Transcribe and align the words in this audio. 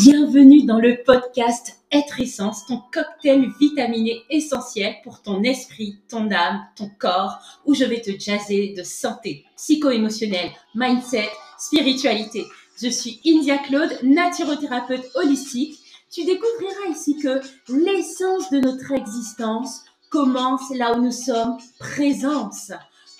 Bienvenue 0.00 0.62
dans 0.62 0.78
le 0.78 1.02
podcast 1.04 1.80
Être 1.90 2.20
Essence, 2.20 2.66
ton 2.66 2.80
cocktail 2.92 3.48
vitaminé 3.58 4.22
essentiel 4.30 4.94
pour 5.02 5.22
ton 5.22 5.42
esprit, 5.42 5.98
ton 6.08 6.30
âme, 6.30 6.64
ton 6.76 6.88
corps, 7.00 7.38
où 7.66 7.74
je 7.74 7.84
vais 7.84 8.00
te 8.00 8.16
jaser 8.16 8.74
de 8.76 8.84
santé, 8.84 9.44
psycho-émotionnelle, 9.56 10.52
mindset, 10.76 11.28
spiritualité. 11.58 12.44
Je 12.80 12.88
suis 12.88 13.20
India 13.26 13.58
Claude, 13.58 13.90
naturothérapeute 14.04 15.04
holistique. 15.16 15.80
Tu 16.12 16.24
découvriras 16.24 16.92
ici 16.92 17.18
que 17.18 17.40
l'essence 17.68 18.50
de 18.50 18.60
notre 18.60 18.92
existence 18.92 19.82
commence 20.10 20.72
là 20.76 20.96
où 20.96 21.02
nous 21.02 21.10
sommes, 21.10 21.58
présence. 21.80 22.70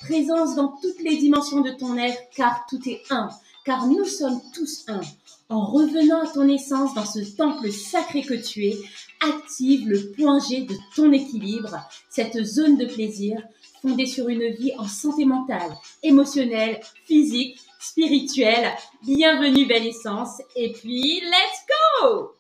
Présence 0.03 0.55
dans 0.55 0.77
toutes 0.81 1.03
les 1.03 1.17
dimensions 1.17 1.61
de 1.61 1.73
ton 1.73 1.97
être, 1.99 2.23
car 2.37 2.67
tout 2.71 2.89
est 2.89 3.03
un, 3.11 3.31
car 3.69 3.87
nous 3.87 4.07
sommes 4.07 4.41
tous 4.55 4.87
un. 4.89 5.03
En 5.51 5.67
revenant 5.67 6.23
à 6.23 6.33
ton 6.33 6.49
essence 6.49 6.95
dans 6.95 7.05
ce 7.05 7.19
temple 7.19 7.71
sacré 7.71 8.23
que 8.23 8.33
tu 8.33 8.65
es, 8.65 8.79
active 9.21 9.87
le 9.87 10.11
point 10.13 10.41
G 10.41 10.63
de 10.63 10.75
ton 10.97 11.13
équilibre, 11.13 11.77
cette 12.09 12.43
zone 12.45 12.79
de 12.79 12.87
plaisir 12.87 13.43
fondée 13.83 14.07
sur 14.07 14.31
une 14.31 14.55
vie 14.55 14.73
en 14.79 14.89
santé 14.89 15.27
mentale, 15.27 15.71
émotionnelle, 16.03 16.81
physique, 17.05 17.61
spirituelle. 17.79 18.73
Bienvenue 19.03 19.67
belle 19.67 19.87
essence 19.87 20.41
et 20.57 20.73
puis 20.73 21.21
let's 21.21 21.67
go 22.01 22.33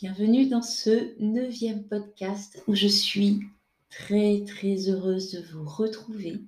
Bienvenue 0.00 0.46
dans 0.46 0.62
ce 0.62 1.14
neuvième 1.20 1.84
podcast 1.84 2.60
où 2.66 2.74
je 2.74 2.88
suis 2.88 3.38
très 3.88 4.42
très 4.44 4.88
heureuse 4.88 5.30
de 5.30 5.44
vous 5.52 5.64
retrouver 5.64 6.40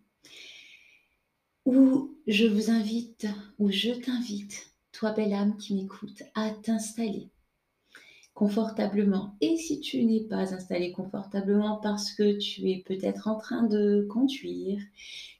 où 1.65 2.17
je 2.27 2.47
vous 2.47 2.71
invite, 2.71 3.27
ou 3.59 3.71
je 3.71 3.91
t'invite, 3.91 4.75
toi 4.93 5.13
belle 5.13 5.33
âme 5.33 5.57
qui 5.57 5.75
m'écoute, 5.75 6.23
à 6.35 6.51
t'installer 6.51 7.31
confortablement. 8.35 9.37
Et 9.41 9.57
si 9.57 9.81
tu 9.81 10.05
n'es 10.05 10.23
pas 10.23 10.55
installé 10.55 10.93
confortablement 10.93 11.77
parce 11.77 12.13
que 12.13 12.39
tu 12.39 12.71
es 12.71 12.83
peut-être 12.87 13.29
en 13.29 13.37
train 13.37 13.65
de 13.65 14.07
conduire, 14.11 14.81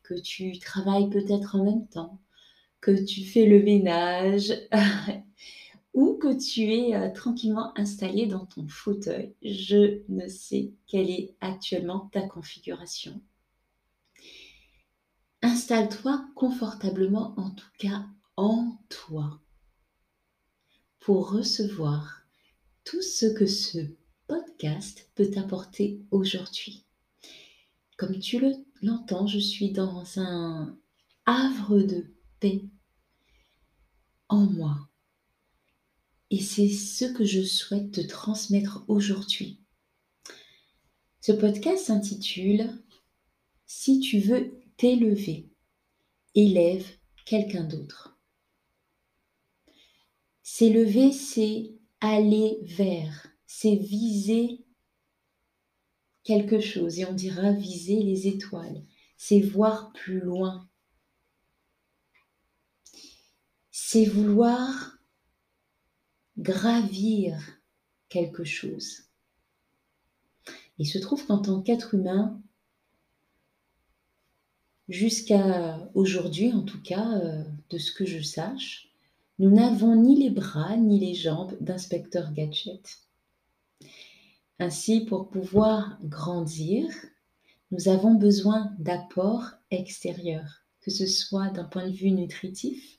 que 0.03 0.15
tu 0.15 0.59
travailles 0.59 1.11
peut-être 1.11 1.57
en 1.57 1.65
même 1.65 1.87
temps, 1.89 2.21
que 2.81 3.05
tu 3.05 3.25
fais 3.25 3.47
le 3.47 3.63
ménage, 3.63 4.53
ou 5.95 6.15
que 6.15 6.39
tu 6.39 6.73
es 6.73 6.95
euh, 6.95 7.11
tranquillement 7.11 7.77
installé 7.79 8.27
dans 8.27 8.47
ton 8.47 8.67
fauteuil, 8.69 9.35
je 9.43 10.03
ne 10.09 10.27
sais 10.29 10.73
quelle 10.87 11.11
est 11.11 11.35
actuellement 11.41 12.11
ta 12.13 12.23
configuration. 12.23 13.21
Installe-toi 15.43 16.25
confortablement, 16.37 17.35
en 17.37 17.51
tout 17.51 17.71
cas 17.79 18.07
en 18.37 18.79
toi, 18.89 19.41
pour 21.01 21.31
recevoir 21.31 22.23
tout 22.85 23.03
ce 23.03 23.27
que 23.27 23.47
ce 23.47 23.79
podcast 24.29 25.11
peut 25.17 25.29
t'apporter 25.29 26.01
aujourd'hui. 26.13 26.87
Comme 27.97 28.19
tu 28.21 28.41
l'entends, 28.83 29.27
je 29.27 29.41
suis 29.41 29.73
dans 29.73 30.05
un 30.21 30.79
havre 31.27 31.83
de 31.83 32.15
paix 32.39 32.65
en 34.29 34.47
moi. 34.47 34.89
Et 36.31 36.41
c'est 36.41 36.69
ce 36.71 37.05
que 37.05 37.25
je 37.25 37.43
souhaite 37.43 37.93
te 37.93 38.01
transmettre 38.01 38.85
aujourd'hui. 38.89 39.61
Ce 41.21 41.33
podcast 41.33 41.87
s'intitule 41.87 42.71
Si 43.67 44.01
tu 44.01 44.21
veux 44.21 44.62
t'élever, 44.77 45.51
élève 46.35 46.87
quelqu'un 47.25 47.65
d'autre. 47.65 48.19
S'élever, 50.43 51.13
c'est 51.13 51.75
aller 52.01 52.59
vers, 52.63 53.29
c'est 53.47 53.77
viser 53.77 54.65
quelque 56.25 56.61
chose, 56.61 56.99
et 56.99 57.05
on 57.05 57.15
dira 57.15 57.53
viser 57.53 58.03
les 58.03 58.29
étoiles, 58.29 58.85
c'est 59.17 59.41
voir 59.41 59.93
plus 59.93 60.21
loin, 60.21 60.69
c'est 63.71 64.05
vouloir 64.05 64.99
gravir 66.39 67.39
quelque 68.09 68.45
chose. 68.45 69.05
Il 70.79 70.87
se 70.87 70.99
trouve 70.99 71.25
qu'en 71.27 71.39
tant 71.41 71.63
qu'être 71.63 71.95
humain, 71.95 72.43
Jusqu'à 74.93 75.79
aujourd'hui, 75.95 76.53
en 76.53 76.61
tout 76.61 76.83
cas, 76.83 77.13
euh, 77.15 77.43
de 77.71 77.79
ce 77.79 77.93
que 77.93 78.05
je 78.05 78.21
sache, 78.21 78.91
nous 79.39 79.49
n'avons 79.49 79.97
ni 79.97 80.23
les 80.23 80.29
bras 80.29 80.77
ni 80.77 81.01
les 81.01 81.15
jambes 81.15 81.57
d'inspecteur 81.63 82.31
gadget. 82.35 82.99
Ainsi, 84.59 85.07
pour 85.07 85.31
pouvoir 85.31 85.97
grandir, 86.05 86.91
nous 87.71 87.89
avons 87.89 88.13
besoin 88.13 88.71
d'apports 88.79 89.53
extérieurs, 89.71 90.63
que 90.83 90.91
ce 90.91 91.07
soit 91.07 91.49
d'un 91.49 91.65
point 91.65 91.89
de 91.89 91.97
vue 91.97 92.11
nutritif. 92.11 92.99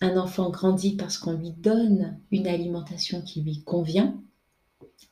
Un 0.00 0.16
enfant 0.16 0.50
grandit 0.50 0.96
parce 0.96 1.16
qu'on 1.16 1.34
lui 1.34 1.52
donne 1.52 2.20
une 2.32 2.48
alimentation 2.48 3.22
qui 3.22 3.42
lui 3.42 3.62
convient, 3.62 4.20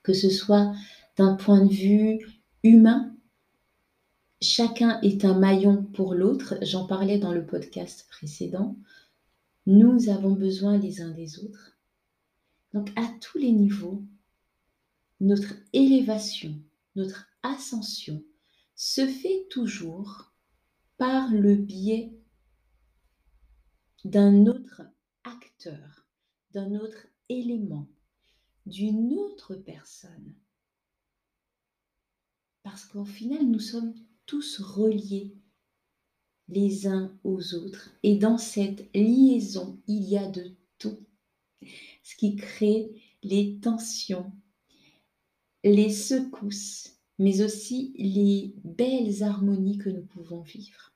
que 0.02 0.12
ce 0.12 0.30
soit 0.30 0.74
d'un 1.16 1.36
point 1.36 1.64
de 1.64 1.72
vue 1.72 2.42
humain, 2.64 3.12
chacun 4.42 5.00
est 5.00 5.24
un 5.24 5.38
maillon 5.38 5.84
pour 5.84 6.14
l'autre. 6.14 6.58
J'en 6.62 6.86
parlais 6.86 7.18
dans 7.18 7.32
le 7.32 7.46
podcast 7.46 8.06
précédent. 8.10 8.76
Nous 9.66 10.08
avons 10.08 10.32
besoin 10.32 10.76
les 10.76 11.00
uns 11.00 11.12
des 11.12 11.38
autres. 11.38 11.78
Donc 12.74 12.90
à 12.96 13.06
tous 13.20 13.38
les 13.38 13.52
niveaux, 13.52 14.02
notre 15.20 15.54
élévation, 15.72 16.60
notre 16.96 17.28
ascension 17.42 18.22
se 18.74 19.06
fait 19.06 19.46
toujours 19.50 20.32
par 20.96 21.30
le 21.30 21.54
biais 21.54 22.12
d'un 24.04 24.46
autre 24.46 24.82
acteur, 25.22 26.06
d'un 26.52 26.74
autre 26.74 27.06
élément, 27.28 27.86
d'une 28.66 29.12
autre 29.14 29.54
personne. 29.54 30.34
Parce 32.64 32.84
qu'au 32.84 33.04
final, 33.04 33.44
nous 33.44 33.60
sommes 33.60 33.94
tous 34.32 34.62
reliés 34.62 35.36
les 36.48 36.86
uns 36.86 37.14
aux 37.22 37.54
autres. 37.54 37.90
Et 38.02 38.16
dans 38.16 38.38
cette 38.38 38.88
liaison, 38.94 39.78
il 39.86 40.04
y 40.04 40.16
a 40.16 40.26
de 40.26 40.56
tout. 40.78 41.00
Ce 42.02 42.16
qui 42.16 42.36
crée 42.36 42.94
les 43.22 43.58
tensions, 43.60 44.32
les 45.64 45.90
secousses, 45.90 46.96
mais 47.18 47.42
aussi 47.42 47.92
les 47.98 48.54
belles 48.64 49.22
harmonies 49.22 49.76
que 49.76 49.90
nous 49.90 50.06
pouvons 50.06 50.40
vivre. 50.40 50.94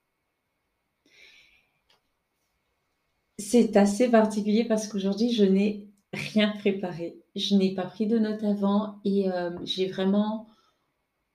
C'est 3.38 3.76
assez 3.76 4.10
particulier 4.10 4.64
parce 4.64 4.88
qu'aujourd'hui, 4.88 5.30
je 5.30 5.44
n'ai 5.44 5.86
rien 6.14 6.52
préparé. 6.52 7.22
Je 7.34 7.54
n'ai 7.54 7.74
pas 7.74 7.84
pris 7.84 8.06
de 8.06 8.18
notes 8.18 8.44
avant 8.44 8.98
et 9.04 9.30
euh, 9.30 9.50
j'ai 9.62 9.88
vraiment 9.88 10.46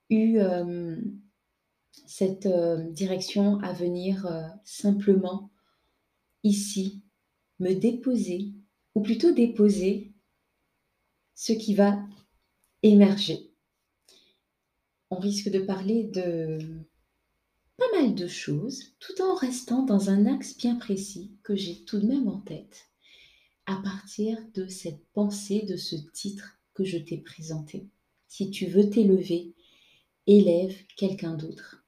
eu 0.09 0.39
euh, 0.39 0.99
cette 2.07 2.45
euh, 2.45 2.89
direction 2.91 3.59
à 3.59 3.73
venir 3.73 4.25
euh, 4.25 4.47
simplement 4.63 5.51
ici, 6.43 7.03
me 7.59 7.73
déposer, 7.73 8.53
ou 8.95 9.01
plutôt 9.01 9.31
déposer 9.31 10.13
ce 11.35 11.53
qui 11.53 11.73
va 11.73 11.97
émerger. 12.83 13.51
On 15.09 15.17
risque 15.17 15.49
de 15.49 15.59
parler 15.59 16.05
de 16.05 16.59
pas 17.77 17.99
mal 17.99 18.13
de 18.13 18.27
choses, 18.27 18.93
tout 18.99 19.21
en 19.21 19.35
restant 19.35 19.83
dans 19.83 20.09
un 20.09 20.25
axe 20.25 20.55
bien 20.57 20.75
précis 20.75 21.31
que 21.43 21.55
j'ai 21.55 21.83
tout 21.83 21.99
de 21.99 22.07
même 22.07 22.27
en 22.27 22.39
tête, 22.39 22.89
à 23.65 23.75
partir 23.77 24.37
de 24.53 24.67
cette 24.67 25.05
pensée, 25.13 25.63
de 25.63 25.77
ce 25.77 25.95
titre 26.13 26.59
que 26.73 26.83
je 26.83 26.97
t'ai 26.97 27.17
présenté. 27.17 27.87
Si 28.27 28.51
tu 28.51 28.67
veux 28.67 28.89
t'élever, 28.89 29.53
élève 30.27 30.75
quelqu'un 30.95 31.33
d'autre. 31.33 31.80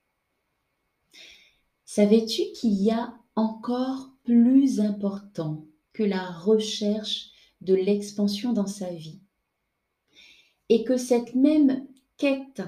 Savais-tu 1.95 2.42
qu'il 2.54 2.74
y 2.74 2.90
a 2.90 3.16
encore 3.36 4.10
plus 4.24 4.80
important 4.80 5.63
que 5.92 6.01
la 6.01 6.31
recherche 6.31 7.30
de 7.62 7.75
l'expansion 7.75 8.51
dans 8.51 8.66
sa 8.66 8.90
vie 8.90 9.22
et 10.69 10.84
que 10.86 10.98
cette 10.98 11.36
même 11.36 11.88
quête 12.18 12.63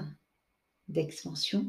d'expansion 0.86 1.68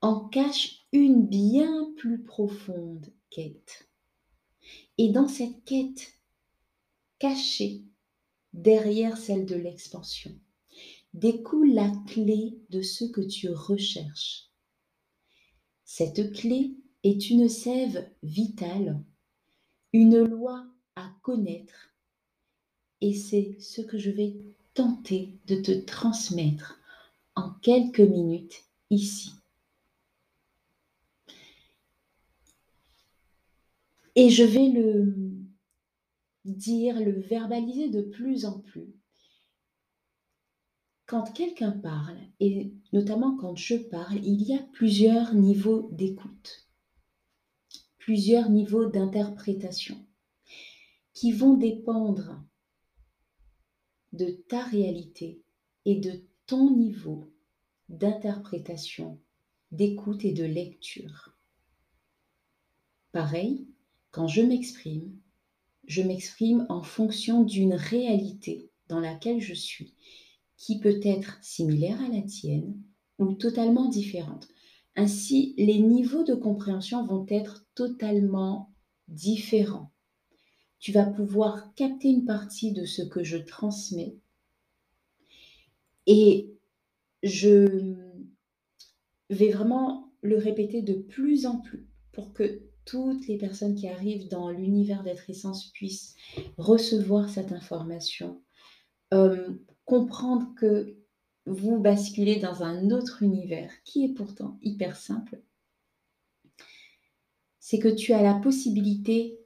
en 0.00 0.18
cache 0.18 0.84
une 0.90 1.24
bien 1.24 1.92
plus 1.96 2.24
profonde 2.24 3.06
quête. 3.30 3.88
Et 4.98 5.10
dans 5.10 5.28
cette 5.28 5.62
quête 5.64 6.14
cachée 7.20 7.84
derrière 8.52 9.16
celle 9.16 9.46
de 9.46 9.54
l'expansion 9.54 10.36
découle 11.12 11.72
la 11.72 11.92
clé 12.08 12.58
de 12.70 12.82
ce 12.82 13.04
que 13.04 13.20
tu 13.20 13.48
recherches 13.48 14.50
cette 15.96 16.32
clé 16.32 16.74
est 17.04 17.30
une 17.30 17.48
sève 17.48 18.10
vitale, 18.24 19.00
une 19.92 20.24
loi 20.24 20.66
à 20.96 21.08
connaître 21.22 21.94
et 23.00 23.14
c'est 23.14 23.56
ce 23.60 23.80
que 23.80 23.96
je 23.96 24.10
vais 24.10 24.34
tenter 24.74 25.38
de 25.46 25.54
te 25.54 25.70
transmettre 25.70 26.80
en 27.36 27.50
quelques 27.62 28.00
minutes 28.00 28.64
ici. 28.90 29.34
Et 34.16 34.30
je 34.30 34.42
vais 34.42 34.70
le 34.70 35.14
dire, 36.44 36.98
le 36.98 37.20
verbaliser 37.20 37.88
de 37.88 38.02
plus 38.02 38.46
en 38.46 38.58
plus. 38.58 38.92
Quand 41.14 41.32
quelqu'un 41.32 41.70
parle, 41.70 42.18
et 42.40 42.72
notamment 42.92 43.36
quand 43.36 43.54
je 43.54 43.76
parle, 43.76 44.16
il 44.24 44.42
y 44.42 44.52
a 44.52 44.58
plusieurs 44.72 45.32
niveaux 45.32 45.88
d'écoute, 45.92 46.68
plusieurs 47.98 48.50
niveaux 48.50 48.86
d'interprétation 48.86 50.04
qui 51.12 51.30
vont 51.30 51.54
dépendre 51.54 52.42
de 54.12 54.28
ta 54.48 54.64
réalité 54.64 55.40
et 55.84 56.00
de 56.00 56.24
ton 56.46 56.76
niveau 56.76 57.32
d'interprétation, 57.88 59.20
d'écoute 59.70 60.24
et 60.24 60.32
de 60.32 60.42
lecture. 60.44 61.38
Pareil, 63.12 63.68
quand 64.10 64.26
je 64.26 64.42
m'exprime, 64.42 65.16
je 65.86 66.02
m'exprime 66.02 66.66
en 66.68 66.82
fonction 66.82 67.44
d'une 67.44 67.74
réalité 67.74 68.68
dans 68.88 68.98
laquelle 68.98 69.40
je 69.40 69.54
suis, 69.54 69.94
qui 70.64 70.78
peut 70.78 71.00
être 71.02 71.38
similaire 71.42 72.00
à 72.00 72.08
la 72.08 72.22
tienne 72.22 72.74
ou 73.18 73.34
totalement 73.34 73.88
différente. 73.88 74.48
Ainsi, 74.96 75.54
les 75.56 75.78
niveaux 75.78 76.24
de 76.24 76.34
compréhension 76.34 77.04
vont 77.04 77.26
être 77.28 77.66
totalement 77.74 78.72
différents 79.08 79.90
tu 80.84 80.92
vas 80.92 81.06
pouvoir 81.06 81.72
capter 81.76 82.08
une 82.08 82.26
partie 82.26 82.70
de 82.70 82.84
ce 82.84 83.00
que 83.00 83.24
je 83.24 83.38
transmets 83.38 84.18
et 86.06 86.52
je 87.22 87.94
vais 89.30 89.48
vraiment 89.48 90.12
le 90.20 90.36
répéter 90.36 90.82
de 90.82 90.92
plus 90.92 91.46
en 91.46 91.56
plus 91.56 91.88
pour 92.12 92.34
que 92.34 92.60
toutes 92.84 93.26
les 93.28 93.38
personnes 93.38 93.74
qui 93.74 93.88
arrivent 93.88 94.28
dans 94.28 94.50
l'univers 94.50 95.02
d'être 95.02 95.30
essence 95.30 95.70
puissent 95.72 96.16
recevoir 96.58 97.30
cette 97.30 97.52
information, 97.52 98.42
euh, 99.14 99.54
comprendre 99.84 100.54
que 100.54 100.96
vous 101.46 101.78
basculez 101.78 102.36
dans 102.36 102.62
un 102.62 102.90
autre 102.90 103.22
univers 103.22 103.70
qui 103.84 104.04
est 104.04 104.14
pourtant 104.14 104.58
hyper 104.62 104.96
simple. 104.96 105.42
C'est 107.60 107.78
que 107.78 107.88
tu 107.88 108.12
as 108.12 108.22
la 108.22 108.34
possibilité 108.34 109.38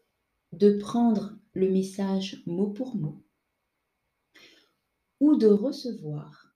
de 0.52 0.78
prendre 0.78 1.36
le 1.52 1.70
message 1.70 2.42
mot 2.46 2.68
pour 2.68 2.96
mot 2.96 3.22
ou 5.20 5.36
de 5.36 5.48
recevoir 5.48 6.54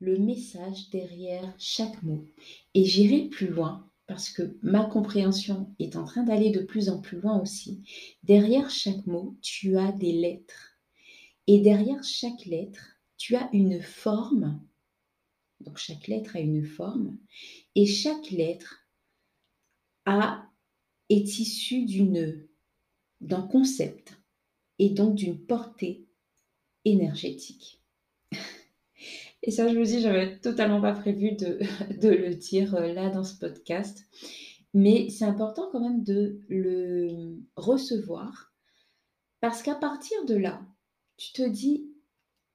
le 0.00 0.16
message 0.16 0.90
derrière 0.90 1.54
chaque 1.58 2.02
mot. 2.02 2.24
Et 2.74 2.84
j'irai 2.84 3.28
plus 3.28 3.48
loin 3.48 3.90
parce 4.06 4.30
que 4.30 4.56
ma 4.62 4.84
compréhension 4.84 5.74
est 5.78 5.96
en 5.96 6.04
train 6.04 6.22
d'aller 6.22 6.50
de 6.50 6.62
plus 6.62 6.88
en 6.88 7.00
plus 7.00 7.20
loin 7.20 7.40
aussi. 7.40 7.82
Derrière 8.22 8.70
chaque 8.70 9.06
mot, 9.06 9.36
tu 9.42 9.76
as 9.76 9.92
des 9.92 10.12
lettres. 10.12 10.78
Et 11.46 11.60
derrière 11.60 12.02
chaque 12.04 12.46
lettre, 12.46 12.97
tu 13.18 13.36
as 13.36 13.50
une 13.52 13.82
forme. 13.82 14.60
Donc 15.60 15.76
chaque 15.76 16.06
lettre 16.06 16.36
a 16.36 16.40
une 16.40 16.64
forme. 16.64 17.18
Et 17.74 17.84
chaque 17.84 18.30
lettre 18.30 18.88
a, 20.06 20.48
est 21.10 21.38
issue 21.38 21.84
d'une 21.84 22.48
d'un 23.20 23.42
concept 23.42 24.16
et 24.78 24.90
donc 24.90 25.16
d'une 25.16 25.44
portée 25.44 26.06
énergétique. 26.84 27.82
Et 29.42 29.50
ça, 29.50 29.68
je 29.68 29.76
vous 29.76 29.84
dis, 29.84 30.00
j'avais 30.00 30.38
totalement 30.38 30.80
pas 30.80 30.92
prévu 30.92 31.32
de, 31.36 31.58
le 32.08 32.34
dire 32.34 32.74
euh, 32.74 32.92
là 32.92 33.10
dans 33.10 33.24
ce 33.24 33.36
podcast. 33.36 34.06
Mais 34.74 35.08
c'est 35.10 35.24
important 35.24 35.68
quand 35.72 35.80
même 35.80 36.04
de 36.04 36.40
le 36.48 37.38
recevoir 37.56 38.52
parce 39.40 39.62
qu'à 39.62 39.74
partir 39.74 40.24
de 40.26 40.34
là, 40.34 40.60
tu 41.16 41.32
te 41.32 41.42
dis 41.42 41.87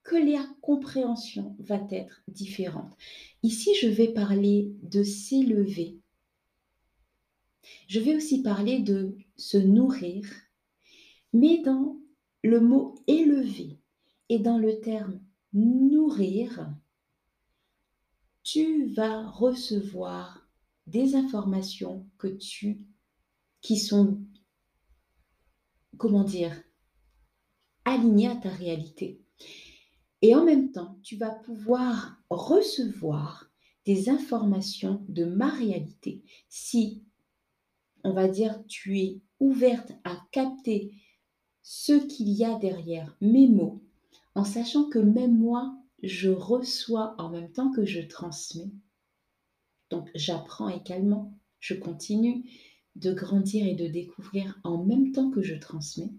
que 0.04 0.16
la 0.16 0.46
compréhension 0.62 1.56
va 1.60 1.80
être 1.90 2.24
différente. 2.28 2.96
Ici, 3.42 3.72
je 3.82 3.88
vais 3.88 4.10
parler 4.10 4.72
de 4.82 5.04
s'élever. 5.04 6.00
Je 7.88 8.00
vais 8.00 8.16
aussi 8.16 8.42
parler 8.42 8.80
de 8.80 9.16
se 9.38 9.58
nourrir 9.58 10.26
mais 11.34 11.62
dans 11.64 12.00
le 12.44 12.62
mot 12.62 12.96
élever 13.08 13.80
et 14.30 14.40
dans 14.40 14.60
le 14.60 14.80
terme 14.80 15.20
nourrir, 15.52 16.72
tu 18.44 18.86
vas 18.94 19.28
recevoir 19.28 20.48
des 20.86 21.16
informations 21.16 22.08
que 22.18 22.28
tu 22.28 22.86
qui 23.62 23.78
sont 23.78 24.22
comment 25.98 26.24
dire 26.24 26.62
alignées 27.86 28.28
à 28.28 28.36
ta 28.36 28.50
réalité. 28.50 29.23
Et 30.24 30.34
en 30.36 30.46
même 30.46 30.72
temps, 30.72 30.98
tu 31.04 31.18
vas 31.18 31.32
pouvoir 31.32 32.18
recevoir 32.30 33.52
des 33.86 34.08
informations 34.08 35.06
de 35.10 35.26
ma 35.26 35.50
réalité. 35.50 36.24
Si, 36.48 37.04
on 38.06 38.14
va 38.14 38.30
dire, 38.30 38.64
tu 38.68 39.00
es 39.00 39.22
ouverte 39.42 39.92
à 40.06 40.16
capter 40.32 40.94
ce 41.62 41.92
qu'il 41.92 42.30
y 42.30 42.46
a 42.46 42.58
derrière 42.58 43.18
mes 43.20 43.50
mots, 43.50 43.84
en 44.34 44.46
sachant 44.46 44.88
que 44.88 44.98
même 44.98 45.38
moi, 45.38 45.78
je 46.02 46.30
reçois 46.30 47.16
en 47.18 47.30
même 47.30 47.52
temps 47.52 47.72
que 47.72 47.86
je 47.86 48.00
transmets. 48.00 48.72
Donc 49.90 50.10
j'apprends 50.16 50.70
également, 50.70 51.38
je 51.60 51.74
continue 51.74 52.50
de 52.96 53.12
grandir 53.12 53.68
et 53.68 53.76
de 53.76 53.88
découvrir 53.88 54.58
en 54.64 54.86
même 54.86 55.12
temps 55.12 55.32
que 55.32 55.42
je 55.42 55.56
transmets. 55.56 56.14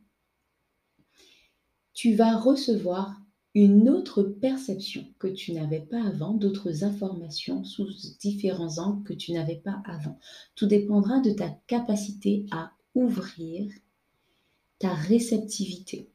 Tu 1.95 2.15
vas 2.15 2.37
recevoir 2.37 3.24
une 3.55 3.89
autre 3.89 4.23
perception 4.23 5.07
que 5.19 5.29
tu 5.29 5.53
n'avais 5.53 5.81
pas 5.81 6.03
avant, 6.05 6.35
d'autres 6.35 6.83
informations 6.83 7.63
sous 7.63 7.89
différents 8.19 8.79
angles 8.79 9.05
que 9.05 9.13
tu 9.13 9.33
n'avais 9.33 9.57
pas 9.57 9.81
avant. 9.85 10.19
Tout 10.57 10.67
dépendra 10.67 11.21
de 11.21 11.31
ta 11.31 11.51
capacité 11.69 12.47
à 12.51 12.73
ouvrir 12.95 13.71
ta 14.81 14.93
réceptivité. 14.93 16.11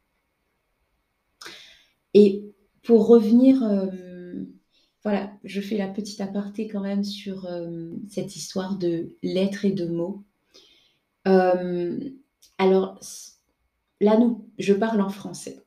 Et 2.14 2.44
pour 2.84 3.08
revenir, 3.08 3.64
euh, 3.64 4.44
voilà, 5.04 5.32
je 5.46 5.62
fais 5.62 5.78
la 5.78 5.88
petite 5.88 6.20
aparté 6.20 6.68
quand 6.68 6.82
même 6.82 7.06
sur 7.06 7.46
euh, 7.46 7.92
cette 8.10 8.36
histoire 8.36 8.78
de 8.78 9.16
lettres 9.24 9.64
et 9.64 9.72
de 9.72 9.86
mots. 9.86 10.24
Euh, 11.28 12.00
alors, 12.58 13.00
là, 14.02 14.18
nous, 14.18 14.46
je 14.58 14.74
parle 14.74 15.00
en 15.00 15.10
français. 15.10 15.64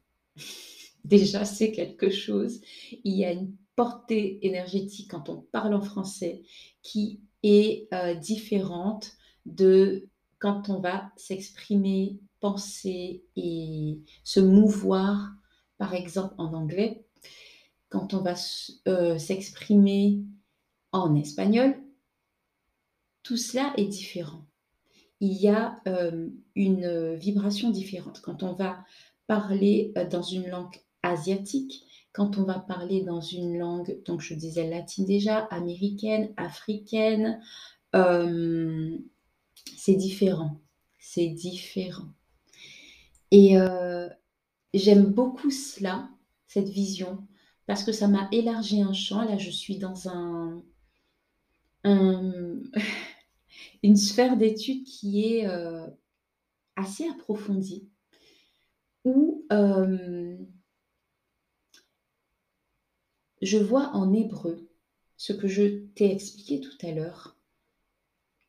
Déjà, 1.04 1.44
c'est 1.44 1.72
quelque 1.72 2.10
chose. 2.10 2.60
Il 3.04 3.14
y 3.14 3.24
a 3.24 3.32
une 3.32 3.54
portée 3.74 4.38
énergétique 4.46 5.10
quand 5.10 5.28
on 5.28 5.40
parle 5.52 5.74
en 5.74 5.82
français 5.82 6.42
qui 6.82 7.20
est 7.42 7.88
différente 8.20 9.12
de 9.46 10.08
quand 10.38 10.68
on 10.68 10.80
va 10.80 11.10
s'exprimer 11.16 12.18
penser 12.42 13.24
et 13.36 14.00
se 14.24 14.40
mouvoir, 14.40 15.32
par 15.78 15.94
exemple 15.94 16.34
en 16.38 16.52
anglais, 16.52 17.06
quand 17.88 18.14
on 18.14 18.20
va 18.20 18.34
euh, 18.88 19.16
s'exprimer 19.16 20.20
en 20.90 21.14
espagnol, 21.14 21.80
tout 23.22 23.36
cela 23.36 23.72
est 23.76 23.86
différent. 23.86 24.44
Il 25.20 25.34
y 25.34 25.48
a 25.48 25.80
euh, 25.86 26.28
une 26.56 27.14
vibration 27.14 27.70
différente. 27.70 28.20
Quand 28.20 28.42
on 28.42 28.54
va 28.54 28.84
parler 29.28 29.92
euh, 29.96 30.04
dans 30.04 30.22
une 30.22 30.48
langue 30.48 30.76
asiatique, 31.02 31.84
quand 32.12 32.38
on 32.38 32.44
va 32.44 32.58
parler 32.58 33.02
dans 33.02 33.20
une 33.20 33.58
langue, 33.58 34.02
donc 34.04 34.20
je 34.20 34.34
disais 34.34 34.68
latine 34.68 35.06
déjà, 35.06 35.38
américaine, 35.50 36.32
africaine, 36.36 37.40
c'est 39.76 39.94
différent. 39.94 40.60
C'est 41.00 41.28
différent. 41.28 42.08
Et 43.32 43.58
euh, 43.58 44.08
j'aime 44.74 45.06
beaucoup 45.06 45.50
cela, 45.50 46.08
cette 46.46 46.68
vision, 46.68 47.26
parce 47.66 47.82
que 47.82 47.92
ça 47.92 48.08
m'a 48.08 48.28
élargi 48.30 48.82
un 48.82 48.92
champ. 48.92 49.22
Là, 49.24 49.38
je 49.38 49.50
suis 49.50 49.78
dans 49.78 50.08
un, 50.08 50.62
une 53.82 53.96
sphère 53.96 54.36
d'études 54.36 54.84
qui 54.84 55.24
est 55.24 55.46
euh, 55.46 55.86
assez 56.76 57.08
approfondie, 57.08 57.88
où 59.04 59.44
euh, 59.50 60.36
je 63.42 63.58
vois 63.58 63.90
en 63.94 64.12
hébreu 64.12 64.70
ce 65.16 65.32
que 65.32 65.48
je 65.48 65.84
t'ai 65.94 66.10
expliqué 66.12 66.60
tout 66.60 66.86
à 66.86 66.92
l'heure. 66.92 67.36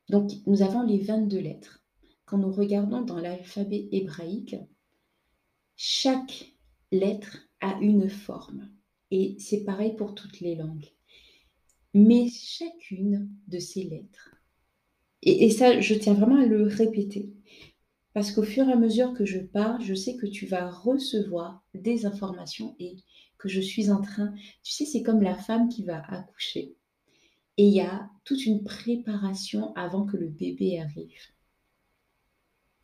Donc, 0.10 0.32
nous 0.46 0.62
avons 0.62 0.84
les 0.84 1.00
22 1.00 1.40
lettres. 1.40 1.80
quand 2.26 2.38
nous 2.38 2.52
regardons 2.52 3.02
dans 3.02 3.20
l'alphabet 3.20 3.90
hébraïque, 3.92 4.56
chaque 5.76 6.54
lettre 6.92 7.50
a 7.60 7.78
une 7.82 8.10
forme. 8.10 8.72
Et 9.12 9.36
c'est 9.40 9.64
pareil 9.64 9.96
pour 9.96 10.16
toutes 10.16 10.40
les 10.40 10.56
langues. 10.56 10.90
Mais 11.94 12.28
chacune 12.30 13.30
de 13.48 13.60
ces 13.60 13.84
lettres, 13.84 14.34
et, 15.26 15.50
ça, 15.52 15.80
je 15.80 15.94
tiens 15.94 16.14
vraiment 16.14 16.42
à 16.42 16.46
le 16.46 16.64
répéter, 16.64 17.32
parce 18.14 18.32
qu'au 18.32 18.44
fur 18.44 18.68
et 18.68 18.74
à 18.74 18.76
mesure 18.76 19.14
que 19.14 19.26
je 19.26 19.40
parle, 19.40 19.82
je 19.82 19.94
sais 19.94 20.18
que 20.18 20.26
tu 20.26 20.46
vas 20.46 20.70
recevoir 20.70 21.64
des 21.74 22.06
informations 22.06 22.76
et 22.80 22.98
que 23.44 23.50
je 23.50 23.60
suis 23.60 23.92
en 23.92 24.00
train, 24.00 24.34
tu 24.64 24.72
sais, 24.72 24.86
c'est 24.86 25.04
comme 25.04 25.22
la 25.22 25.36
femme 25.36 25.68
qui 25.68 25.84
va 25.84 26.02
accoucher. 26.08 26.78
Et 27.58 27.68
il 27.68 27.74
y 27.74 27.82
a 27.82 28.10
toute 28.24 28.46
une 28.46 28.64
préparation 28.64 29.76
avant 29.76 30.06
que 30.06 30.16
le 30.16 30.30
bébé 30.30 30.80
arrive. 30.80 31.34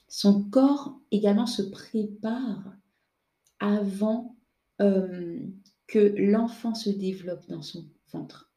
Son 0.09 0.43
corps 0.43 0.99
également 1.11 1.45
se 1.45 1.61
prépare 1.61 2.73
avant 3.61 4.35
euh, 4.81 5.39
que 5.87 6.13
l'enfant 6.17 6.75
se 6.75 6.89
développe 6.89 7.47
dans 7.47 7.61
son 7.61 7.87
ventre. 8.11 8.51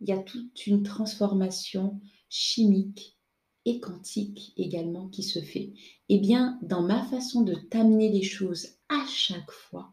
Il 0.00 0.08
y 0.08 0.12
a 0.12 0.18
toute 0.18 0.64
une 0.68 0.84
transformation 0.84 2.00
chimique 2.28 3.18
et 3.64 3.80
quantique 3.80 4.52
également 4.56 5.08
qui 5.08 5.24
se 5.24 5.40
fait. 5.40 5.72
Eh 6.08 6.18
bien, 6.20 6.60
dans 6.62 6.82
ma 6.82 7.02
façon 7.02 7.42
de 7.42 7.54
t'amener 7.54 8.10
les 8.10 8.22
choses 8.22 8.76
à 8.88 9.04
chaque 9.08 9.50
fois, 9.50 9.92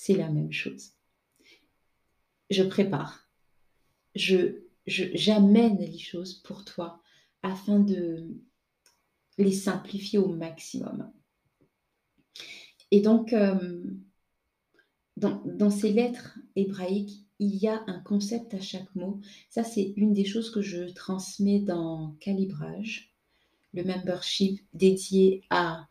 c'est 0.00 0.14
la 0.14 0.30
même 0.30 0.52
chose. 0.52 0.92
Je 2.50 2.62
prépare, 2.62 3.28
je, 4.14 4.60
j'amène 4.86 5.78
les 5.78 5.98
choses 5.98 6.34
pour 6.34 6.64
toi 6.64 7.02
afin 7.42 7.80
de 7.80 8.28
les 9.38 9.52
simplifier 9.52 10.20
au 10.20 10.28
maximum. 10.28 11.12
Et 12.92 13.00
donc, 13.00 13.32
euh, 13.32 13.82
dans, 15.16 15.42
dans, 15.44 15.70
ces 15.70 15.92
lettres 15.92 16.38
hébraïques, 16.54 17.26
il 17.40 17.56
y 17.56 17.66
a 17.66 17.82
un 17.88 17.98
concept 17.98 18.54
à 18.54 18.60
chaque 18.60 18.94
mot. 18.94 19.20
Ça, 19.50 19.64
c'est 19.64 19.94
une 19.96 20.12
des 20.12 20.24
choses 20.24 20.52
que 20.52 20.62
je 20.62 20.84
transmets 20.92 21.60
dans 21.60 22.12
Calibrage, 22.20 23.16
le 23.74 23.82
membership 23.82 24.64
dédié 24.72 25.42
à 25.50 25.88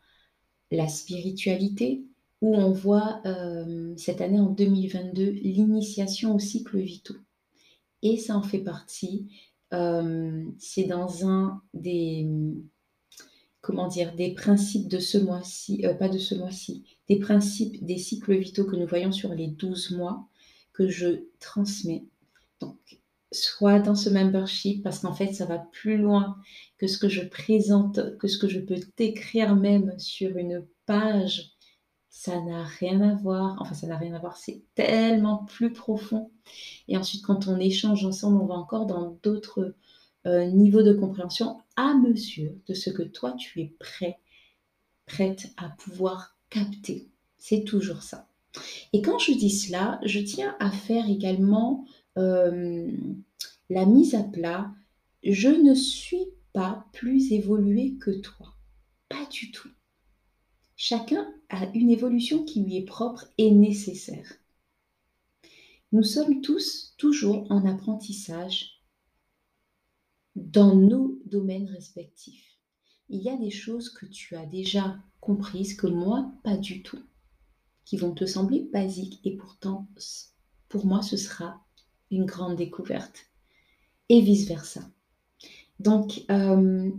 la 0.72 0.88
spiritualité, 0.88 2.06
où 2.42 2.56
on 2.56 2.72
voit 2.72 3.22
euh, 3.26 3.94
cette 3.98 4.22
année 4.22 4.40
en 4.40 4.50
2022 4.50 5.24
l'initiation 5.24 6.36
au 6.36 6.40
cycle 6.40 6.78
vitaux. 6.78 7.18
Et 8.04 8.18
ça 8.18 8.38
en 8.38 8.44
fait 8.44 8.60
partie. 8.60 9.28
Euh, 9.74 10.46
c'est 10.60 10.86
dans 10.86 11.28
un 11.28 11.62
des 11.74 12.28
comment 13.68 13.88
dire, 13.88 14.16
des 14.16 14.32
principes 14.32 14.88
de 14.88 14.98
ce 14.98 15.18
mois-ci, 15.18 15.86
euh, 15.86 15.94
pas 15.94 16.08
de 16.08 16.18
ce 16.18 16.36
mois-ci, 16.36 16.86
des 17.10 17.20
principes 17.20 17.84
des 17.84 17.98
cycles 17.98 18.38
vitaux 18.38 18.64
que 18.64 18.78
nous 18.78 18.88
voyons 18.88 19.12
sur 19.12 19.34
les 19.34 19.48
12 19.48 19.92
mois 19.92 20.26
que 20.72 20.88
je 20.88 21.26
transmets. 21.42 22.06
Donc, 22.62 22.78
soit 23.34 23.80
dans 23.80 23.96
ce 23.96 24.10
membership, 24.10 24.84
parce 24.84 25.00
qu'en 25.00 25.14
fait, 25.14 25.34
ça 25.34 25.46
va 25.46 25.58
plus 25.58 25.98
loin 25.98 26.38
que 26.78 26.88
ce 26.88 26.98
que 26.98 27.10
je 27.10 27.22
présente, 27.22 28.18
que 28.20 28.30
ce 28.30 28.38
que 28.38 28.48
je 28.48 28.62
peux 28.62 28.80
t'écrire 28.96 29.58
même 29.58 30.00
sur 30.00 30.38
une 30.38 30.66
page. 30.86 31.57
Ça 32.20 32.42
n'a 32.42 32.64
rien 32.64 33.00
à 33.02 33.14
voir, 33.14 33.58
enfin 33.60 33.76
ça 33.76 33.86
n'a 33.86 33.96
rien 33.96 34.16
à 34.16 34.18
voir, 34.18 34.38
c'est 34.38 34.64
tellement 34.74 35.46
plus 35.46 35.72
profond. 35.72 36.32
Et 36.88 36.98
ensuite, 36.98 37.24
quand 37.24 37.48
on 37.48 37.60
échange 37.60 38.04
ensemble, 38.04 38.42
on 38.42 38.48
va 38.48 38.56
encore 38.56 38.88
dans 38.88 39.20
d'autres 39.22 39.76
euh, 40.26 40.46
niveau 40.46 40.82
de 40.82 40.94
compréhension 40.94 41.60
à 41.76 41.94
mesure 41.94 42.54
de 42.68 42.74
ce 42.74 42.90
que 42.90 43.04
toi 43.04 43.34
tu 43.34 43.62
es 43.62 43.76
prêt, 43.80 44.18
prête 45.06 45.54
à 45.58 45.70
pouvoir 45.70 46.36
capter. 46.50 47.08
C'est 47.38 47.64
toujours 47.64 48.02
ça. 48.02 48.28
Et 48.94 49.04
quand 49.04 49.20
je 49.20 49.34
dis 49.34 49.52
cela, 49.52 50.00
je 50.04 50.20
tiens 50.20 50.56
à 50.60 50.72
faire 50.72 51.08
également 51.08 51.86
euh, 52.18 52.92
la 53.70 53.86
mise 53.86 54.16
à 54.16 54.24
plat. 54.24 54.72
Je 55.22 55.50
ne 55.50 55.76
suis 55.76 56.26
pas 56.52 56.88
plus 56.94 57.32
évoluée 57.32 57.94
que 58.02 58.10
toi. 58.10 58.56
Pas 59.08 59.28
du 59.30 59.52
tout. 59.52 59.70
Chacun 60.80 61.34
a 61.50 61.66
une 61.74 61.90
évolution 61.90 62.46
qui 62.46 62.62
lui 62.62 62.78
est 62.78 62.86
propre 62.86 63.26
et 63.40 63.50
nécessaire. 63.50 64.32
Nous 65.92 66.04
sommes 66.04 66.42
tous 66.42 66.94
toujours 66.98 67.52
en 67.52 67.66
apprentissage 67.66 68.84
dans 70.36 70.76
nos 70.76 71.20
domaines 71.26 71.68
respectifs. 71.68 72.60
Il 73.10 73.22
y 73.22 73.30
a 73.30 73.38
des 73.38 73.50
choses 73.50 73.90
que 73.90 74.06
tu 74.06 74.36
as 74.36 74.46
déjà 74.46 75.00
comprises, 75.20 75.74
que 75.74 75.88
moi, 75.88 76.32
pas 76.44 76.58
du 76.58 76.84
tout, 76.84 77.02
qui 77.84 77.98
vont 77.98 78.14
te 78.14 78.26
sembler 78.26 78.70
basiques 78.72 79.20
et 79.24 79.36
pourtant, 79.36 79.88
pour 80.70 80.86
moi, 80.86 81.02
ce 81.02 81.18
sera 81.18 81.66
une 82.12 82.26
grande 82.26 82.56
découverte. 82.56 83.26
Et 84.10 84.22
vice-versa. 84.22 84.88
Donc, 85.80 86.24
euh, 86.30 86.92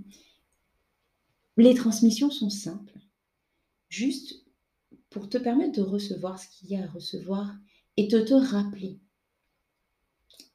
les 1.56 1.75
transmissions 1.75 2.30
sont 2.30 2.50
simples, 2.50 2.99
juste 3.88 4.45
pour 5.11 5.28
te 5.28 5.38
permettre 5.38 5.78
de 5.78 5.83
recevoir 5.83 6.38
ce 6.38 6.49
qu'il 6.49 6.71
y 6.71 6.76
a 6.76 6.85
à 6.85 6.88
recevoir 6.88 7.54
et 7.97 8.07
de 8.07 8.21
te 8.21 8.35
rappeler. 8.35 9.00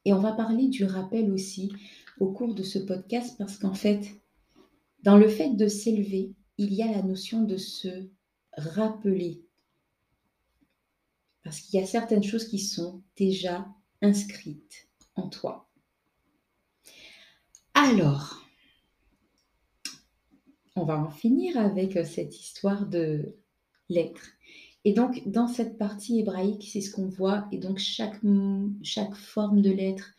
Et 0.04 0.12
on 0.12 0.20
va 0.20 0.32
parler 0.32 0.68
du 0.68 0.84
rappel 0.84 1.30
aussi 1.30 1.72
au 2.20 2.32
cours 2.32 2.54
de 2.54 2.62
ce 2.62 2.78
podcast 2.78 3.36
parce 3.38 3.58
qu'en 3.58 3.74
fait, 3.74 4.02
dans 5.02 5.16
le 5.16 5.28
fait 5.28 5.50
de 5.50 5.66
s'élever, 5.66 6.34
il 6.58 6.72
y 6.72 6.82
a 6.82 6.90
la 6.90 7.02
notion 7.02 7.42
de 7.42 7.56
se 7.56 8.08
rappeler. 8.56 9.44
Parce 11.42 11.60
qu'il 11.60 11.78
y 11.78 11.82
a 11.82 11.86
certaines 11.86 12.22
choses 12.22 12.46
qui 12.48 12.58
sont 12.58 13.02
déjà 13.16 13.66
inscrites 14.00 14.88
en 15.14 15.28
toi. 15.28 15.68
Alors, 17.74 18.43
on 20.76 20.84
va 20.84 20.98
en 20.98 21.10
finir 21.10 21.58
avec 21.58 21.98
cette 22.06 22.38
histoire 22.38 22.86
de 22.86 23.36
lettres. 23.88 24.30
Et 24.84 24.92
donc, 24.92 25.26
dans 25.26 25.48
cette 25.48 25.78
partie 25.78 26.20
hébraïque, 26.20 26.68
c'est 26.70 26.80
ce 26.80 26.90
qu'on 26.90 27.08
voit. 27.08 27.46
Et 27.52 27.58
donc, 27.58 27.78
chaque, 27.78 28.20
chaque 28.82 29.14
forme 29.14 29.62
de 29.62 29.70
lettre, 29.70 30.14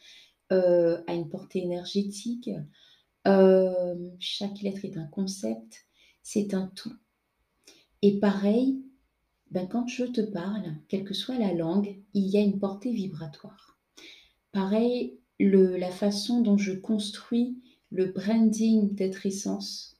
euh, 0.51 1.01
a 1.07 1.13
une 1.13 1.29
portée 1.29 1.63
énergétique. 1.63 2.49
Euh, 3.27 3.95
chaque 4.19 4.61
lettre 4.61 4.85
est 4.85 4.97
un 4.97 5.07
concept, 5.07 5.87
c'est 6.21 6.53
un 6.53 6.67
tout. 6.75 6.93
Et 8.03 8.19
pareil, 8.19 8.83
ben, 9.49 9.67
quand 9.67 9.87
je 9.87 10.05
te 10.05 10.21
parle, 10.21 10.75
quelle 10.87 11.03
que 11.03 11.15
soit 11.15 11.39
la 11.39 11.53
langue, 11.53 11.99
il 12.13 12.27
y 12.27 12.37
a 12.37 12.41
une 12.41 12.59
portée 12.59 12.91
vibratoire. 12.91 13.79
Pareil, 14.51 15.19
la 15.39 15.91
façon 15.91 16.41
dont 16.41 16.57
je 16.57 16.73
construis 16.73 17.57
le 17.89 18.05
branding 18.05 18.93
d'être 18.93 19.25
essence, 19.25 19.94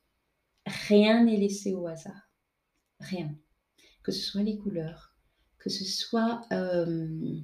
rien 0.66 1.24
n'est 1.24 1.38
laissé 1.38 1.74
au 1.74 1.88
hasard. 1.88 2.30
Rien. 3.00 3.36
Que 4.04 4.12
ce 4.12 4.22
soit 4.22 4.44
les 4.44 4.58
couleurs, 4.58 5.16
que 5.58 5.70
ce 5.70 5.84
soit 5.84 6.42
euh, 6.52 7.40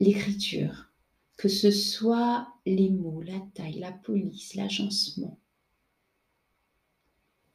l'écriture, 0.00 0.92
que 1.36 1.48
ce 1.48 1.70
soit 1.70 2.48
les 2.66 2.90
mots, 2.90 3.22
la 3.22 3.40
taille, 3.54 3.80
la 3.80 3.92
police, 3.92 4.54
l'agencement. 4.54 5.38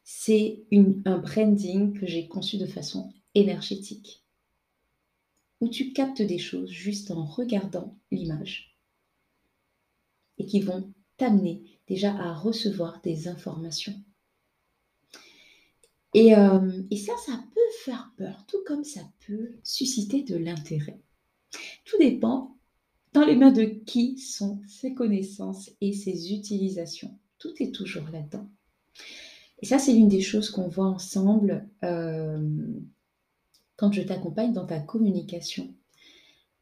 C'est 0.03 0.63
un 1.05 1.17
branding 1.17 1.97
que 1.97 2.05
j'ai 2.05 2.27
conçu 2.27 2.57
de 2.57 2.65
façon 2.65 3.13
énergétique, 3.35 4.25
où 5.61 5.69
tu 5.69 5.93
captes 5.93 6.21
des 6.21 6.39
choses 6.39 6.69
juste 6.69 7.11
en 7.11 7.25
regardant 7.25 7.97
l'image 8.11 8.77
et 10.37 10.45
qui 10.45 10.61
vont 10.61 10.93
t'amener 11.17 11.63
déjà 11.87 12.13
à 12.13 12.33
recevoir 12.33 13.01
des 13.01 13.27
informations. 13.27 14.01
Et, 16.13 16.35
euh, 16.35 16.83
et, 16.89 16.97
ça, 16.97 17.13
ça 17.25 17.43
peut 17.53 17.59
faire 17.83 18.11
peur, 18.17 18.45
tout 18.47 18.63
comme 18.65 18.83
ça 18.83 19.01
peut 19.25 19.51
susciter 19.63 20.23
de 20.23 20.35
l'intérêt. 20.35 20.99
Tout 21.85 21.97
dépend 21.99 22.57
dans 23.13 23.25
les 23.25 23.35
mains 23.35 23.51
de 23.51 23.63
qui 23.63 24.17
sont 24.17 24.61
ces 24.67 24.93
connaissances 24.93 25.71
et 25.81 25.93
ces 25.93 26.33
utilisations 26.33 27.17
Tout 27.39 27.53
est 27.59 27.73
toujours 27.73 28.07
là-dedans. 28.11 28.47
Et 29.61 29.65
ça, 29.65 29.79
c'est 29.79 29.93
l'une 29.93 30.07
des 30.07 30.21
choses 30.21 30.49
qu'on 30.49 30.67
voit 30.67 30.85
ensemble 30.87 31.67
euh, 31.83 32.57
quand 33.75 33.91
je 33.91 34.01
t'accompagne 34.01 34.53
dans 34.53 34.65
ta 34.65 34.79
communication 34.79 35.73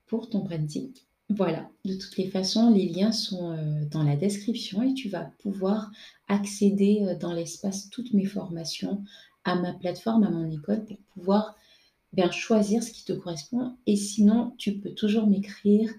pour 0.06 0.30
ton 0.30 0.40
branding. 0.40 0.92
Voilà, 1.30 1.70
de 1.86 1.96
toutes 1.96 2.18
les 2.18 2.30
façons, 2.30 2.72
les 2.72 2.88
liens 2.88 3.12
sont 3.12 3.52
euh, 3.52 3.86
dans 3.90 4.04
la 4.04 4.16
description 4.16 4.84
et 4.84 4.94
tu 4.94 5.10
vas 5.10 5.32
pouvoir 5.40 5.92
accéder 6.28 7.16
dans 7.20 7.34
l'espace 7.34 7.90
toutes 7.90 8.14
mes 8.14 8.26
formations 8.26 9.04
à 9.46 9.56
ma 9.56 9.72
plateforme, 9.74 10.24
à 10.24 10.30
mon 10.30 10.52
école 10.52 10.84
pour 10.84 10.98
pouvoir 11.14 11.56
bien 12.12 12.30
choisir 12.32 12.84
ce 12.84 12.92
qui 12.92 13.06
te 13.06 13.14
correspond. 13.14 13.78
Et 13.86 13.96
sinon, 13.96 14.54
tu 14.58 14.80
peux 14.80 14.94
toujours 14.94 15.28
m'écrire 15.28 15.90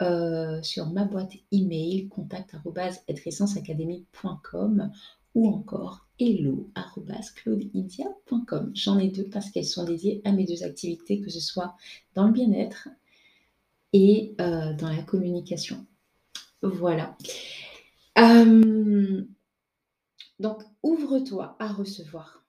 euh, 0.00 0.62
sur 0.62 0.88
ma 0.90 1.04
boîte 1.04 1.32
email 1.50 2.08
contact@essenceacademy.com 2.08 4.90
ou 5.34 5.48
encore 5.48 6.06
hello.claudeidia.com. 6.18 8.72
J'en 8.74 8.98
ai 8.98 9.08
deux 9.08 9.28
parce 9.28 9.50
qu'elles 9.50 9.64
sont 9.64 9.84
dédiées 9.84 10.20
à 10.24 10.32
mes 10.32 10.44
deux 10.44 10.62
activités, 10.62 11.20
que 11.20 11.30
ce 11.30 11.40
soit 11.40 11.74
dans 12.14 12.26
le 12.26 12.32
bien-être 12.32 12.88
et 13.92 14.34
euh, 14.40 14.72
dans 14.74 14.88
la 14.88 15.02
communication. 15.02 15.86
Voilà. 16.62 17.16
Euh, 18.18 19.24
donc, 20.38 20.62
ouvre-toi 20.82 21.56
à 21.58 21.68
recevoir. 21.68 22.41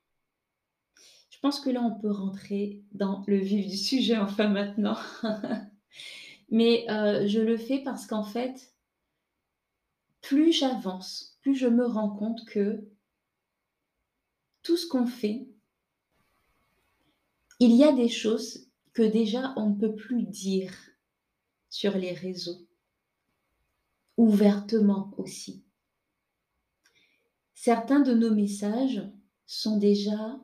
Je 1.44 1.50
pense 1.50 1.60
que 1.60 1.70
là, 1.70 1.82
on 1.82 2.00
peut 2.00 2.10
rentrer 2.10 2.82
dans 2.94 3.22
le 3.28 3.36
vif 3.38 3.68
du 3.68 3.76
sujet, 3.76 4.18
enfin 4.18 4.48
maintenant. 4.48 4.96
Mais 6.50 6.90
euh, 6.90 7.28
je 7.28 7.42
le 7.42 7.58
fais 7.58 7.80
parce 7.80 8.08
qu'en 8.08 8.24
fait, 8.24 8.74
plus 10.22 10.54
j'avance, 10.54 11.38
plus 11.42 11.54
je 11.54 11.68
me 11.68 11.86
rends 11.86 12.12
compte 12.12 12.46
que 12.46 12.88
tout 14.62 14.78
ce 14.78 14.88
qu'on 14.88 15.06
fait, 15.06 15.46
il 17.60 17.76
y 17.76 17.84
a 17.84 17.92
des 17.92 18.08
choses 18.08 18.70
que 18.94 19.04
déjà 19.04 19.54
on 19.58 19.72
ne 19.72 19.76
peut 19.76 19.96
plus 19.96 20.24
dire 20.24 20.74
sur 21.70 21.98
les 21.98 22.14
réseaux, 22.14 22.66
ouvertement 24.16 25.14
aussi. 25.18 25.62
Certains 27.54 28.00
de 28.00 28.14
nos 28.14 28.34
messages 28.34 29.04
sont 29.46 29.76
déjà, 29.76 30.40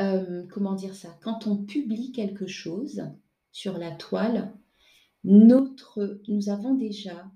euh, 0.00 0.44
comment 0.50 0.74
dire 0.74 0.94
ça, 0.94 1.16
quand 1.22 1.46
on 1.46 1.56
publie 1.56 2.12
quelque 2.12 2.46
chose 2.46 3.04
sur 3.52 3.78
la 3.78 3.90
toile, 3.90 4.52
notre, 5.24 6.20
nous 6.28 6.48
avons 6.48 6.74
déjà 6.74 7.30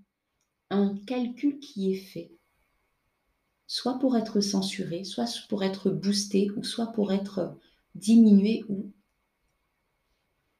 un 0.71 0.97
calcul 1.07 1.59
qui 1.59 1.93
est 1.93 1.97
fait, 1.97 2.33
soit 3.67 3.99
pour 3.99 4.17
être 4.17 4.41
censuré, 4.41 5.05
soit 5.05 5.27
pour 5.49 5.65
être 5.65 5.91
boosté, 5.91 6.51
ou 6.57 6.63
soit 6.63 6.93
pour 6.93 7.13
être 7.13 7.57
diminué 7.95 8.65
ou 8.69 8.93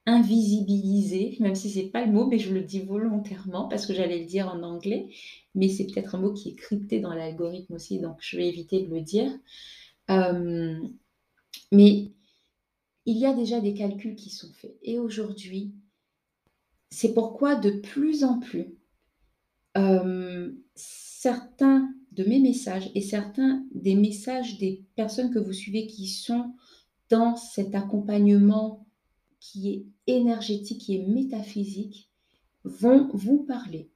invisibilisé, 0.05 1.37
même 1.39 1.55
si 1.55 1.69
c'est 1.69 1.89
pas 1.89 2.05
le 2.05 2.11
mot, 2.11 2.27
mais 2.27 2.37
je 2.37 2.53
le 2.53 2.61
dis 2.61 2.81
volontairement 2.81 3.69
parce 3.69 3.85
que 3.85 3.93
j'allais 3.93 4.19
le 4.19 4.25
dire 4.25 4.49
en 4.49 4.61
anglais, 4.61 5.07
mais 5.55 5.69
c'est 5.69 5.85
peut-être 5.85 6.15
un 6.15 6.19
mot 6.19 6.33
qui 6.33 6.49
est 6.49 6.55
crypté 6.55 6.99
dans 6.99 7.13
l'algorithme 7.13 7.73
aussi, 7.73 7.99
donc 7.99 8.17
je 8.19 8.35
vais 8.35 8.47
éviter 8.47 8.81
de 8.81 8.93
le 8.93 9.01
dire. 9.01 9.31
Euh, 10.09 10.77
mais 11.71 12.11
il 13.05 13.17
y 13.17 13.25
a 13.25 13.33
déjà 13.33 13.59
des 13.59 13.73
calculs 13.73 14.15
qui 14.15 14.29
sont 14.29 14.51
faits. 14.53 14.77
Et 14.81 14.99
aujourd'hui, 14.99 15.73
c'est 16.89 17.13
pourquoi 17.13 17.55
de 17.55 17.71
plus 17.71 18.23
en 18.23 18.39
plus, 18.39 18.77
euh, 19.77 20.51
certains 20.75 21.93
de 22.11 22.23
mes 22.23 22.39
messages 22.39 22.91
et 22.93 23.01
certains 23.01 23.65
des 23.73 23.95
messages 23.95 24.57
des 24.59 24.85
personnes 24.95 25.33
que 25.33 25.39
vous 25.39 25.53
suivez 25.53 25.87
qui 25.87 26.07
sont 26.07 26.53
dans 27.09 27.35
cet 27.35 27.75
accompagnement 27.75 28.85
qui 29.39 29.69
est 29.69 29.85
énergétique, 30.07 30.79
qui 30.79 30.95
est 30.95 31.05
métaphysique, 31.05 32.11
vont 32.63 33.09
vous 33.13 33.43
parler. 33.43 33.89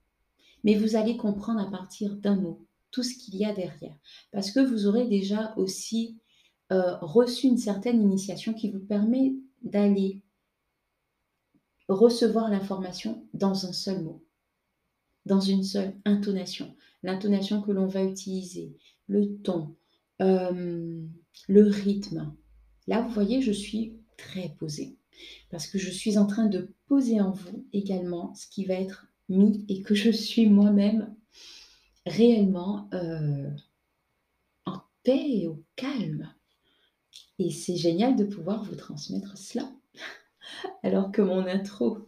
Mais 0.64 0.76
vous 0.76 0.96
allez 0.96 1.16
comprendre 1.16 1.62
à 1.62 1.72
partir 1.72 2.16
d'un 2.18 2.36
mot 2.36 2.66
tout 2.92 3.04
ce 3.04 3.16
qu'il 3.16 3.36
y 3.36 3.46
a 3.46 3.54
derrière. 3.54 3.96
Parce 4.32 4.52
que 4.52 4.60
vous 4.60 4.88
aurez 4.88 5.08
déjà 5.08 5.54
aussi 5.56 6.18
euh, 6.72 6.98
reçu 6.98 7.48
une 7.48 7.58
certaine 7.58 8.02
initiation 8.02 8.54
qui 8.54 8.72
vous 8.72 8.80
permet 8.80 9.36
d'aller 9.64 10.22
recevoir 11.88 12.50
l'information 12.50 13.26
dans 13.34 13.66
un 13.66 13.74
seul 13.74 14.04
mot, 14.04 14.24
dans 15.26 15.40
une 15.40 15.64
seule 15.64 15.96
intonation. 16.06 16.76
L'intonation 17.04 17.62
que 17.62 17.72
l'on 17.72 17.88
va 17.88 18.04
utiliser, 18.04 18.76
le 19.08 19.38
ton, 19.38 19.76
euh, 20.22 21.02
le 21.48 21.64
rythme. 21.64 22.36
Là, 22.88 23.02
vous 23.02 23.14
voyez, 23.14 23.42
je 23.42 23.52
suis 23.52 23.98
très 24.18 24.50
posée 24.58 24.98
parce 25.50 25.68
que 25.68 25.78
je 25.78 25.90
suis 25.90 26.18
en 26.18 26.26
train 26.26 26.48
de 26.48 26.74
poser 26.88 27.22
en 27.22 27.32
vous 27.32 27.66
également 27.74 28.34
ce 28.36 28.48
qui 28.48 28.66
va 28.66 28.76
être 28.76 29.08
mis 29.30 29.66
et 29.68 29.82
que 29.82 29.96
je 29.96 30.12
suis 30.12 30.48
moi-même 30.48 31.16
réellement 32.06 32.90
euh, 32.94 33.50
en 34.66 34.82
paix 35.04 35.26
et 35.28 35.48
au 35.48 35.64
calme. 35.76 36.34
Et 37.40 37.52
c'est 37.52 37.76
génial 37.76 38.16
de 38.16 38.24
pouvoir 38.24 38.64
vous 38.64 38.76
transmettre 38.76 39.38
cela 39.38 39.72
alors 40.84 41.12
que 41.12 41.22
mon 41.22 41.46
intro 41.46 42.00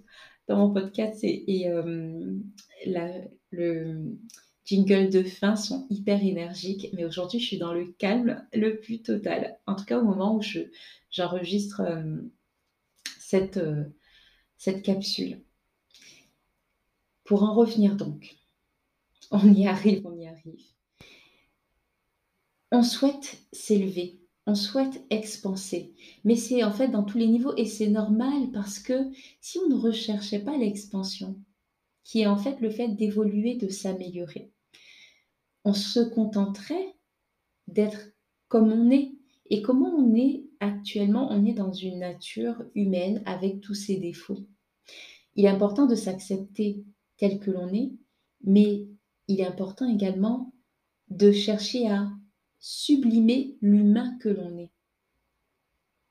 dans 0.47 0.57
mon 0.57 0.73
podcast 0.73 1.19
et, 1.23 1.69
euh, 1.69 2.35
le 3.51 4.17
jingle 4.65 5.09
de 5.09 5.23
fin 5.23 5.55
sont 5.55 5.87
hyper 5.89 6.23
énergiques, 6.23 6.89
mais 6.93 7.05
aujourd'hui 7.05 7.39
je 7.39 7.45
suis 7.45 7.57
dans 7.57 7.73
le 7.73 7.87
calme 7.93 8.45
le 8.53 8.79
plus 8.79 9.01
total. 9.01 9.59
En 9.67 9.75
tout 9.75 9.85
cas 9.85 9.99
au 9.99 10.03
moment 10.03 10.35
où 10.35 10.41
je, 10.41 10.59
j'enregistre 11.11 11.81
euh, 11.81 12.17
cette, 13.19 13.57
euh, 13.57 13.85
cette 14.57 14.81
capsule. 14.81 15.41
Pour 17.23 17.43
en 17.43 17.53
revenir 17.53 17.95
donc, 17.95 18.37
on 19.31 19.53
y 19.53 19.67
arrive, 19.67 20.05
on 20.05 20.17
y 20.17 20.27
arrive. 20.27 20.65
On 22.71 22.81
souhaite 22.81 23.39
s'élever 23.51 24.19
on 24.49 24.55
souhaite 24.55 25.05
expanser. 25.11 25.93
Mais 26.23 26.35
c'est 26.35 26.63
en 26.63 26.71
fait 26.71 26.87
dans 26.87 27.03
tous 27.03 27.19
les 27.19 27.27
niveaux 27.27 27.53
et 27.55 27.65
c'est 27.65 27.89
normal 27.89 28.49
parce 28.51 28.79
que 28.79 29.11
si 29.41 29.59
on 29.59 29.69
ne 29.69 29.75
recherchait 29.75 30.43
pas 30.43 30.57
l'expansion, 30.57 31.39
qui 32.03 32.21
est 32.21 32.27
en 32.27 32.37
fait 32.37 32.59
le 32.59 32.71
fait 32.71 32.87
d'évoluer, 32.87 33.55
de 33.57 33.67
s'améliorer, 33.67 34.51
on 35.65 35.73
se 35.73 35.99
contenterait 35.99 36.95
d'être 37.67 38.11
comme 38.47 38.71
on 38.71 38.89
est. 38.89 39.13
Et 39.51 39.61
comment 39.61 39.93
on 39.95 40.15
est 40.15 40.45
actuellement? 40.59 41.27
On 41.31 41.45
est 41.45 41.53
dans 41.53 41.73
une 41.73 41.99
nature 41.99 42.63
humaine 42.73 43.21
avec 43.27 43.61
tous 43.61 43.75
ses 43.75 43.97
défauts. 43.97 44.47
Il 45.35 45.45
est 45.45 45.49
important 45.49 45.85
de 45.85 45.95
s'accepter 45.95 46.83
tel 47.17 47.39
que 47.39 47.51
l'on 47.51 47.71
est, 47.71 47.91
mais 48.43 48.87
il 49.27 49.41
est 49.41 49.47
important 49.47 49.87
également 49.87 50.53
de 51.09 51.31
chercher 51.31 51.87
à 51.87 52.09
sublimer 52.59 53.57
l'humain 53.61 54.17
que 54.19 54.29
l'on 54.29 54.57
est. 54.57 54.71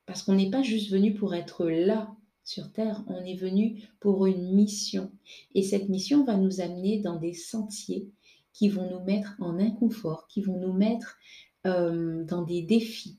Parce 0.07 0.23
qu'on 0.23 0.35
n'est 0.35 0.51
pas 0.51 0.63
juste 0.63 0.91
venu 0.91 1.15
pour 1.15 1.35
être 1.35 1.67
là 1.67 2.15
sur 2.45 2.73
Terre, 2.73 3.05
on 3.09 3.23
est 3.25 3.35
venu 3.37 3.83
pour 4.01 4.25
une 4.25 4.55
mission. 4.55 5.13
Et 5.55 5.63
cette 5.63 5.91
mission 5.91 6.25
va 6.25 6.37
nous 6.37 6.63
amener 6.63 6.99
dans 7.01 7.17
des 7.17 7.35
sentiers 7.35 8.11
qui 8.55 8.71
vont 8.71 8.91
nous 8.91 9.05
mettre 9.05 9.37
en 9.39 9.59
inconfort, 9.59 10.27
qui 10.29 10.41
vont 10.41 10.59
nous 10.59 10.73
mettre 10.73 11.19
euh, 11.67 12.25
dans 12.25 12.43
des 12.43 12.63
défis 12.63 13.19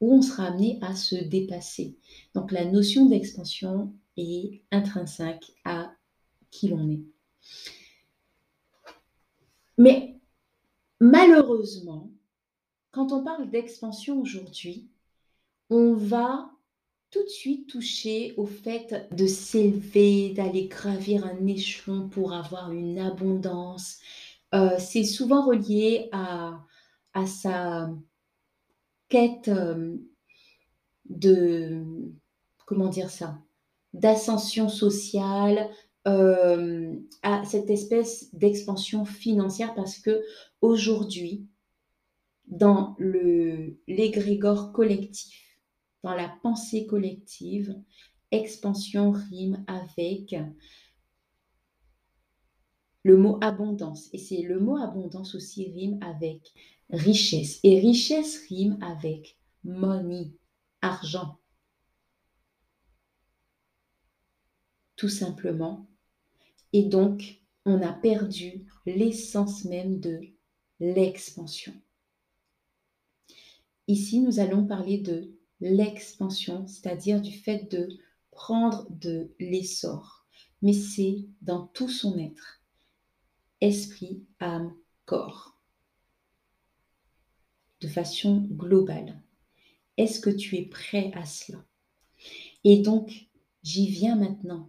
où 0.00 0.14
on 0.14 0.22
sera 0.22 0.44
amené 0.44 0.78
à 0.80 0.94
se 0.94 1.16
dépasser. 1.16 1.96
Donc 2.34 2.52
la 2.52 2.64
notion 2.64 3.06
d'expansion 3.06 3.92
est 4.16 4.62
intrinsèque 4.70 5.52
à 5.64 5.92
qui 6.50 6.68
l'on 6.68 6.88
est. 6.88 7.02
Mais 9.76 10.20
malheureusement, 11.00 12.10
quand 12.98 13.12
on 13.12 13.22
parle 13.22 13.48
d'expansion 13.48 14.20
aujourd'hui, 14.20 14.90
on 15.70 15.94
va 15.94 16.50
tout 17.12 17.22
de 17.22 17.28
suite 17.28 17.68
toucher 17.68 18.34
au 18.36 18.44
fait 18.44 19.06
de 19.12 19.24
s'élever, 19.28 20.30
d'aller 20.30 20.66
gravir 20.66 21.24
un 21.24 21.46
échelon 21.46 22.08
pour 22.08 22.32
avoir 22.32 22.72
une 22.72 22.98
abondance. 22.98 24.00
Euh, 24.52 24.80
c'est 24.80 25.04
souvent 25.04 25.46
relié 25.46 26.08
à, 26.10 26.58
sa 27.24 27.88
quête 29.08 29.46
euh, 29.46 29.96
de, 31.08 31.84
comment 32.66 32.88
dire 32.88 33.10
ça, 33.10 33.38
d'ascension 33.92 34.68
sociale, 34.68 35.70
euh, 36.08 36.96
à 37.22 37.44
cette 37.44 37.70
espèce 37.70 38.34
d'expansion 38.34 39.04
financière 39.04 39.76
parce 39.76 39.98
que 39.98 40.20
aujourd'hui, 40.62 41.46
dans 42.48 42.96
l'égrégore 42.98 44.72
collectif, 44.72 45.60
dans 46.02 46.14
la 46.14 46.28
pensée 46.42 46.86
collective, 46.86 47.74
expansion 48.30 49.10
rime 49.10 49.64
avec 49.66 50.34
le 53.02 53.16
mot 53.16 53.38
abondance. 53.40 54.08
Et 54.12 54.18
c'est 54.18 54.42
le 54.42 54.60
mot 54.60 54.76
abondance 54.76 55.34
aussi 55.34 55.70
rime 55.70 55.98
avec 56.02 56.52
richesse. 56.90 57.60
Et 57.62 57.80
richesse 57.80 58.46
rime 58.48 58.78
avec 58.80 59.38
money, 59.64 60.32
argent. 60.80 61.38
Tout 64.96 65.08
simplement. 65.08 65.86
Et 66.72 66.84
donc, 66.84 67.40
on 67.64 67.80
a 67.82 67.92
perdu 67.92 68.66
l'essence 68.86 69.64
même 69.64 70.00
de 70.00 70.20
l'expansion. 70.80 71.72
Ici, 73.88 74.20
nous 74.20 74.38
allons 74.38 74.66
parler 74.66 74.98
de 74.98 75.34
l'expansion, 75.60 76.66
c'est-à-dire 76.66 77.20
du 77.20 77.32
fait 77.32 77.70
de 77.72 77.88
prendre 78.30 78.86
de 78.90 79.34
l'essor. 79.40 80.26
Mais 80.62 80.74
c'est 80.74 81.24
dans 81.42 81.66
tout 81.68 81.88
son 81.88 82.18
être. 82.18 82.62
Esprit, 83.60 84.22
âme, 84.38 84.74
corps. 85.04 85.58
de 87.80 87.88
façon 87.88 88.40
globale. 88.50 89.22
Est-ce 89.96 90.20
que 90.20 90.30
tu 90.30 90.56
es 90.56 90.66
prêt 90.66 91.12
à 91.14 91.24
cela? 91.24 91.64
Et 92.64 92.80
donc, 92.80 93.28
j'y 93.62 93.86
viens 93.88 94.16
maintenant 94.16 94.68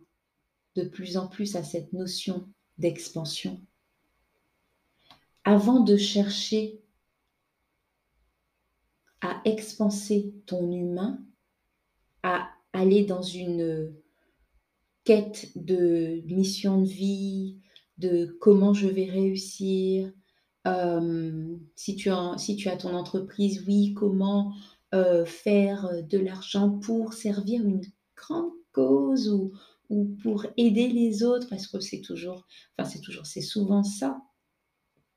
de 0.75 0.83
plus 0.83 1.17
en 1.17 1.27
plus 1.27 1.55
à 1.55 1.63
cette 1.63 1.91
notion 1.91 2.47
d'expansion. 2.77 3.61
Avant 5.43 5.79
de 5.79 5.97
chercher 5.97 6.79
à 9.21 9.41
expanser 9.45 10.33
ton 10.45 10.71
humain, 10.71 11.19
à 12.23 12.49
aller 12.73 13.03
dans 13.03 13.21
une 13.21 13.93
quête 15.03 15.51
de 15.55 16.21
mission 16.25 16.81
de 16.81 16.87
vie, 16.87 17.57
de 17.97 18.37
comment 18.39 18.73
je 18.73 18.87
vais 18.87 19.09
réussir. 19.09 20.11
Euh, 20.67 21.55
si, 21.75 21.95
tu 21.95 22.09
as, 22.09 22.77
ton 22.79 22.93
entreprise, 22.93 23.63
oui, 23.67 23.93
comment 23.93 24.53
euh, 24.93 25.25
faire 25.25 25.89
de 26.03 26.17
l'argent 26.17 26.79
pour 26.79 27.13
servir 27.13 27.61
une 27.65 27.81
grande 28.15 28.51
cause 28.71 29.29
ou, 29.29 29.53
ou 29.89 30.15
pour 30.21 30.45
aider 30.57 30.87
les 30.87 31.23
autres, 31.23 31.47
parce 31.49 31.67
que 31.67 31.79
c'est 31.79 32.01
toujours, 32.01 32.45
enfin 32.77 32.89
c'est 32.89 33.01
toujours, 33.01 33.25
c'est 33.25 33.41
souvent 33.41 33.83
ça 33.83 34.21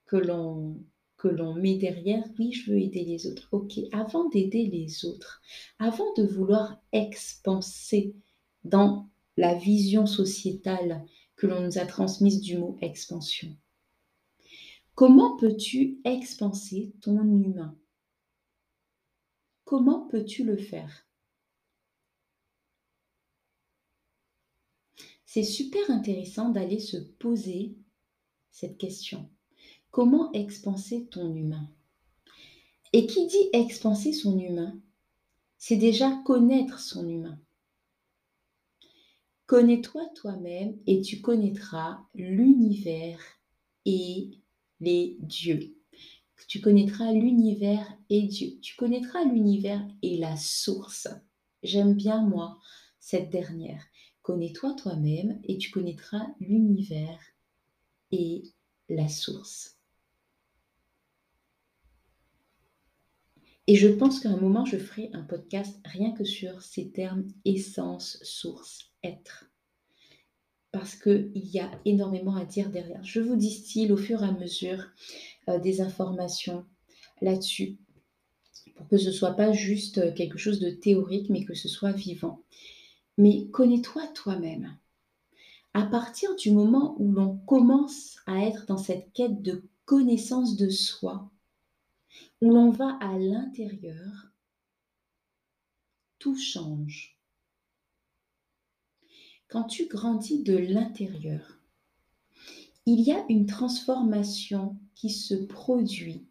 que 0.06 0.16
l'on 0.16 0.82
que 1.22 1.28
l'on 1.28 1.54
met 1.54 1.76
derrière, 1.76 2.24
oui, 2.36 2.50
je 2.50 2.72
veux 2.72 2.80
aider 2.80 3.04
les 3.04 3.28
autres. 3.28 3.46
Ok, 3.52 3.74
avant 3.92 4.28
d'aider 4.28 4.66
les 4.66 5.04
autres, 5.04 5.40
avant 5.78 6.12
de 6.14 6.24
vouloir 6.24 6.82
expanser 6.90 8.16
dans 8.64 9.08
la 9.36 9.54
vision 9.54 10.04
sociétale 10.04 11.06
que 11.36 11.46
l'on 11.46 11.60
nous 11.60 11.78
a 11.78 11.86
transmise 11.86 12.40
du 12.40 12.58
mot 12.58 12.76
expansion, 12.80 13.56
comment 14.96 15.36
peux-tu 15.36 16.00
expanser 16.04 16.92
ton 17.00 17.22
humain? 17.22 17.78
Comment 19.62 20.08
peux-tu 20.08 20.42
le 20.42 20.56
faire? 20.56 21.06
C'est 25.24 25.44
super 25.44 25.88
intéressant 25.88 26.48
d'aller 26.48 26.80
se 26.80 26.96
poser 26.96 27.76
cette 28.50 28.76
question. 28.76 29.30
Comment 29.92 30.32
expanser 30.32 31.04
ton 31.04 31.34
humain? 31.36 31.68
Et 32.94 33.06
qui 33.06 33.26
dit 33.26 33.50
expanser 33.52 34.14
son 34.14 34.38
humain, 34.38 34.80
c'est 35.58 35.76
déjà 35.76 36.10
connaître 36.24 36.80
son 36.80 37.06
humain. 37.06 37.38
Connais-toi 39.44 40.06
toi-même 40.14 40.78
et 40.86 41.02
tu 41.02 41.20
connaîtras 41.20 42.00
l'univers 42.14 43.20
et 43.84 44.30
les 44.80 45.18
dieux. 45.20 45.76
Tu 46.48 46.62
connaîtras 46.62 47.12
l'univers 47.12 47.86
et 48.08 48.22
Dieu. 48.22 48.58
Tu 48.62 48.76
connaîtras 48.76 49.24
l'univers 49.24 49.86
et 50.00 50.16
la 50.16 50.38
source. 50.38 51.08
J'aime 51.62 51.92
bien 51.92 52.22
moi 52.22 52.58
cette 52.98 53.28
dernière. 53.28 53.84
Connais-toi 54.22 54.72
toi-même 54.72 55.38
et 55.44 55.58
tu 55.58 55.70
connaîtras 55.70 56.28
l'univers 56.40 57.20
et 58.10 58.44
la 58.88 59.08
source. 59.08 59.81
Et 63.68 63.76
je 63.76 63.88
pense 63.88 64.18
qu'à 64.20 64.30
un 64.30 64.36
moment, 64.36 64.64
je 64.64 64.76
ferai 64.76 65.10
un 65.12 65.22
podcast 65.22 65.80
rien 65.84 66.12
que 66.12 66.24
sur 66.24 66.62
ces 66.62 66.90
termes 66.90 67.24
essence, 67.44 68.18
source, 68.22 68.90
être. 69.04 69.50
Parce 70.72 70.96
qu'il 70.96 71.30
y 71.34 71.60
a 71.60 71.70
énormément 71.84 72.34
à 72.34 72.44
dire 72.44 72.70
derrière. 72.70 73.04
Je 73.04 73.20
vous 73.20 73.36
distille 73.36 73.92
au 73.92 73.96
fur 73.96 74.22
et 74.22 74.26
à 74.26 74.32
mesure 74.32 74.86
euh, 75.48 75.58
des 75.58 75.80
informations 75.80 76.64
là-dessus 77.20 77.78
pour 78.74 78.88
que 78.88 78.96
ce 78.96 79.08
ne 79.08 79.12
soit 79.12 79.36
pas 79.36 79.52
juste 79.52 79.98
euh, 79.98 80.12
quelque 80.12 80.38
chose 80.38 80.60
de 80.60 80.70
théorique, 80.70 81.30
mais 81.30 81.44
que 81.44 81.54
ce 81.54 81.68
soit 81.68 81.92
vivant. 81.92 82.42
Mais 83.18 83.46
connais-toi 83.52 84.06
toi-même. 84.08 84.76
À 85.74 85.84
partir 85.84 86.34
du 86.36 86.50
moment 86.50 86.96
où 86.98 87.12
l'on 87.12 87.36
commence 87.46 88.16
à 88.26 88.44
être 88.44 88.66
dans 88.66 88.78
cette 88.78 89.12
quête 89.12 89.42
de 89.42 89.64
connaissance 89.84 90.56
de 90.56 90.68
soi, 90.68 91.30
où 92.42 92.50
l'on 92.50 92.70
va 92.70 92.98
à 93.00 93.16
l'intérieur, 93.18 94.32
tout 96.18 96.36
change. 96.36 97.16
Quand 99.46 99.62
tu 99.62 99.86
grandis 99.86 100.42
de 100.42 100.56
l'intérieur, 100.56 101.60
il 102.84 103.00
y 103.00 103.12
a 103.12 103.24
une 103.28 103.46
transformation 103.46 104.76
qui 104.96 105.08
se 105.08 105.34
produit 105.34 106.26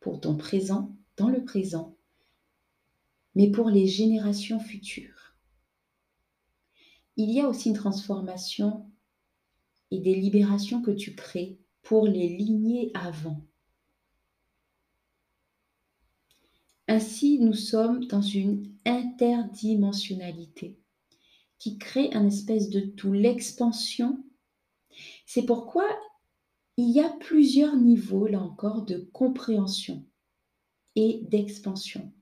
pour 0.00 0.20
ton 0.20 0.36
présent, 0.36 0.96
dans 1.16 1.28
le 1.28 1.44
présent, 1.44 1.96
mais 3.36 3.52
pour 3.52 3.70
les 3.70 3.86
générations 3.86 4.58
futures. 4.58 5.36
Il 7.16 7.30
y 7.30 7.40
a 7.40 7.48
aussi 7.48 7.68
une 7.68 7.76
transformation 7.76 8.90
et 9.92 10.00
des 10.00 10.16
libérations 10.16 10.82
que 10.82 10.90
tu 10.90 11.14
crées 11.14 11.60
pour 11.82 12.08
les 12.08 12.36
lignées 12.36 12.90
avant. 12.94 13.46
Ainsi, 16.86 17.38
nous 17.38 17.54
sommes 17.54 18.04
dans 18.06 18.22
une 18.22 18.70
interdimensionnalité 18.84 20.78
qui 21.58 21.78
crée 21.78 22.10
un 22.12 22.26
espèce 22.26 22.68
de 22.68 22.80
tout. 22.80 23.12
L'expansion, 23.12 24.22
c'est 25.24 25.46
pourquoi 25.46 25.88
il 26.76 26.90
y 26.90 27.00
a 27.00 27.08
plusieurs 27.08 27.76
niveaux, 27.76 28.26
là 28.26 28.40
encore, 28.40 28.84
de 28.84 28.98
compréhension 29.12 30.04
et 30.96 31.20
d'expansion. 31.22 32.12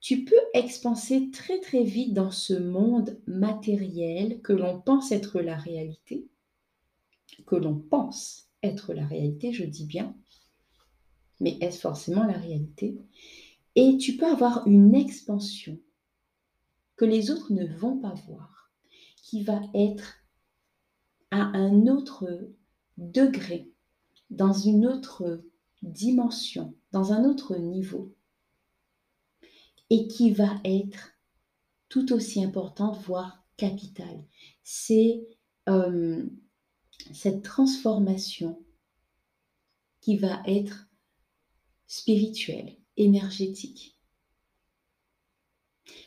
Tu 0.00 0.24
peux 0.24 0.40
expanser 0.54 1.30
très 1.30 1.60
très 1.60 1.82
vite 1.82 2.14
dans 2.14 2.30
ce 2.30 2.54
monde 2.54 3.20
matériel 3.26 4.40
que 4.40 4.52
l'on 4.52 4.80
pense 4.80 5.12
être 5.12 5.40
la 5.40 5.56
réalité, 5.56 6.26
que 7.46 7.56
l'on 7.56 7.76
pense 7.76 8.48
être 8.62 8.94
la 8.94 9.06
réalité, 9.06 9.52
je 9.52 9.64
dis 9.64 9.86
bien, 9.86 10.16
mais 11.40 11.58
est-ce 11.60 11.80
forcément 11.80 12.24
la 12.24 12.38
réalité? 12.38 12.96
Et 13.76 13.98
tu 13.98 14.16
peux 14.16 14.26
avoir 14.26 14.66
une 14.66 14.94
expansion 14.94 15.78
que 16.96 17.04
les 17.04 17.30
autres 17.30 17.52
ne 17.52 17.66
vont 17.66 17.98
pas 17.98 18.14
voir, 18.26 18.72
qui 19.22 19.42
va 19.42 19.60
être 19.74 20.16
à 21.30 21.42
un 21.42 21.86
autre 21.86 22.50
degré, 22.96 23.70
dans 24.30 24.54
une 24.54 24.86
autre 24.86 25.44
dimension, 25.82 26.74
dans 26.90 27.12
un 27.12 27.24
autre 27.24 27.56
niveau, 27.56 28.16
et 29.90 30.08
qui 30.08 30.30
va 30.30 30.58
être 30.64 31.12
tout 31.88 32.12
aussi 32.12 32.42
importante, 32.42 32.98
voire 33.02 33.44
capitale. 33.56 34.24
C'est 34.64 35.26
euh, 35.68 36.26
cette 37.12 37.42
transformation 37.42 38.64
qui 40.00 40.16
va 40.16 40.42
être 40.46 40.88
spirituelle, 41.86 42.76
énergétique. 42.96 43.98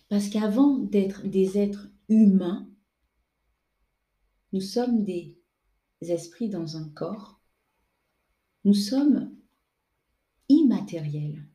Parce 0.09 0.29
qu'avant 0.29 0.77
d'être 0.77 1.27
des 1.27 1.57
êtres 1.57 1.89
humains, 2.07 2.67
nous 4.53 4.61
sommes 4.61 5.03
des 5.03 5.37
esprits 6.01 6.49
dans 6.49 6.77
un 6.77 6.89
corps, 6.89 7.39
nous 8.65 8.73
sommes 8.73 9.35
immatériels. 10.49 11.45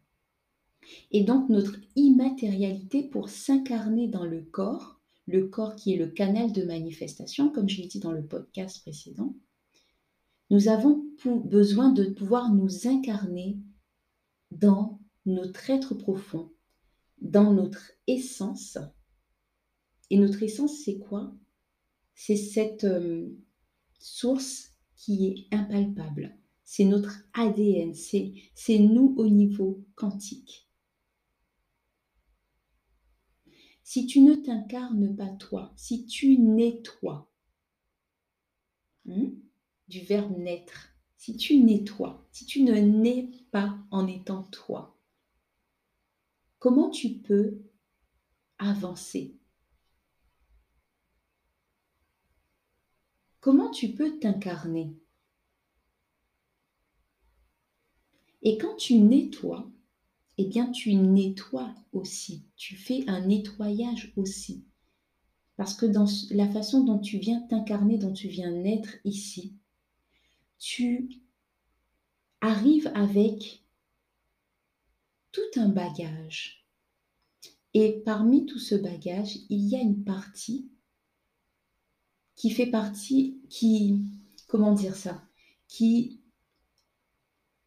Et 1.11 1.25
donc 1.25 1.49
notre 1.49 1.77
immatérialité 1.97 3.03
pour 3.03 3.29
s'incarner 3.29 4.09
dans 4.09 4.25
le 4.25 4.43
corps, 4.43 5.01
le 5.27 5.49
corps 5.49 5.75
qui 5.75 5.95
est 5.95 5.97
le 5.97 6.09
canal 6.09 6.53
de 6.53 6.63
manifestation, 6.63 7.51
comme 7.51 7.69
je 7.69 7.81
l'ai 7.81 7.89
dit 7.89 8.01
dans 8.01 8.13
le 8.13 8.25
podcast 8.25 8.83
précédent, 8.83 9.35
nous 10.51 10.69
avons 10.69 11.05
besoin 11.25 11.91
de 11.91 12.05
pouvoir 12.05 12.53
nous 12.53 12.87
incarner 12.87 13.59
dans 14.51 15.01
notre 15.27 15.71
être 15.71 15.95
profond, 15.95 16.53
dans 17.21 17.53
notre 17.53 17.93
essence. 18.07 18.79
Et 20.11 20.19
notre 20.19 20.43
essence, 20.43 20.83
c'est 20.85 20.99
quoi? 20.99 21.35
C'est 22.15 22.37
cette 22.37 22.85
euh, 22.85 23.29
source 23.99 24.73
qui 24.97 25.27
est 25.27 25.55
impalpable. 25.55 26.37
C'est 26.63 26.85
notre 26.85 27.25
ADN, 27.35 27.95
c'est 27.95 28.79
nous 28.79 29.15
au 29.19 29.29
niveau 29.29 29.85
quantique. 29.97 30.69
Si 33.83 34.07
tu 34.07 34.23
ne 34.23 34.35
t'incarnes 34.35 35.15
pas 35.15 35.29
toi, 35.29 35.73
si 35.77 36.07
tu 36.07 36.39
n'es 36.39 36.81
toi, 36.81 37.31
hmm, 39.05 39.29
du 39.89 40.01
verbe 40.01 40.39
naître, 40.39 40.97
si 41.19 41.37
tu 41.37 41.59
n'es 41.59 41.85
toi, 41.85 42.27
si 42.33 42.47
tu 42.47 42.63
ne 42.63 42.75
nais 42.75 43.31
pas 43.51 43.79
en 43.91 44.07
étant 44.07 44.45
toi, 44.45 44.94
comment 46.65 46.89
tu 46.89 47.11
peux 47.11 47.61
avancer? 48.57 49.37
Comment 53.41 53.71
tu 53.71 53.93
peux 53.93 54.19
t'incarner? 54.19 54.97
Et 58.41 58.57
quand 58.57 58.77
tu 58.77 58.95
nettoies, 58.95 59.71
eh 60.39 60.47
bien 60.47 60.71
tu 60.71 60.95
nettoies 60.95 61.75
aussi, 61.93 62.47
tu 62.57 62.77
fais 62.77 63.05
un 63.11 63.27
nettoyage 63.27 64.15
aussi. 64.17 64.65
Parce 65.57 65.75
que 65.75 65.85
dans 65.85 66.07
la 66.31 66.49
façon 66.49 66.83
dont 66.83 66.99
tu 66.99 67.19
viens 67.19 67.43
t'incarner, 67.43 67.99
dont 67.99 68.15
tu 68.15 68.29
viens 68.29 68.51
naître 68.51 68.95
ici, 69.05 69.55
tu 70.59 71.11
arrives 72.41 72.91
avec 72.95 73.64
tout 75.35 75.61
un 75.61 75.69
bagage. 75.69 76.65
Et 77.75 78.03
parmi 78.05 78.47
tout 78.47 78.61
ce 78.61 78.77
bagage, 78.77 79.37
il 79.49 79.67
y 79.67 79.75
a 79.75 79.81
une 79.81 80.05
partie 80.05 80.71
qui 82.37 82.51
fait 82.51 82.69
partie, 82.69 83.43
qui, 83.51 84.01
comment 84.47 84.73
dire 84.73 84.95
ça, 84.95 85.27
qui 85.67 86.21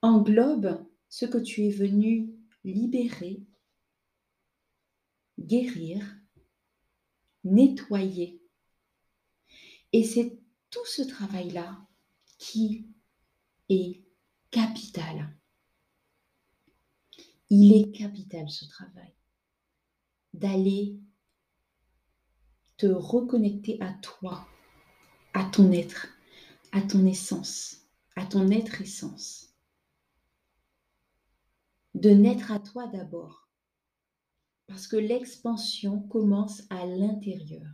englobe 0.02 0.86
ce 1.10 1.26
que 1.26 1.38
tu 1.38 1.66
es 1.66 1.70
venu 1.70 2.34
libérer, 2.64 3.44
guérir, 5.38 6.06
nettoyer. 7.44 8.42
Et 9.92 10.06
c'est 10.06 10.40
tout 10.70 10.86
ce 10.86 11.02
travail-là 11.02 11.86
qui 12.38 12.88
est 13.68 14.04
capital. 14.52 15.37
Il 17.50 17.74
est 17.74 17.92
capital 17.92 18.50
ce 18.50 18.66
travail 18.66 19.14
d'aller 20.34 20.98
te 22.78 22.86
reconnecter 22.86 23.82
à 23.82 23.94
toi, 24.02 24.48
à 25.34 25.46
ton 25.46 25.72
être, 25.72 26.08
à 26.72 26.82
ton 26.82 27.06
essence, 27.06 27.88
à 28.16 28.26
ton 28.26 28.52
être 28.52 28.82
essence. 28.82 29.54
De 31.96 32.10
naître 32.10 32.52
à 32.52 32.60
toi 32.60 32.88
d'abord. 32.88 33.48
Parce 34.68 34.88
que 34.88 34.98
l'expansion 34.98 36.02
commence 36.02 36.64
à 36.70 36.86
l'intérieur. 36.86 37.68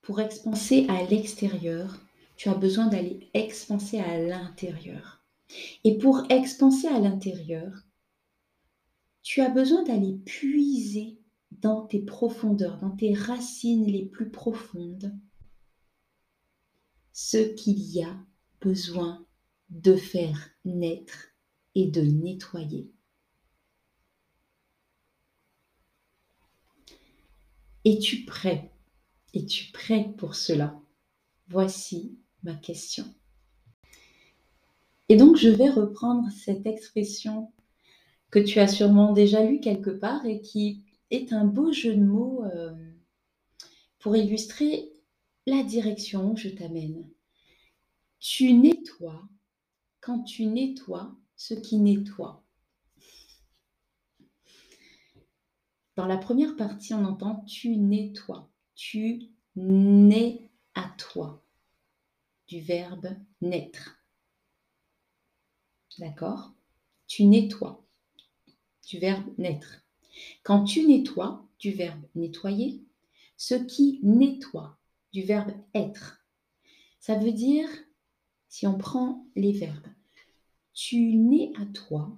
Pour 0.00 0.20
expanser 0.20 0.86
à 0.88 1.02
l'extérieur, 1.04 2.00
tu 2.36 2.48
as 2.48 2.54
besoin 2.54 2.86
d'aller 2.86 3.28
expanser 3.34 4.00
à 4.00 4.18
l'intérieur. 4.18 5.22
Et 5.84 5.98
pour 5.98 6.24
expanser 6.30 6.88
à 6.88 6.98
l'intérieur, 6.98 7.84
tu 9.28 9.42
as 9.42 9.50
besoin 9.50 9.82
d'aller 9.82 10.14
puiser 10.24 11.18
dans 11.50 11.84
tes 11.84 12.00
profondeurs, 12.00 12.78
dans 12.78 12.96
tes 12.96 13.12
racines 13.12 13.84
les 13.84 14.06
plus 14.06 14.30
profondes, 14.30 15.14
ce 17.12 17.36
qu'il 17.36 17.78
y 17.78 18.02
a 18.02 18.16
besoin 18.62 19.26
de 19.68 19.96
faire 19.96 20.48
naître 20.64 21.28
et 21.74 21.88
de 21.88 22.00
nettoyer. 22.00 22.90
Es-tu 27.84 28.24
prêt? 28.24 28.72
Es-tu 29.34 29.70
prêt 29.72 30.10
pour 30.16 30.36
cela? 30.36 30.80
Voici 31.48 32.18
ma 32.44 32.54
question. 32.54 33.04
Et 35.10 35.18
donc 35.18 35.36
je 35.36 35.50
vais 35.50 35.68
reprendre 35.68 36.30
cette 36.30 36.64
expression 36.64 37.52
que 38.30 38.38
tu 38.38 38.58
as 38.58 38.68
sûrement 38.68 39.12
déjà 39.12 39.44
lue 39.44 39.60
quelque 39.60 39.90
part 39.90 40.24
et 40.26 40.40
qui 40.40 40.84
est 41.10 41.32
un 41.32 41.44
beau 41.44 41.72
jeu 41.72 41.94
de 41.94 42.04
mots 42.04 42.44
euh, 42.44 42.74
pour 43.98 44.16
illustrer 44.16 44.92
la 45.46 45.62
direction 45.62 46.32
où 46.32 46.36
je 46.36 46.48
t'amène. 46.48 47.08
Tu 48.18 48.52
nettoies 48.52 49.28
quand 50.00 50.22
tu 50.22 50.46
nettoies 50.46 51.16
ce 51.36 51.54
qui 51.54 51.78
nettoie. 51.78 52.44
Dans 55.96 56.06
la 56.06 56.18
première 56.18 56.56
partie, 56.56 56.94
on 56.94 57.04
entend 57.04 57.44
tu 57.44 57.76
nettoies, 57.76 58.48
tu 58.74 59.22
nais 59.56 60.50
à 60.74 60.92
toi 60.96 61.44
du 62.46 62.60
verbe 62.60 63.08
naître. 63.40 63.98
D'accord? 65.98 66.54
Tu 67.08 67.24
nettoies 67.24 67.87
du 68.88 68.98
verbe 68.98 69.26
naître. 69.36 69.84
Quand 70.42 70.64
tu 70.64 70.86
nettoies 70.86 71.46
du 71.58 71.70
verbe 71.72 72.02
nettoyer, 72.14 72.82
ce 73.36 73.54
qui 73.54 74.00
nettoie 74.02 74.78
du 75.12 75.22
verbe 75.22 75.52
être. 75.74 76.24
Ça 76.98 77.14
veut 77.16 77.32
dire, 77.32 77.68
si 78.48 78.66
on 78.66 78.78
prend 78.78 79.26
les 79.36 79.52
verbes, 79.52 79.86
tu 80.72 81.14
nais 81.14 81.52
à 81.56 81.66
toi, 81.66 82.16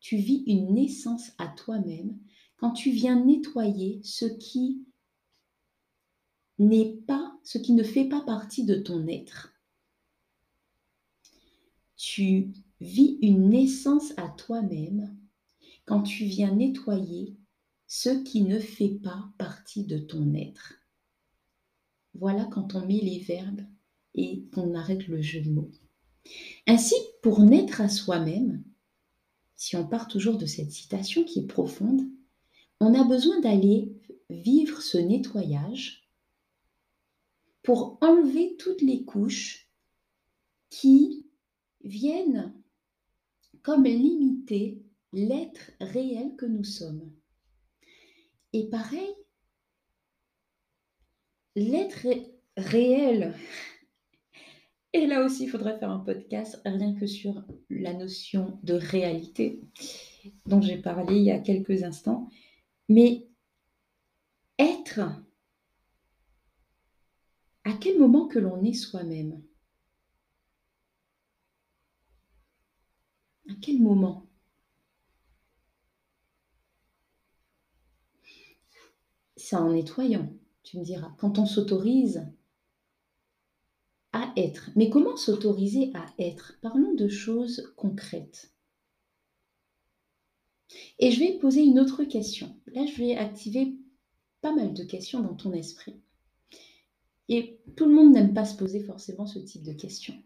tu 0.00 0.16
vis 0.16 0.44
une 0.46 0.74
naissance 0.74 1.32
à 1.38 1.48
toi-même 1.48 2.18
quand 2.56 2.72
tu 2.72 2.90
viens 2.90 3.22
nettoyer 3.24 4.00
ce 4.04 4.26
qui 4.26 4.84
n'est 6.58 6.96
pas, 7.06 7.36
ce 7.42 7.58
qui 7.58 7.72
ne 7.72 7.82
fait 7.82 8.04
pas 8.04 8.20
partie 8.20 8.64
de 8.64 8.76
ton 8.76 9.08
être. 9.08 9.52
Tu 11.96 12.52
vis 12.80 13.18
une 13.22 13.48
naissance 13.48 14.12
à 14.16 14.28
toi-même 14.28 15.16
quand 15.84 16.02
tu 16.02 16.24
viens 16.24 16.54
nettoyer 16.54 17.36
ce 17.86 18.10
qui 18.10 18.42
ne 18.42 18.58
fait 18.58 19.00
pas 19.02 19.32
partie 19.38 19.84
de 19.84 19.98
ton 19.98 20.34
être. 20.34 20.74
Voilà 22.14 22.44
quand 22.46 22.74
on 22.74 22.86
met 22.86 23.00
les 23.00 23.18
verbes 23.20 23.66
et 24.14 24.44
qu'on 24.52 24.74
arrête 24.74 25.06
le 25.08 25.20
jeu 25.20 25.40
de 25.40 25.50
mots. 25.50 25.70
Ainsi, 26.66 26.94
pour 27.22 27.40
naître 27.40 27.80
à 27.80 27.88
soi-même, 27.88 28.64
si 29.56 29.76
on 29.76 29.86
part 29.86 30.08
toujours 30.08 30.38
de 30.38 30.46
cette 30.46 30.72
citation 30.72 31.24
qui 31.24 31.40
est 31.40 31.46
profonde, 31.46 32.02
on 32.80 32.94
a 32.94 33.04
besoin 33.04 33.40
d'aller 33.40 33.92
vivre 34.30 34.80
ce 34.80 34.98
nettoyage 34.98 36.08
pour 37.62 37.98
enlever 38.00 38.56
toutes 38.58 38.82
les 38.82 39.04
couches 39.04 39.70
qui 40.70 41.26
viennent 41.82 42.54
comme 43.62 43.84
limiter 43.84 44.83
l'être 45.14 45.70
réel 45.80 46.34
que 46.36 46.46
nous 46.46 46.64
sommes. 46.64 47.10
Et 48.52 48.68
pareil, 48.68 49.14
l'être 51.56 52.06
réel, 52.56 53.34
et 54.92 55.06
là 55.06 55.24
aussi 55.24 55.44
il 55.44 55.48
faudrait 55.48 55.78
faire 55.78 55.90
un 55.90 56.00
podcast 56.00 56.60
rien 56.64 56.94
que 56.94 57.06
sur 57.06 57.44
la 57.70 57.94
notion 57.94 58.58
de 58.62 58.74
réalité 58.74 59.60
dont 60.46 60.60
j'ai 60.60 60.78
parlé 60.78 61.16
il 61.16 61.24
y 61.24 61.30
a 61.30 61.38
quelques 61.38 61.82
instants, 61.82 62.28
mais 62.88 63.26
être, 64.58 65.00
à 67.64 67.72
quel 67.72 67.98
moment 67.98 68.28
que 68.28 68.38
l'on 68.38 68.62
est 68.62 68.74
soi-même? 68.74 69.42
À 73.48 73.54
quel 73.60 73.80
moment? 73.80 74.23
C'est 79.44 79.56
en 79.56 79.72
nettoyant, 79.72 80.32
tu 80.62 80.78
me 80.78 80.84
diras, 80.84 81.14
quand 81.18 81.38
on 81.38 81.44
s'autorise 81.44 82.26
à 84.12 84.32
être. 84.36 84.70
Mais 84.74 84.88
comment 84.88 85.16
s'autoriser 85.16 85.90
à 85.92 86.06
être? 86.18 86.58
Parlons 86.62 86.94
de 86.94 87.08
choses 87.08 87.72
concrètes. 87.76 88.54
Et 90.98 91.10
je 91.10 91.20
vais 91.20 91.38
poser 91.38 91.62
une 91.62 91.78
autre 91.78 92.04
question. 92.04 92.56
Là, 92.68 92.86
je 92.86 92.96
vais 92.96 93.16
activer 93.16 93.76
pas 94.40 94.54
mal 94.54 94.72
de 94.72 94.82
questions 94.82 95.20
dans 95.20 95.34
ton 95.34 95.52
esprit. 95.52 96.00
Et 97.28 97.60
tout 97.76 97.84
le 97.84 97.94
monde 97.94 98.12
n'aime 98.12 98.32
pas 98.32 98.46
se 98.46 98.56
poser 98.56 98.82
forcément 98.82 99.26
ce 99.26 99.38
type 99.38 99.62
de 99.62 99.72
questions. 99.72 100.16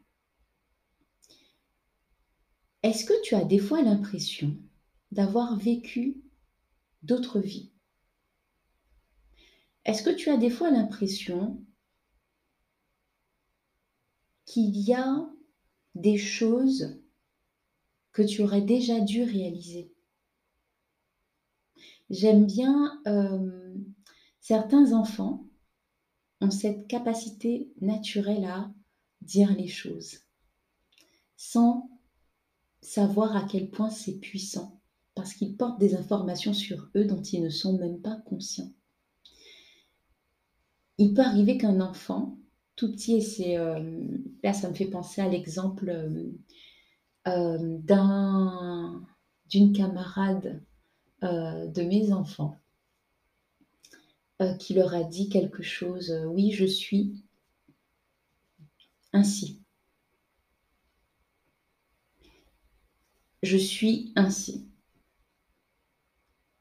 Est-ce 2.84 3.04
que 3.04 3.20
tu 3.24 3.34
as 3.34 3.44
des 3.44 3.58
fois 3.58 3.82
l'impression 3.82 4.56
d'avoir 5.10 5.56
vécu 5.56 6.22
d'autres 7.02 7.40
vies? 7.40 7.72
Est-ce 9.88 10.02
que 10.02 10.10
tu 10.10 10.28
as 10.28 10.36
des 10.36 10.50
fois 10.50 10.70
l'impression 10.70 11.64
qu'il 14.44 14.76
y 14.76 14.92
a 14.92 15.26
des 15.94 16.18
choses 16.18 17.00
que 18.12 18.20
tu 18.20 18.42
aurais 18.42 18.60
déjà 18.60 19.00
dû 19.00 19.22
réaliser? 19.22 19.90
J'aime 22.10 22.44
bien 22.44 23.00
euh, 23.06 23.74
certains 24.40 24.92
enfants 24.92 25.46
ont 26.42 26.50
cette 26.50 26.86
capacité 26.86 27.72
naturelle 27.80 28.44
à 28.44 28.70
dire 29.22 29.54
les 29.56 29.68
choses 29.68 30.18
sans 31.38 31.90
savoir 32.82 33.34
à 33.34 33.48
quel 33.48 33.70
point 33.70 33.88
c'est 33.88 34.18
puissant 34.18 34.82
parce 35.14 35.32
qu'ils 35.32 35.56
portent 35.56 35.80
des 35.80 35.94
informations 35.94 36.52
sur 36.52 36.90
eux 36.94 37.06
dont 37.06 37.22
ils 37.22 37.42
ne 37.42 37.48
sont 37.48 37.78
même 37.78 38.02
pas 38.02 38.16
conscients 38.26 38.70
il 40.98 41.14
peut 41.14 41.22
arriver 41.22 41.58
qu'un 41.58 41.80
enfant 41.80 42.36
tout 42.76 42.92
petit, 42.92 43.16
et 43.16 43.20
c'est 43.20 43.58
euh, 43.58 44.00
là 44.44 44.52
ça 44.52 44.68
me 44.68 44.74
fait 44.74 44.86
penser 44.86 45.20
à 45.20 45.28
l'exemple 45.28 45.88
euh, 45.90 46.30
euh, 47.26 47.58
d'un, 47.78 49.04
d'une 49.48 49.72
camarade 49.72 50.62
de 51.20 51.82
mes 51.82 52.12
enfants 52.12 52.60
qui 54.60 54.74
leur 54.74 54.94
a 54.94 55.02
dit 55.02 55.28
quelque 55.28 55.64
chose. 55.64 56.14
oui, 56.28 56.52
je 56.52 56.64
suis 56.64 57.24
ainsi. 59.12 59.60
Je 63.42 63.56
suis 63.56 64.12
ainsi. 64.14 64.68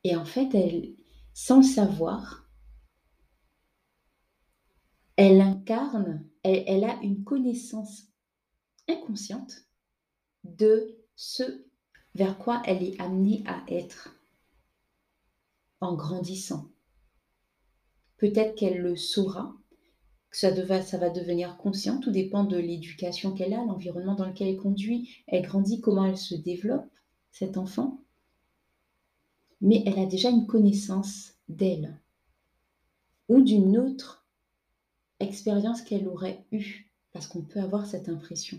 Et 0.04 0.16
en 0.16 0.26
fait, 0.26 0.56
elle, 0.56 0.96
sans 1.36 1.58
le 1.58 1.64
savoir, 1.64 2.47
elle 5.18 5.42
incarne, 5.42 6.24
elle, 6.44 6.84
a 6.84 7.02
une 7.02 7.24
connaissance 7.24 8.04
inconsciente 8.88 9.66
de 10.44 10.96
ce 11.16 11.66
vers 12.16 12.38
quoi 12.38 12.62
elle 12.66 12.84
est 12.84 13.02
amenée 13.02 13.44
à 13.48 13.64
être 13.68 14.16
en 15.82 15.96
grandissant. 15.96 16.70
Peut-être 18.18 18.56
qu'elle 18.56 18.80
le 18.80 18.96
saura, 18.96 19.54
que 20.30 20.38
ça, 20.38 20.82
ça 20.84 20.98
va 20.98 21.10
devenir 21.10 21.58
conscient, 21.58 22.00
tout 22.00 22.12
dépend 22.12 22.44
de 22.44 22.58
l'éducation 22.58 23.34
qu'elle 23.34 23.54
a, 23.54 23.66
l'environnement 23.66 24.16
dans 24.16 24.28
lequel 24.28 24.50
elle 24.50 24.58
conduit, 24.58 25.24
elle 25.28 25.44
grandit, 25.44 25.82
comment 25.82 26.06
elle 26.06 26.18
se 26.18 26.36
développe, 26.36 26.90
cet 27.32 27.58
enfant. 27.58 28.02
Mais 29.62 29.84
elle 29.88 30.00
a 30.00 30.06
déjà 30.06 30.30
une 30.30 30.48
connaissance 30.48 31.34
d'elle 31.50 32.00
ou 33.30 33.42
d'une 33.42 33.78
autre 33.78 34.17
expérience 35.20 35.82
qu'elle 35.82 36.08
aurait 36.08 36.46
eue, 36.52 36.92
parce 37.14 37.28
qu'on 37.28 37.42
peut 37.42 37.60
avoir 37.60 37.86
cette 37.86 38.10
impression. 38.10 38.58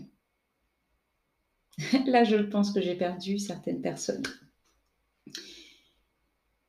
Là, 2.05 2.23
je 2.23 2.37
pense 2.37 2.71
que 2.71 2.81
j'ai 2.81 2.95
perdu 2.95 3.39
certaines 3.39 3.81
personnes. 3.81 4.23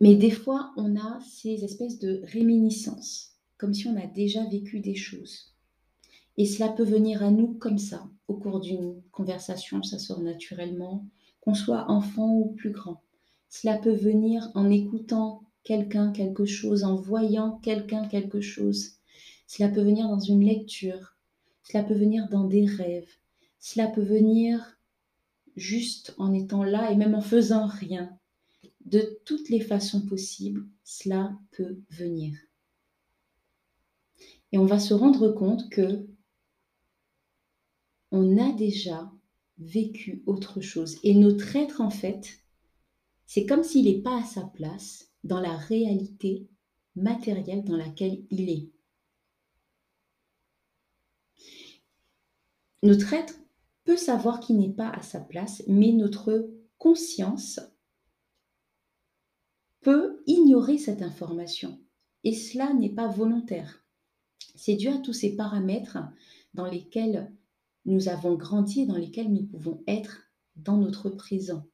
Mais 0.01 0.15
des 0.15 0.31
fois, 0.31 0.73
on 0.77 0.97
a 0.97 1.21
ces 1.21 1.65
espèces 1.65 1.99
de 1.99 2.23
réminiscences, 2.25 3.37
comme 3.59 3.75
si 3.75 3.87
on 3.87 3.97
a 3.97 4.07
déjà 4.07 4.45
vécu 4.47 4.81
des 4.81 4.95
choses. 4.95 5.55
Et 6.39 6.47
cela 6.47 6.69
peut 6.71 6.85
venir 6.85 7.23
à 7.23 7.31
nous 7.31 7.55
comme 7.55 7.79
ça, 7.79 8.09
au 8.29 8.35
cours 8.35 8.61
d'une 8.61 9.03
conversation, 9.13 9.83
ça 9.83 9.99
sort 9.99 10.21
naturellement, 10.21 11.07
qu'on 11.41 11.55
soit 11.55 11.91
enfant 11.91 12.33
ou 12.33 12.53
plus 12.53 12.71
grand. 12.71 13.03
Cela 13.51 13.77
peut 13.77 13.93
venir 13.93 14.51
en 14.55 14.71
écoutant 14.71 15.43
quelqu'un 15.65 16.13
quelque 16.13 16.47
chose, 16.47 16.85
en 16.85 16.95
voyant 16.95 17.59
quelqu'un 17.59 18.07
quelque 18.07 18.41
chose. 18.41 19.00
Cela 19.51 19.69
peut 19.69 19.83
venir 19.83 20.07
dans 20.07 20.21
une 20.21 20.45
lecture. 20.45 21.17
Cela 21.65 21.83
peut 21.83 21.95
venir 21.95 22.29
dans 22.29 22.45
des 22.45 22.67
rêves. 22.67 23.11
Cela 23.59 23.89
peut 23.89 24.01
venir 24.01 24.79
juste 25.57 26.15
en 26.19 26.33
étant 26.33 26.63
là 26.63 26.93
et 26.93 26.95
même 26.95 27.17
en 27.17 27.21
faisant 27.21 27.67
rien. 27.67 28.17
De 28.85 29.19
toutes 29.25 29.49
les 29.49 29.59
façons 29.59 30.07
possibles, 30.07 30.69
cela 30.85 31.37
peut 31.51 31.81
venir. 31.91 32.39
Et 34.53 34.59
on 34.59 34.67
va 34.67 34.79
se 34.79 34.95
rendre 34.95 35.31
compte 35.31 35.69
que 35.69 36.07
on 38.13 38.39
a 38.39 38.53
déjà 38.53 39.11
vécu 39.59 40.23
autre 40.27 40.61
chose. 40.61 41.01
Et 41.03 41.17
notre 41.17 41.57
être, 41.57 41.81
en 41.81 41.91
fait, 41.91 42.39
c'est 43.27 43.47
comme 43.47 43.65
s'il 43.65 43.87
n'est 43.87 44.01
pas 44.01 44.21
à 44.21 44.25
sa 44.25 44.43
place 44.43 45.11
dans 45.25 45.41
la 45.41 45.57
réalité 45.57 46.47
matérielle 46.95 47.65
dans 47.65 47.77
laquelle 47.77 48.23
il 48.31 48.49
est. 48.49 48.71
Notre 52.83 53.13
être 53.13 53.35
peut 53.85 53.97
savoir 53.97 54.41
qu'il 54.41 54.59
n'est 54.59 54.73
pas 54.73 54.89
à 54.89 55.03
sa 55.03 55.21
place, 55.21 55.63
mais 55.67 55.93
notre 55.93 56.49
conscience 56.79 57.61
peut 59.81 60.23
ignorer 60.27 60.79
cette 60.79 61.03
information. 61.03 61.79
Et 62.25 62.35
cela 62.35 62.73
n'est 62.75 62.95
pas 62.95 63.09
volontaire. 63.09 63.85
C'est 64.55 64.77
dû 64.77 64.89
à 64.89 64.99
tous 64.99 65.13
ces 65.13 65.37
paramètres 65.37 65.99
dans 66.55 66.67
lesquels 66.67 67.33
nous 67.87 68.09
avons 68.09 68.35
grandi 68.35 68.83
et 68.83 68.87
dans 68.87 68.97
lesquels 68.97 69.33
nous 69.33 69.45
pouvons 69.45 69.83
être 69.87 70.23
dans 70.57 70.77
notre 70.77 71.09
présent. 71.09 71.65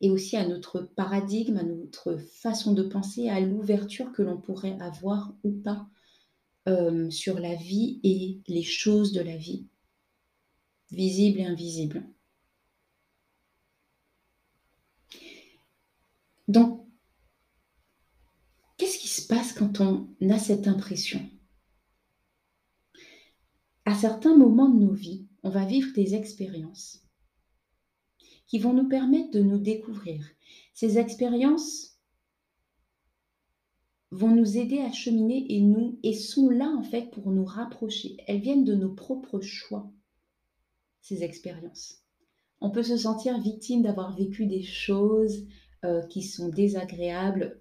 Et 0.00 0.10
aussi 0.10 0.36
à 0.36 0.46
notre 0.46 0.80
paradigme, 0.80 1.56
à 1.56 1.62
notre 1.62 2.16
façon 2.16 2.74
de 2.74 2.82
penser, 2.82 3.30
à 3.30 3.40
l'ouverture 3.40 4.12
que 4.12 4.22
l'on 4.22 4.38
pourrait 4.38 4.78
avoir 4.80 5.34
ou 5.44 5.52
pas 5.52 5.88
euh, 6.68 7.10
sur 7.10 7.38
la 7.38 7.54
vie 7.54 8.00
et 8.02 8.40
les 8.48 8.62
choses 8.62 9.12
de 9.12 9.20
la 9.20 9.36
vie, 9.36 9.66
visibles 10.90 11.40
et 11.40 11.46
invisibles. 11.46 12.06
Donc, 16.48 16.86
qu'est-ce 18.76 18.98
qui 18.98 19.08
se 19.08 19.26
passe 19.26 19.52
quand 19.52 19.80
on 19.80 20.14
a 20.28 20.38
cette 20.38 20.68
impression? 20.68 21.28
À 23.86 23.94
certains 23.94 24.36
moments 24.36 24.68
de 24.68 24.80
nos 24.80 24.92
vies, 24.92 25.26
on 25.42 25.50
va 25.50 25.64
vivre 25.64 25.92
des 25.94 26.14
expériences 26.14 27.02
qui 28.46 28.58
vont 28.58 28.72
nous 28.72 28.88
permettre 28.88 29.30
de 29.30 29.40
nous 29.40 29.58
découvrir. 29.58 30.24
Ces 30.74 30.98
expériences 30.98 31.98
vont 34.10 34.34
nous 34.34 34.58
aider 34.58 34.80
à 34.80 34.92
cheminer 34.92 35.46
et 35.52 35.60
nous 35.60 35.98
et 36.02 36.14
sont 36.14 36.48
là 36.50 36.68
en 36.68 36.82
fait 36.82 37.10
pour 37.10 37.30
nous 37.30 37.44
rapprocher. 37.44 38.16
Elles 38.26 38.40
viennent 38.40 38.64
de 38.64 38.74
nos 38.74 38.94
propres 38.94 39.40
choix. 39.40 39.90
Ces 41.04 41.22
expériences. 41.22 42.02
On 42.62 42.70
peut 42.70 42.82
se 42.82 42.96
sentir 42.96 43.38
victime 43.38 43.82
d'avoir 43.82 44.16
vécu 44.16 44.46
des 44.46 44.62
choses 44.62 45.46
euh, 45.84 46.00
qui 46.06 46.22
sont 46.22 46.48
désagréables, 46.48 47.60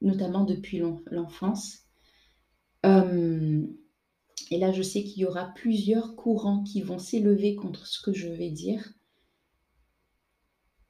notamment 0.00 0.44
depuis 0.44 0.80
l'enfance. 1.10 1.80
Euh, 2.86 3.66
et 4.50 4.56
là, 4.56 4.72
je 4.72 4.80
sais 4.80 5.04
qu'il 5.04 5.18
y 5.18 5.26
aura 5.26 5.52
plusieurs 5.54 6.16
courants 6.16 6.62
qui 6.62 6.80
vont 6.80 6.98
s'élever 6.98 7.56
contre 7.56 7.86
ce 7.86 8.00
que 8.00 8.14
je 8.14 8.28
vais 8.28 8.48
dire. 8.48 8.94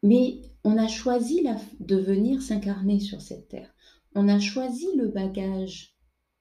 Mais 0.05 0.41
on 0.63 0.79
a 0.79 0.87
choisi 0.87 1.45
de 1.81 1.97
venir 1.97 2.43
s'incarner 2.43 3.01
sur 3.01 3.21
cette 3.21 3.49
terre. 3.49 3.75
On 4.15 4.29
a 4.29 4.39
choisi 4.39 4.87
le 4.97 5.09
bagage 5.09 5.97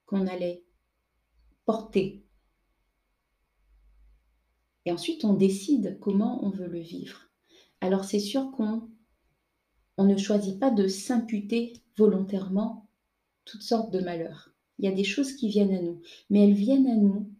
qu'on 0.06 0.28
allait 0.28 0.62
porter. 1.64 2.27
Et 4.88 4.90
ensuite, 4.90 5.26
on 5.26 5.34
décide 5.34 5.98
comment 6.00 6.42
on 6.42 6.48
veut 6.48 6.66
le 6.66 6.80
vivre. 6.80 7.28
Alors, 7.82 8.06
c'est 8.06 8.18
sûr 8.18 8.50
qu'on 8.52 8.88
on 9.98 10.04
ne 10.04 10.16
choisit 10.16 10.58
pas 10.58 10.70
de 10.70 10.88
s'imputer 10.88 11.74
volontairement 11.98 12.88
toutes 13.44 13.60
sortes 13.60 13.92
de 13.92 14.00
malheurs. 14.00 14.54
Il 14.78 14.86
y 14.86 14.88
a 14.88 14.92
des 14.92 15.04
choses 15.04 15.34
qui 15.34 15.50
viennent 15.50 15.74
à 15.74 15.82
nous, 15.82 16.00
mais 16.30 16.42
elles 16.42 16.54
viennent 16.54 16.86
à 16.86 16.96
nous 16.96 17.30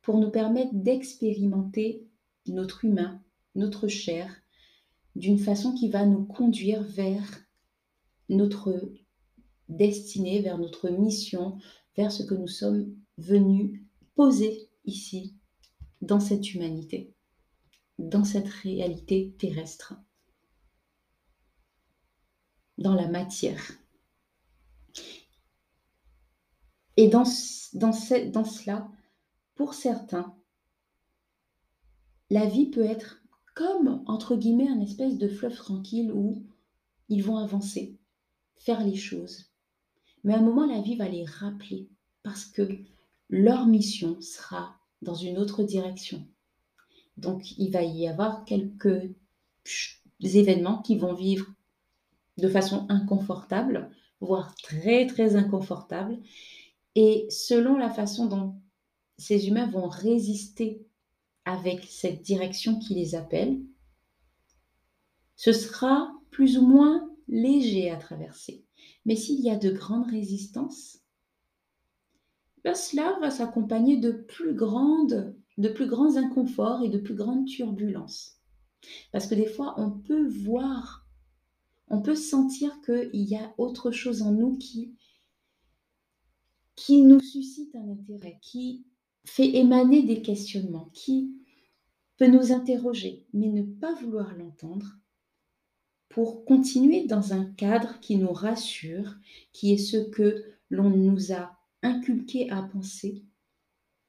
pour 0.00 0.16
nous 0.16 0.30
permettre 0.30 0.72
d'expérimenter 0.72 2.08
notre 2.46 2.86
humain, 2.86 3.22
notre 3.54 3.86
chair, 3.86 4.34
d'une 5.14 5.38
façon 5.38 5.74
qui 5.74 5.90
va 5.90 6.06
nous 6.06 6.24
conduire 6.24 6.82
vers 6.84 7.44
notre 8.30 8.80
destinée, 9.68 10.40
vers 10.40 10.56
notre 10.56 10.88
mission, 10.88 11.58
vers 11.98 12.10
ce 12.10 12.22
que 12.22 12.34
nous 12.34 12.48
sommes 12.48 12.96
venus 13.18 13.82
poser 14.14 14.70
ici, 14.86 15.36
dans 16.04 16.20
cette 16.20 16.54
humanité, 16.54 17.14
dans 17.98 18.24
cette 18.24 18.48
réalité 18.48 19.34
terrestre, 19.38 19.94
dans 22.78 22.94
la 22.94 23.08
matière. 23.08 23.72
Et 26.96 27.08
dans, 27.08 27.24
dans, 27.72 27.92
dans 28.30 28.44
cela, 28.44 28.88
pour 29.54 29.74
certains, 29.74 30.36
la 32.30 32.46
vie 32.46 32.66
peut 32.66 32.84
être 32.84 33.22
comme, 33.54 34.02
entre 34.06 34.36
guillemets, 34.36 34.68
un 34.68 34.80
espèce 34.80 35.16
de 35.16 35.28
fleuve 35.28 35.56
tranquille 35.56 36.12
où 36.12 36.44
ils 37.08 37.22
vont 37.22 37.36
avancer, 37.36 37.98
faire 38.56 38.84
les 38.84 38.96
choses. 38.96 39.52
Mais 40.22 40.34
à 40.34 40.38
un 40.38 40.42
moment, 40.42 40.66
la 40.66 40.80
vie 40.80 40.96
va 40.96 41.08
les 41.08 41.24
rappeler 41.24 41.88
parce 42.22 42.44
que 42.44 42.68
leur 43.28 43.66
mission 43.66 44.20
sera 44.20 44.78
dans 45.04 45.14
une 45.14 45.38
autre 45.38 45.62
direction. 45.62 46.26
Donc, 47.16 47.56
il 47.58 47.70
va 47.70 47.82
y 47.82 48.08
avoir 48.08 48.44
quelques 48.44 49.10
événements 50.20 50.82
qui 50.82 50.96
vont 50.96 51.14
vivre 51.14 51.46
de 52.38 52.48
façon 52.48 52.86
inconfortable, 52.88 53.90
voire 54.20 54.54
très, 54.56 55.06
très 55.06 55.36
inconfortable. 55.36 56.18
Et 56.96 57.26
selon 57.30 57.76
la 57.76 57.90
façon 57.90 58.26
dont 58.26 58.56
ces 59.18 59.46
humains 59.46 59.70
vont 59.70 59.88
résister 59.88 60.84
avec 61.44 61.84
cette 61.84 62.22
direction 62.22 62.78
qui 62.78 62.94
les 62.94 63.14
appelle, 63.14 63.60
ce 65.36 65.52
sera 65.52 66.12
plus 66.30 66.58
ou 66.58 66.66
moins 66.66 67.08
léger 67.28 67.90
à 67.90 67.96
traverser. 67.96 68.64
Mais 69.04 69.16
s'il 69.16 69.40
y 69.40 69.50
a 69.50 69.56
de 69.56 69.70
grandes 69.70 70.10
résistances, 70.10 71.03
cela 72.72 73.18
va 73.20 73.30
s'accompagner 73.30 73.98
de 73.98 74.12
plus 74.12 74.54
de 75.58 75.68
plus 75.68 75.86
grands 75.86 76.16
inconforts 76.16 76.82
et 76.82 76.88
de 76.88 76.98
plus 76.98 77.14
grandes 77.14 77.46
turbulences. 77.46 78.40
Parce 79.12 79.26
que 79.26 79.34
des 79.34 79.46
fois, 79.46 79.74
on 79.76 79.90
peut 79.90 80.26
voir, 80.26 81.06
on 81.88 82.00
peut 82.00 82.14
sentir 82.14 82.80
qu'il 82.80 83.10
y 83.12 83.36
a 83.36 83.54
autre 83.58 83.90
chose 83.90 84.22
en 84.22 84.32
nous 84.32 84.56
qui, 84.56 84.94
qui 86.74 87.02
nous 87.02 87.20
suscite 87.20 87.74
un 87.76 87.90
intérêt, 87.90 88.38
qui 88.40 88.86
fait 89.24 89.56
émaner 89.56 90.02
des 90.02 90.22
questionnements, 90.22 90.90
qui 90.92 91.34
peut 92.16 92.26
nous 92.26 92.52
interroger, 92.52 93.26
mais 93.32 93.48
ne 93.48 93.62
pas 93.62 93.94
vouloir 93.94 94.34
l'entendre 94.36 94.98
pour 96.08 96.44
continuer 96.44 97.06
dans 97.06 97.32
un 97.32 97.44
cadre 97.44 97.98
qui 98.00 98.16
nous 98.16 98.32
rassure, 98.32 99.16
qui 99.52 99.72
est 99.72 99.78
ce 99.78 99.96
que 99.96 100.44
l'on 100.70 100.90
nous 100.90 101.32
a 101.32 101.58
inculqué 101.84 102.50
à 102.50 102.62
penser, 102.62 103.22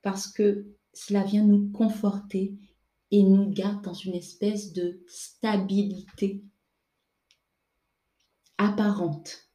parce 0.02 0.28
que 0.28 0.66
cela 0.94 1.24
vient 1.24 1.44
nous 1.44 1.70
conforter 1.72 2.58
et 3.12 3.22
nous 3.22 3.50
garde 3.50 3.84
dans 3.84 3.94
une 3.94 4.16
espèce 4.16 4.74
de 4.74 5.04
stabilité 5.08 6.44
apparente. 8.58 9.50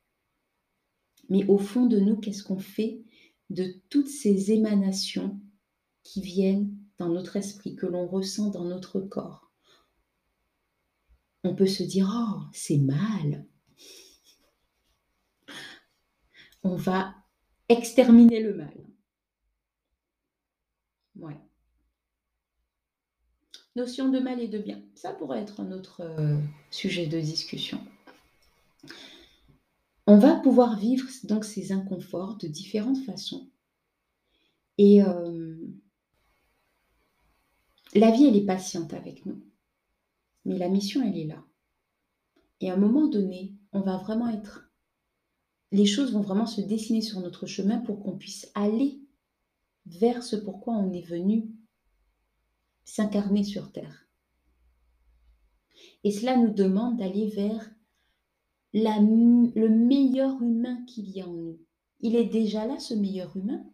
Mais 1.28 1.46
au 1.46 1.58
fond 1.58 1.86
de 1.86 1.98
nous, 1.98 2.16
qu'est-ce 2.16 2.42
qu'on 2.42 2.58
fait 2.58 3.02
de 3.48 3.74
toutes 3.88 4.08
ces 4.08 4.52
émanations 4.52 5.40
qui 6.02 6.20
viennent 6.20 6.76
dans 6.98 7.08
notre 7.08 7.36
esprit, 7.36 7.76
que 7.76 7.86
l'on 7.86 8.06
ressent 8.06 8.50
dans 8.50 8.64
notre 8.64 9.00
corps? 9.00 9.50
On 11.42 11.54
peut 11.54 11.66
se 11.66 11.82
dire, 11.82 12.10
oh, 12.12 12.42
c'est 12.52 12.78
mal. 12.78 13.46
On 16.62 16.76
va 16.76 17.14
exterminer 17.70 18.40
le 18.40 18.54
mal. 18.54 18.74
Ouais. 21.16 21.40
Notion 23.76 24.10
de 24.10 24.18
mal 24.18 24.40
et 24.40 24.48
de 24.48 24.58
bien. 24.58 24.82
Ça 24.94 25.12
pourrait 25.12 25.40
être 25.40 25.60
un 25.60 25.70
autre 25.72 26.00
euh, 26.00 26.38
sujet 26.70 27.06
de 27.06 27.20
discussion. 27.20 27.80
On 30.06 30.18
va 30.18 30.34
pouvoir 30.34 30.76
vivre 30.76 31.08
donc 31.24 31.44
ces 31.44 31.70
inconforts 31.70 32.36
de 32.36 32.48
différentes 32.48 32.98
façons. 33.04 33.48
Et 34.76 35.02
euh, 35.04 35.56
la 37.94 38.10
vie, 38.10 38.24
elle 38.24 38.36
est 38.36 38.46
patiente 38.46 38.92
avec 38.92 39.24
nous. 39.26 39.40
Mais 40.44 40.58
la 40.58 40.68
mission, 40.68 41.02
elle 41.06 41.16
est 41.16 41.26
là. 41.26 41.44
Et 42.60 42.70
à 42.70 42.74
un 42.74 42.78
moment 42.78 43.06
donné, 43.06 43.54
on 43.72 43.80
va 43.80 43.98
vraiment 43.98 44.28
être... 44.28 44.69
Les 45.72 45.86
choses 45.86 46.12
vont 46.12 46.20
vraiment 46.20 46.46
se 46.46 46.60
dessiner 46.60 47.00
sur 47.00 47.20
notre 47.20 47.46
chemin 47.46 47.78
pour 47.78 48.02
qu'on 48.02 48.16
puisse 48.16 48.50
aller 48.54 49.00
vers 49.86 50.22
ce 50.22 50.36
pourquoi 50.36 50.74
on 50.74 50.92
est 50.92 51.06
venu 51.06 51.50
s'incarner 52.84 53.44
sur 53.44 53.70
Terre. 53.70 54.08
Et 56.02 56.10
cela 56.10 56.36
nous 56.36 56.52
demande 56.52 56.96
d'aller 56.96 57.28
vers 57.28 57.70
le 58.72 59.68
meilleur 59.68 60.42
humain 60.42 60.84
qu'il 60.86 61.10
y 61.10 61.20
a 61.20 61.28
en 61.28 61.32
nous. 61.32 61.58
Il 62.00 62.16
est 62.16 62.26
déjà 62.26 62.66
là, 62.66 62.78
ce 62.78 62.94
meilleur 62.94 63.36
humain, 63.36 63.64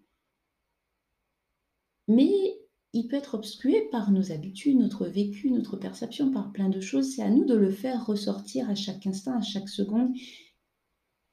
mais 2.09 2.31
il 2.93 3.09
peut 3.09 3.17
être 3.17 3.35
obscuré 3.35 3.89
par 3.91 4.11
nos 4.11 4.33
habitudes, 4.33 4.79
notre 4.79 5.07
vécu, 5.07 5.51
notre 5.51 5.77
perception, 5.77 6.33
par 6.33 6.53
plein 6.53 6.69
de 6.69 6.81
choses. 6.81 7.15
C'est 7.15 7.23
à 7.23 7.31
nous 7.31 7.45
de 7.45 7.55
le 7.55 7.71
faire 7.71 8.07
ressortir 8.07 8.71
à 8.71 8.75
chaque 8.75 9.07
instant, 9.07 9.37
à 9.37 9.43
chaque 9.43 9.69
seconde, 9.69 10.15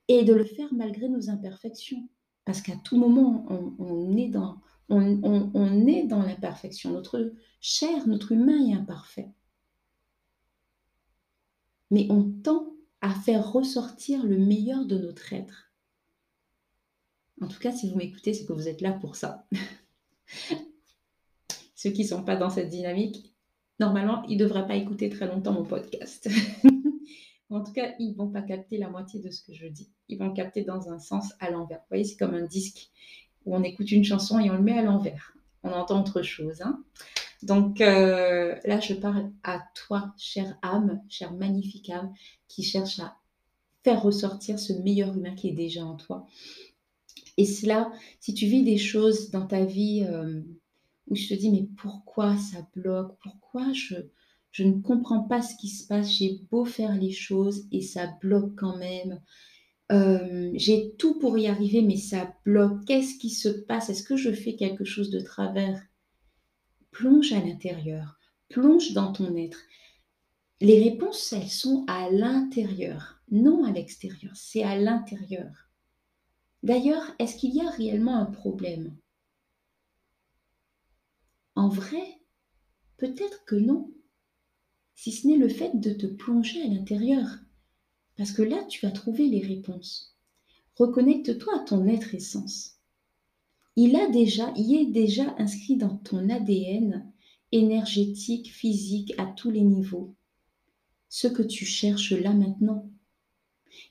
et 0.08 0.24
de 0.24 0.34
le 0.34 0.44
faire 0.44 0.74
malgré 0.74 1.10
nos 1.10 1.30
imperfections. 1.30 2.08
Parce 2.46 2.62
qu'à 2.62 2.76
tout 2.76 2.98
moment, 2.98 3.46
on, 3.50 4.18
est 4.18 4.28
dans, 4.28 4.60
est 4.90 6.04
dans 6.04 6.22
l'imperfection. 6.22 6.92
Notre 6.92 7.34
chair, 7.62 8.08
notre 8.08 8.34
humain 8.34 8.68
est 8.68 8.74
imparfait. 8.74 9.30
Mais 11.90 12.08
on 12.10 12.24
tend 12.44 12.74
à 13.02 13.14
faire 13.14 13.52
ressortir 13.52 14.26
le 14.26 14.38
meilleur 14.38 14.86
de 14.86 14.98
notre 14.98 15.32
être. 15.34 15.72
En 17.42 17.48
tout 17.48 17.60
cas, 17.60 17.72
si 17.72 17.90
vous 17.90 17.98
m'écoutez, 17.98 18.34
c'est 18.34 18.46
que 18.46 18.54
vous 18.54 18.68
êtes 18.68 18.82
là 18.82 18.94
pour 18.94 19.16
ça. 19.16 19.48
Ceux 21.76 21.92
qui 21.92 22.04
ne 22.04 22.08
sont 22.08 22.24
pas 22.24 22.36
dans 22.36 22.50
cette 22.50 22.70
dynamique, 22.70 23.34
normalement, 23.80 24.24
ils 24.28 24.38
ne 24.38 24.44
devraient 24.44 24.68
pas 24.68 24.76
écouter 24.76 25.10
très 25.10 25.28
longtemps 25.28 25.54
mon 25.54 25.66
podcast. 25.66 26.30
en 27.56 27.64
tout 27.64 27.74
cas, 27.74 27.94
ils 28.00 28.12
ne 28.12 28.16
vont 28.16 28.30
pas 28.30 28.42
capter 28.42 28.78
la 28.78 28.90
moitié 28.90 29.20
de 29.20 29.30
ce 29.30 29.44
que 29.44 29.54
je 29.54 29.68
dis. 29.68 29.90
Ils 30.10 30.18
vont 30.18 30.32
capter 30.32 30.64
dans 30.64 30.90
un 30.90 31.00
sens 31.00 31.34
à 31.40 31.50
l'envers. 31.50 31.80
Vous 31.80 31.90
voyez, 31.90 32.04
c'est 32.04 32.18
comme 32.18 32.34
un 32.34 32.46
disque 32.46 32.90
où 33.46 33.56
on 33.56 33.64
écoute 33.64 33.92
une 33.92 34.04
chanson 34.04 34.40
et 34.40 34.50
on 34.50 34.56
le 34.56 34.62
met 34.62 34.78
à 34.78 34.82
l'envers. 34.82 35.34
On 35.64 35.72
entend 35.72 36.02
autre 36.02 36.22
chose. 36.22 36.62
Hein. 36.62 36.84
Donc 37.42 37.82
euh, 37.82 38.56
là, 38.66 38.80
je 38.80 38.94
parle 38.94 39.32
à 39.44 39.62
toi, 39.76 40.14
chère 40.18 40.58
âme, 40.62 41.02
chère 41.10 41.34
magnifique 41.34 41.90
âme, 41.90 42.14
qui 42.48 42.64
cherche 42.64 43.00
à 43.00 43.18
faire 43.84 44.02
ressortir 44.02 44.60
ce 44.60 44.74
meilleur 44.74 45.16
humain 45.16 45.36
qui 45.36 45.50
est 45.50 45.54
déjà 45.54 45.84
en 45.84 45.96
toi. 45.96 46.26
Et 47.38 47.46
cela, 47.46 47.92
si 48.20 48.34
tu 48.34 48.46
vis 48.46 48.64
des 48.64 48.78
choses 48.78 49.32
dans 49.32 49.46
ta 49.46 49.66
vie 49.66 50.06
euh, 50.08 50.42
où 51.08 51.16
je 51.16 51.28
te 51.28 51.34
dis, 51.34 51.52
mais 51.52 51.68
pourquoi 51.78 52.38
ça 52.38 52.66
bloque? 52.76 53.18
Pourquoi 53.22 53.74
je, 53.74 53.96
je 54.54 54.64
ne 54.64 54.80
comprends 54.82 55.24
pas 55.24 55.42
ce 55.42 55.56
qui 55.56 55.68
se 55.68 55.88
passe 55.88 56.12
J'ai 56.12 56.40
beau 56.52 56.64
faire 56.64 56.96
les 56.96 57.12
choses 57.12 57.68
et 57.72 57.82
ça 57.82 58.06
bloque 58.22 58.56
quand 58.56 58.78
même. 58.78 59.20
Euh, 59.92 60.52
j'ai 60.54 60.94
tout 60.98 61.18
pour 61.18 61.40
y 61.40 61.48
arriver, 61.48 61.82
mais 61.82 61.98
ça 61.98 62.36
bloque. 62.46 62.86
Qu'est-ce 62.86 63.18
qui 63.18 63.32
se 63.32 63.50
passe? 63.50 63.90
Est-ce 63.90 64.04
que 64.04 64.16
je 64.16 64.32
fais 64.32 64.56
quelque 64.56 64.86
chose 64.86 65.10
de 65.10 65.20
travers? 65.20 65.82
Plonge 66.92 67.34
à 67.34 67.40
l'intérieur, 67.40 68.20
plonge 68.48 68.94
dans 68.94 69.12
ton 69.12 69.36
être. 69.36 69.60
Les 70.62 70.84
réponses, 70.84 71.34
elles 71.34 71.50
sont 71.50 71.84
à 71.88 72.12
l'intérieur, 72.12 73.20
non 73.32 73.64
à 73.64 73.72
l'extérieur, 73.72 74.36
c'est 74.36 74.64
à 74.64 74.78
l'intérieur. 74.78 75.68
D'ailleurs, 76.62 77.12
est-ce 77.18 77.38
qu'il 77.38 77.56
y 77.56 77.62
a 77.62 77.70
réellement 77.72 78.18
un 78.18 78.26
problème? 78.26 78.96
En 81.56 81.70
vrai, 81.70 82.22
peut-être 82.98 83.46
que 83.46 83.56
non, 83.56 83.92
si 84.96 85.12
ce 85.12 85.28
n'est 85.28 85.38
le 85.38 85.50
fait 85.50 85.80
de 85.80 85.92
te 85.94 86.06
plonger 86.06 86.62
à 86.62 86.68
l'intérieur. 86.68 87.28
Parce 88.18 88.32
que 88.32 88.42
là, 88.42 88.64
tu 88.70 88.86
vas 88.86 88.92
trouver 88.92 89.28
les 89.28 89.42
réponses. 89.42 90.16
Reconnecte-toi 90.76 91.54
à 91.56 91.64
ton 91.64 91.88
être 91.88 92.16
essence. 92.16 92.80
Il 93.76 93.96
a 93.96 94.10
déjà, 94.10 94.54
il 94.56 94.76
est 94.76 94.92
déjà 94.92 95.36
inscrit 95.40 95.78
dans 95.78 95.98
ton 95.98 96.30
ADN 96.30 97.12
énergétique, 97.52 98.52
physique, 98.52 99.14
à 99.18 99.26
tous 99.26 99.52
les 99.52 99.62
niveaux. 99.62 100.16
Ce 101.10 101.28
que 101.28 101.44
tu 101.44 101.66
cherches 101.66 102.14
là 102.14 102.34
maintenant. 102.34 102.90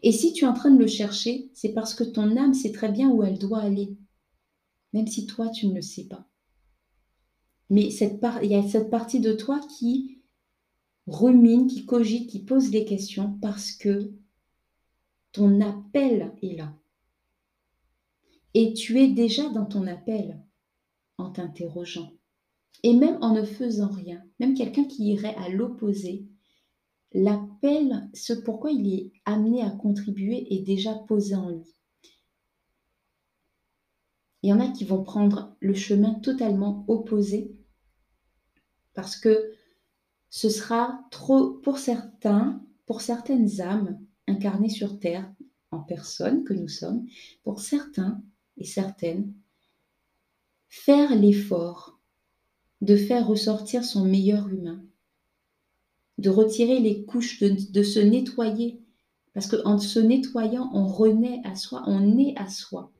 Et 0.02 0.12
si 0.12 0.32
tu 0.32 0.44
es 0.44 0.48
en 0.48 0.54
train 0.54 0.70
de 0.70 0.78
le 0.78 0.86
chercher, 0.86 1.50
c'est 1.54 1.72
parce 1.72 1.94
que 1.94 2.04
ton 2.04 2.36
âme 2.36 2.54
sait 2.54 2.72
très 2.72 2.90
bien 2.90 3.10
où 3.10 3.22
elle 3.22 3.38
doit 3.38 3.60
aller, 3.60 3.96
même 4.92 5.06
si 5.06 5.26
toi, 5.26 5.48
tu 5.48 5.66
ne 5.66 5.74
le 5.74 5.82
sais 5.82 6.04
pas. 6.04 6.28
Mais 7.70 7.90
cette 7.90 8.20
il 8.42 8.50
y 8.50 8.54
a 8.54 8.68
cette 8.68 8.90
partie 8.90 9.20
de 9.20 9.32
toi 9.32 9.60
qui 9.78 10.21
rumine, 11.06 11.66
qui 11.66 11.84
cogite, 11.86 12.30
qui 12.30 12.44
pose 12.44 12.70
des 12.70 12.84
questions 12.84 13.38
parce 13.40 13.72
que 13.72 14.12
ton 15.32 15.60
appel 15.60 16.32
est 16.42 16.56
là. 16.56 16.74
Et 18.54 18.74
tu 18.74 19.00
es 19.00 19.08
déjà 19.08 19.48
dans 19.48 19.64
ton 19.64 19.86
appel 19.86 20.38
en 21.18 21.30
t'interrogeant. 21.30 22.12
Et 22.82 22.94
même 22.94 23.18
en 23.22 23.32
ne 23.32 23.44
faisant 23.44 23.90
rien, 23.90 24.22
même 24.40 24.54
quelqu'un 24.54 24.84
qui 24.84 25.04
irait 25.12 25.36
à 25.36 25.48
l'opposé, 25.48 26.26
l'appel, 27.12 28.08
ce 28.12 28.32
pourquoi 28.32 28.72
il 28.72 28.92
est 28.92 29.12
amené 29.24 29.62
à 29.62 29.70
contribuer 29.70 30.52
est 30.52 30.62
déjà 30.62 30.94
posé 30.94 31.34
en 31.34 31.50
lui. 31.50 31.76
Il 34.42 34.50
y 34.50 34.52
en 34.52 34.60
a 34.60 34.68
qui 34.68 34.84
vont 34.84 35.04
prendre 35.04 35.56
le 35.60 35.74
chemin 35.74 36.14
totalement 36.14 36.84
opposé 36.88 37.56
parce 38.94 39.16
que 39.16 39.52
ce 40.32 40.48
sera 40.48 40.98
trop 41.10 41.50
pour 41.50 41.76
certains, 41.76 42.64
pour 42.86 43.02
certaines 43.02 43.60
âmes 43.60 44.00
incarnées 44.26 44.70
sur 44.70 44.98
Terre, 44.98 45.30
en 45.70 45.80
personne 45.80 46.42
que 46.42 46.54
nous 46.54 46.68
sommes, 46.68 47.06
pour 47.44 47.60
certains 47.60 48.22
et 48.56 48.64
certaines, 48.64 49.34
faire 50.70 51.14
l'effort 51.14 52.00
de 52.80 52.96
faire 52.96 53.26
ressortir 53.26 53.84
son 53.84 54.06
meilleur 54.06 54.48
humain, 54.48 54.82
de 56.16 56.30
retirer 56.30 56.80
les 56.80 57.04
couches, 57.04 57.40
de, 57.40 57.82
se 57.82 58.00
nettoyer, 58.00 58.80
parce 59.34 59.46
qu'en 59.46 59.78
se 59.78 60.00
nettoyant, 60.00 60.70
on 60.72 60.86
renaît 60.86 61.42
à 61.44 61.56
soi, 61.56 61.82
on 61.86 62.16
est 62.16 62.34
à 62.38 62.48
soi. 62.48 62.90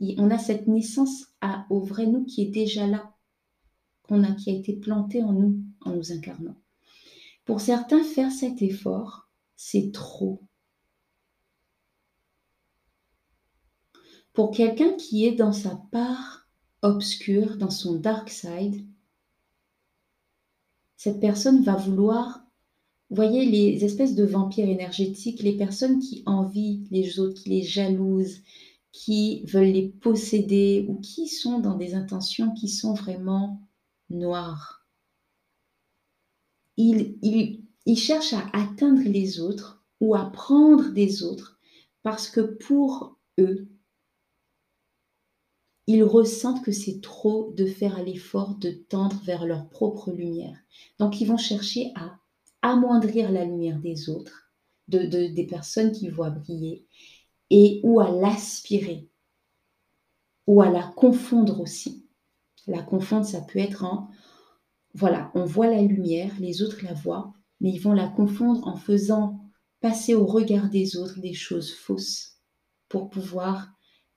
On 0.00 0.32
a 0.32 0.38
cette 0.38 0.66
naissance 0.66 1.26
au 1.70 1.78
vrai 1.78 2.06
nous 2.06 2.24
qui 2.24 2.42
est 2.42 2.50
déjà 2.50 2.88
là, 2.88 3.15
qu'on 4.06 4.24
a, 4.24 4.32
qui 4.32 4.50
a 4.50 4.54
été 4.54 4.74
planté 4.74 5.22
en 5.22 5.32
nous 5.32 5.60
en 5.84 5.90
nous 5.90 6.12
incarnant. 6.12 6.56
Pour 7.44 7.60
certains, 7.60 8.02
faire 8.02 8.32
cet 8.32 8.62
effort, 8.62 9.28
c'est 9.56 9.92
trop. 9.92 10.40
Pour 14.32 14.50
quelqu'un 14.50 14.92
qui 14.92 15.24
est 15.24 15.32
dans 15.32 15.52
sa 15.52 15.80
part 15.90 16.48
obscure, 16.82 17.56
dans 17.56 17.70
son 17.70 17.94
dark 17.94 18.28
side, 18.28 18.86
cette 20.96 21.20
personne 21.20 21.62
va 21.62 21.76
vouloir 21.76 22.46
voyez 23.10 23.44
les 23.46 23.84
espèces 23.84 24.14
de 24.14 24.24
vampires 24.24 24.68
énergétiques, 24.68 25.42
les 25.42 25.56
personnes 25.56 26.00
qui 26.00 26.22
envient 26.26 26.86
les 26.90 27.20
autres, 27.20 27.42
qui 27.42 27.50
les 27.50 27.62
jalousent, 27.62 28.42
qui 28.92 29.44
veulent 29.44 29.72
les 29.72 29.88
posséder 29.88 30.86
ou 30.88 30.96
qui 30.96 31.28
sont 31.28 31.60
dans 31.60 31.76
des 31.76 31.94
intentions 31.94 32.52
qui 32.54 32.68
sont 32.68 32.94
vraiment 32.94 33.60
noires. 34.10 34.86
Ils, 36.76 37.16
ils 37.86 37.98
cherchent 37.98 38.34
à 38.34 38.44
atteindre 38.52 39.02
les 39.02 39.40
autres 39.40 39.82
ou 40.00 40.14
à 40.14 40.26
prendre 40.30 40.90
des 40.90 41.22
autres 41.22 41.58
parce 42.02 42.28
que 42.28 42.40
pour 42.40 43.18
eux, 43.38 43.68
ils 45.86 46.02
ressentent 46.02 46.64
que 46.64 46.72
c'est 46.72 47.00
trop 47.00 47.52
de 47.56 47.66
faire 47.66 48.02
l'effort 48.02 48.56
de 48.56 48.70
tendre 48.70 49.20
vers 49.24 49.46
leur 49.46 49.68
propre 49.68 50.10
lumière. 50.10 50.58
Donc 50.98 51.20
ils 51.20 51.26
vont 51.26 51.36
chercher 51.36 51.92
à 51.94 52.18
amoindrir 52.62 53.30
la 53.30 53.44
lumière 53.44 53.78
des 53.78 54.08
autres, 54.08 54.50
de, 54.88 55.04
des 55.04 55.46
personnes 55.46 55.92
qu'ils 55.92 56.12
voient 56.12 56.30
briller, 56.30 56.86
et 57.50 57.80
ou 57.84 58.00
à 58.00 58.10
l'aspirer, 58.10 59.08
ou 60.46 60.60
à 60.60 60.70
la 60.70 60.82
confondre 60.82 61.60
aussi. 61.60 62.05
La 62.66 62.82
confondre, 62.82 63.26
ça 63.26 63.40
peut 63.40 63.58
être 63.58 63.84
en, 63.84 64.10
voilà, 64.94 65.30
on 65.34 65.44
voit 65.44 65.68
la 65.68 65.82
lumière, 65.82 66.32
les 66.40 66.62
autres 66.62 66.82
la 66.82 66.94
voient, 66.94 67.34
mais 67.60 67.70
ils 67.70 67.78
vont 67.78 67.92
la 67.92 68.08
confondre 68.08 68.66
en 68.66 68.76
faisant 68.76 69.40
passer 69.80 70.14
au 70.14 70.26
regard 70.26 70.70
des 70.70 70.96
autres 70.96 71.20
des 71.20 71.34
choses 71.34 71.72
fausses 71.72 72.40
pour 72.88 73.10
pouvoir 73.10 73.68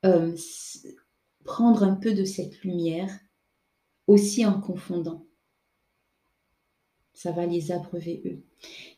euh, 0.06 0.36
prendre 1.44 1.84
un 1.84 1.96
peu 1.96 2.14
de 2.14 2.24
cette 2.24 2.62
lumière 2.62 3.12
aussi 4.08 4.46
en 4.46 4.60
confondant. 4.60 5.26
Ça 7.14 7.32
va 7.32 7.46
les 7.46 7.72
abreuver 7.72 8.22
eux. 8.26 8.44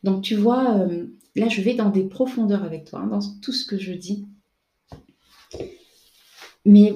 Donc 0.04 0.22
tu 0.22 0.36
vois, 0.36 0.78
euh, 0.78 1.08
là 1.34 1.48
je 1.48 1.60
vais 1.60 1.74
dans 1.74 1.90
des 1.90 2.04
profondeurs 2.04 2.62
avec 2.62 2.84
toi, 2.84 3.00
hein, 3.00 3.08
dans 3.08 3.20
tout 3.40 3.52
ce 3.52 3.66
que 3.66 3.78
je 3.78 3.92
dis. 3.92 4.28
Mais 6.64 6.94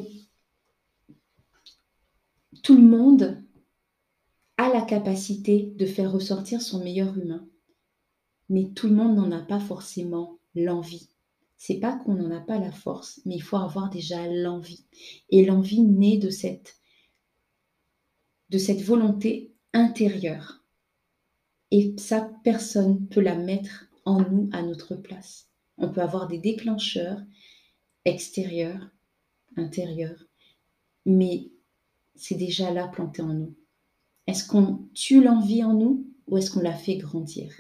tout 2.67 2.75
le 2.75 2.83
monde 2.83 3.45
a 4.57 4.69
la 4.69 4.83
capacité 4.83 5.73
de 5.77 5.87
faire 5.87 6.11
ressortir 6.11 6.61
son 6.61 6.83
meilleur 6.83 7.17
humain. 7.17 7.49
Mais 8.49 8.71
tout 8.75 8.89
le 8.89 8.95
monde 8.97 9.15
n'en 9.15 9.31
a 9.31 9.41
pas 9.41 9.61
forcément 9.61 10.41
l'envie. 10.57 11.09
C'est 11.57 11.79
pas 11.79 11.97
qu'on 11.97 12.15
n'en 12.15 12.37
a 12.37 12.41
pas 12.41 12.59
la 12.59 12.73
force, 12.73 13.21
mais 13.25 13.37
il 13.37 13.41
faut 13.41 13.57
avoir 13.57 13.89
déjà 13.89 14.27
l'envie. 14.27 14.85
Et 15.31 15.45
l'envie 15.45 15.83
naît 15.83 16.19
de 16.19 16.29
cette, 16.29 16.81
de 18.51 18.59
cette 18.59 18.83
volonté 18.83 19.55
intérieure. 19.73 20.65
Et 21.71 21.95
ça, 21.99 22.33
personne 22.43 23.07
peut 23.07 23.21
la 23.21 23.37
mettre 23.37 23.89
en 24.05 24.29
nous 24.29 24.51
à 24.53 24.63
notre 24.63 24.97
place. 24.97 25.47
On 25.79 25.89
peut 25.89 26.03
avoir 26.03 26.27
des 26.27 26.39
déclencheurs 26.39 27.23
extérieurs, 28.05 28.91
intérieurs, 29.57 30.25
mais 31.05 31.53
c'est 32.17 32.35
déjà 32.35 32.71
là 32.71 32.89
planté 32.89 33.23
en 33.23 33.35
nous. 33.35 33.55
Est-ce 34.27 34.47
qu'on 34.47 34.89
tue 34.95 35.23
l'envie 35.23 35.63
en 35.63 35.75
nous 35.75 36.07
ou 36.27 36.37
est-ce 36.39 36.51
qu'on 36.51 36.61
la 36.61 36.75
fait 36.75 36.97
grandir? 36.97 37.53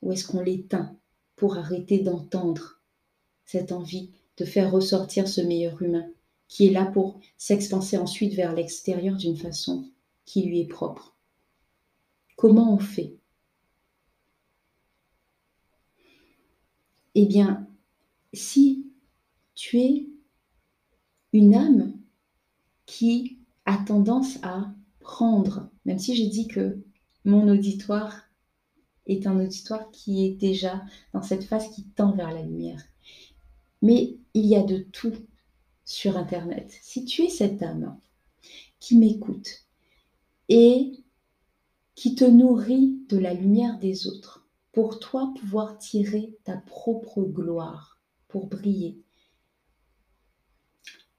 Ou 0.00 0.12
est-ce 0.12 0.26
qu'on 0.26 0.40
l'éteint 0.40 0.96
pour 1.36 1.56
arrêter 1.56 1.98
d'entendre 1.98 2.80
cette 3.44 3.72
envie 3.72 4.10
de 4.38 4.44
faire 4.44 4.72
ressortir 4.72 5.28
ce 5.28 5.40
meilleur 5.40 5.80
humain 5.82 6.08
qui 6.48 6.66
est 6.66 6.72
là 6.72 6.86
pour 6.86 7.20
s'expanser 7.36 7.96
ensuite 7.96 8.34
vers 8.34 8.54
l'extérieur 8.54 9.16
d'une 9.16 9.36
façon 9.36 9.88
qui 10.24 10.42
lui 10.42 10.60
est 10.60 10.66
propre? 10.66 11.16
Comment 12.36 12.74
on 12.74 12.78
fait? 12.78 13.14
Eh 17.14 17.26
bien, 17.26 17.68
si 18.32 18.90
tu 19.54 19.80
es 19.80 20.08
une 21.32 21.54
âme 21.54 21.94
qui 22.86 23.41
tendance 23.78 24.38
à 24.42 24.72
prendre, 25.00 25.68
même 25.84 25.98
si 25.98 26.14
j'ai 26.14 26.28
dit 26.28 26.48
que 26.48 26.78
mon 27.24 27.48
auditoire 27.48 28.22
est 29.06 29.26
un 29.26 29.38
auditoire 29.38 29.90
qui 29.90 30.24
est 30.24 30.32
déjà 30.32 30.82
dans 31.12 31.22
cette 31.22 31.44
phase 31.44 31.68
qui 31.70 31.84
tend 31.84 32.12
vers 32.12 32.32
la 32.32 32.42
lumière. 32.42 32.82
Mais 33.82 34.16
il 34.34 34.46
y 34.46 34.56
a 34.56 34.62
de 34.62 34.78
tout 34.78 35.14
sur 35.84 36.16
Internet. 36.16 36.76
Si 36.82 37.04
tu 37.04 37.22
es 37.22 37.28
cette 37.28 37.62
âme 37.62 37.98
qui 38.78 38.96
m'écoute 38.96 39.66
et 40.48 40.92
qui 41.94 42.14
te 42.14 42.24
nourrit 42.24 42.98
de 43.08 43.18
la 43.18 43.34
lumière 43.34 43.78
des 43.78 44.06
autres, 44.06 44.46
pour 44.72 44.98
toi 44.98 45.34
pouvoir 45.38 45.78
tirer 45.78 46.36
ta 46.44 46.56
propre 46.56 47.22
gloire, 47.22 48.00
pour 48.28 48.46
briller. 48.46 48.98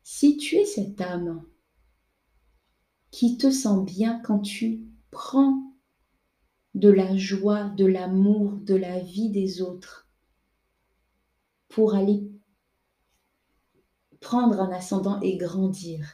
Si 0.01 0.37
tu 0.37 0.55
es 0.55 0.65
cette 0.65 0.99
âme 0.99 1.45
qui 3.13 3.37
te 3.37 3.51
sent 3.51 3.83
bien 3.85 4.19
quand 4.21 4.39
tu 4.39 4.81
prends 5.11 5.71
de 6.73 6.89
la 6.89 7.15
joie, 7.15 7.65
de 7.65 7.85
l'amour, 7.85 8.53
de 8.53 8.73
la 8.73 8.99
vie 8.99 9.29
des 9.29 9.61
autres 9.61 10.09
pour 11.69 11.93
aller 11.93 12.27
prendre 14.19 14.59
un 14.59 14.71
ascendant 14.71 15.21
et 15.21 15.37
grandir. 15.37 16.07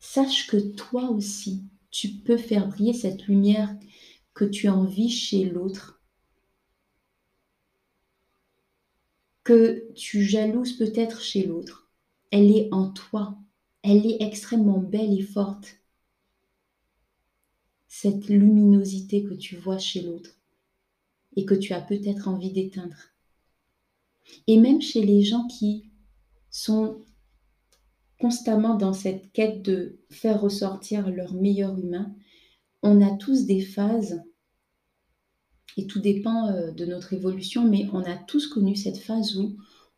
Sache 0.00 0.48
que 0.48 0.58
toi 0.58 1.08
aussi, 1.08 1.64
tu 1.90 2.08
peux 2.08 2.36
faire 2.36 2.68
briller 2.68 2.92
cette 2.92 3.26
lumière 3.26 3.74
que 4.34 4.44
tu 4.44 4.68
envies 4.68 5.08
chez 5.08 5.46
l'autre, 5.46 6.02
que 9.44 9.90
tu 9.94 10.22
jalouses 10.22 10.76
peut-être 10.76 11.22
chez 11.22 11.46
l'autre. 11.46 11.88
Elle 12.30 12.50
est 12.50 12.68
en 12.70 12.90
toi, 12.90 13.38
elle 13.84 14.06
est 14.06 14.22
extrêmement 14.22 14.78
belle 14.78 15.12
et 15.12 15.22
forte. 15.22 15.76
Cette 17.86 18.28
luminosité 18.28 19.22
que 19.22 19.34
tu 19.34 19.56
vois 19.56 19.78
chez 19.78 20.00
l'autre 20.00 20.30
et 21.36 21.44
que 21.44 21.54
tu 21.54 21.74
as 21.74 21.82
peut-être 21.82 22.26
envie 22.26 22.50
d'éteindre. 22.50 22.96
Et 24.46 24.58
même 24.58 24.80
chez 24.80 25.04
les 25.04 25.22
gens 25.22 25.46
qui 25.48 25.90
sont 26.50 27.02
constamment 28.18 28.74
dans 28.74 28.94
cette 28.94 29.30
quête 29.32 29.60
de 29.60 29.98
faire 30.08 30.40
ressortir 30.40 31.10
leur 31.10 31.34
meilleur 31.34 31.78
humain, 31.78 32.14
on 32.82 33.02
a 33.02 33.14
tous 33.18 33.44
des 33.44 33.60
phases, 33.60 34.22
et 35.76 35.86
tout 35.86 36.00
dépend 36.00 36.48
euh, 36.48 36.70
de 36.70 36.86
notre 36.86 37.12
évolution, 37.12 37.68
mais 37.68 37.86
on 37.92 38.00
a 38.00 38.16
tous 38.16 38.46
connu 38.46 38.76
cette 38.76 38.98
phase 38.98 39.36
où 39.36 39.56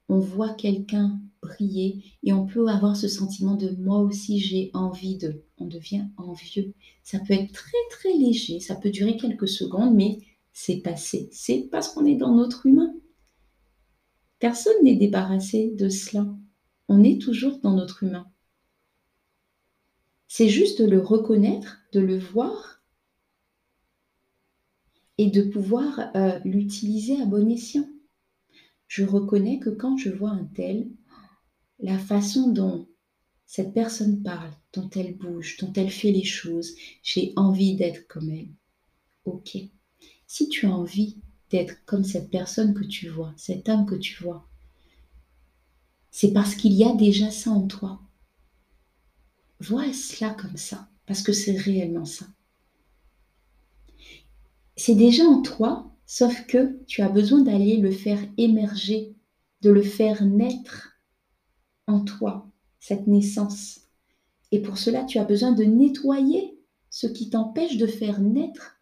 on 0.09 0.18
voit 0.18 0.55
quelqu'un 0.55 1.20
et 1.61 2.33
on 2.33 2.47
peut 2.47 2.69
avoir 2.69 2.97
ce 2.97 3.09
sentiment 3.09 3.57
de 3.57 3.71
moi 3.79 4.01
aussi 4.01 4.39
j'ai 4.39 4.71
envie 4.75 5.17
de. 5.17 5.43
On 5.59 5.67
devient 5.67 6.05
envieux. 6.17 6.75
Ça 7.03 7.19
peut 7.19 7.35
être 7.35 7.53
très 7.53 7.79
très 7.91 8.13
léger, 8.13 8.61
ça 8.61 8.77
peut 8.77 8.91
durer 8.91 9.17
quelques 9.17 9.49
secondes, 9.49 9.95
mais 9.95 10.19
c'est 10.53 10.79
passé. 10.79 11.29
C'est 11.33 11.69
parce 11.71 11.89
qu'on 11.89 12.07
est 12.07 12.17
dans 12.17 12.35
notre 12.35 12.67
humain. 12.67 12.95
Personne 14.39 14.83
n'est 14.83 14.97
débarrassé 14.97 15.73
de 15.77 15.89
cela. 15.89 16.27
On 16.89 17.03
est 17.03 17.21
toujours 17.21 17.59
dans 17.59 17.75
notre 17.75 18.03
humain. 18.03 18.27
C'est 20.29 20.49
juste 20.49 20.83
de 20.83 20.89
le 20.89 21.01
reconnaître, 21.01 21.79
de 21.93 22.01
le 22.01 22.19
voir 22.19 22.83
et 25.19 25.31
de 25.31 25.43
pouvoir 25.43 26.11
euh, 26.15 26.39
l'utiliser 26.45 27.21
à 27.21 27.25
bon 27.25 27.51
escient. 27.51 27.89
Je 28.89 29.05
reconnais 29.05 29.59
que 29.59 29.71
quand 29.71 29.97
je 29.97 30.11
vois 30.11 30.31
un 30.31 30.45
tel, 30.45 30.89
la 31.79 31.99
façon 31.99 32.51
dont 32.51 32.89
cette 33.47 33.72
personne 33.72 34.22
parle, 34.22 34.53
dont 34.72 34.91
elle 34.91 35.16
bouge, 35.16 35.57
dont 35.59 35.72
elle 35.74 35.91
fait 35.91 36.11
les 36.11 36.24
choses, 36.24 36.74
j'ai 37.03 37.33
envie 37.37 37.77
d'être 37.77 38.09
comme 38.09 38.31
elle. 38.31 38.49
Ok. 39.24 39.57
Si 40.27 40.49
tu 40.49 40.66
as 40.66 40.70
envie 40.70 41.18
d'être 41.51 41.85
comme 41.85 42.05
cette 42.05 42.31
personne 42.31 42.74
que 42.74 42.85
tu 42.85 43.09
vois, 43.09 43.33
cette 43.37 43.68
âme 43.68 43.87
que 43.87 43.95
tu 43.95 44.22
vois. 44.22 44.49
C'est 46.11 46.33
parce 46.33 46.55
qu'il 46.55 46.72
y 46.72 46.85
a 46.85 46.95
déjà 46.95 47.31
ça 47.31 47.51
en 47.51 47.66
toi. 47.66 48.01
Vois 49.61 49.93
cela 49.93 50.31
comme 50.35 50.57
ça, 50.57 50.89
parce 51.07 51.22
que 51.22 51.33
c'est 51.33 51.57
réellement 51.57 52.05
ça. 52.05 52.27
C'est 54.77 54.95
déjà 54.95 55.24
en 55.24 55.41
toi, 55.41 55.95
sauf 56.05 56.47
que 56.47 56.83
tu 56.87 57.01
as 57.03 57.09
besoin 57.09 57.43
d'aller 57.43 57.77
le 57.77 57.91
faire 57.91 58.20
émerger, 58.37 59.14
de 59.62 59.70
le 59.70 59.83
faire 59.83 60.24
naître 60.24 60.96
en 61.87 62.01
toi, 62.01 62.49
cette 62.80 63.07
naissance. 63.07 63.80
Et 64.53 64.61
pour 64.61 64.78
cela, 64.78 65.05
tu 65.05 65.18
as 65.18 65.24
besoin 65.24 65.53
de 65.53 65.64
nettoyer 65.64 66.59
ce 66.91 67.07
qui 67.07 67.30
t'empêche 67.30 67.76
de 67.76 67.87
faire 67.87 68.20
naître 68.20 68.80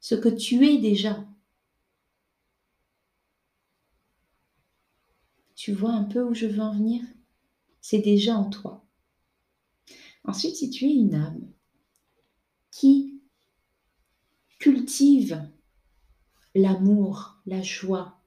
ce 0.00 0.14
que 0.14 0.28
tu 0.28 0.66
es 0.66 0.78
déjà. 0.78 1.26
Tu 5.54 5.72
vois 5.72 5.92
un 5.92 6.04
peu 6.04 6.22
où 6.22 6.34
je 6.34 6.46
veux 6.46 6.60
en 6.60 6.72
venir? 6.72 7.02
C'est 7.82 7.98
déjà 7.98 8.34
en 8.34 8.48
toi. 8.48 8.84
Ensuite, 10.24 10.56
si 10.56 10.70
tu 10.70 10.86
es 10.86 10.94
une 10.94 11.14
âme 11.14 11.52
qui 12.70 13.20
cultive 14.58 15.46
l'amour, 16.54 17.40
la 17.46 17.62
joie, 17.62 18.20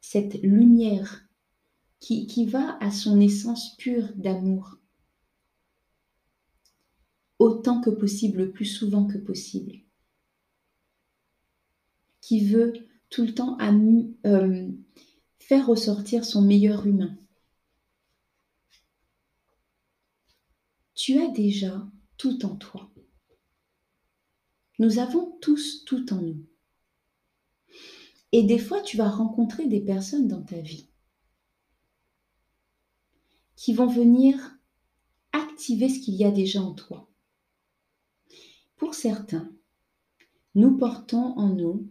cette 0.00 0.34
lumière 0.42 1.23
qui, 2.04 2.44
va 2.44 2.76
à 2.82 2.90
son 2.90 3.18
essence 3.18 3.76
pure 3.76 4.12
d'amour, 4.14 4.76
autant 7.38 7.80
que 7.80 7.88
possible, 7.88 8.38
le 8.38 8.50
plus 8.50 8.66
souvent 8.66 9.06
que 9.06 9.16
possible, 9.16 9.80
qui 12.20 12.46
veut 12.46 12.74
tout 13.08 13.24
le 13.24 13.34
temps 13.34 13.56
euh, 14.26 14.68
faire 15.38 15.66
ressortir 15.66 16.26
son 16.26 16.42
meilleur 16.42 16.86
humain. 16.86 17.16
Tu 20.94 21.18
as 21.18 21.28
déjà 21.28 21.86
tout 22.18 22.44
en 22.44 22.56
toi. 22.56 22.90
Nous 24.78 24.98
avons 24.98 25.38
tous 25.40 25.84
tout 25.86 26.12
en 26.12 26.20
nous. 26.20 26.44
Et 28.32 28.42
des 28.42 28.58
fois, 28.58 28.82
tu 28.82 28.98
vas 28.98 29.08
rencontrer 29.08 29.66
des 29.68 29.80
personnes 29.80 30.28
dans 30.28 30.42
ta 30.42 30.60
vie 30.60 30.88
qui 33.64 33.72
vont 33.72 33.86
venir 33.86 34.58
activer 35.32 35.88
ce 35.88 35.98
qu'il 35.98 36.16
y 36.16 36.26
a 36.26 36.30
déjà 36.30 36.60
en 36.60 36.74
toi. 36.74 37.08
Pour 38.76 38.92
certains, 38.92 39.50
nous 40.54 40.76
portons 40.76 41.32
en 41.38 41.48
nous 41.48 41.88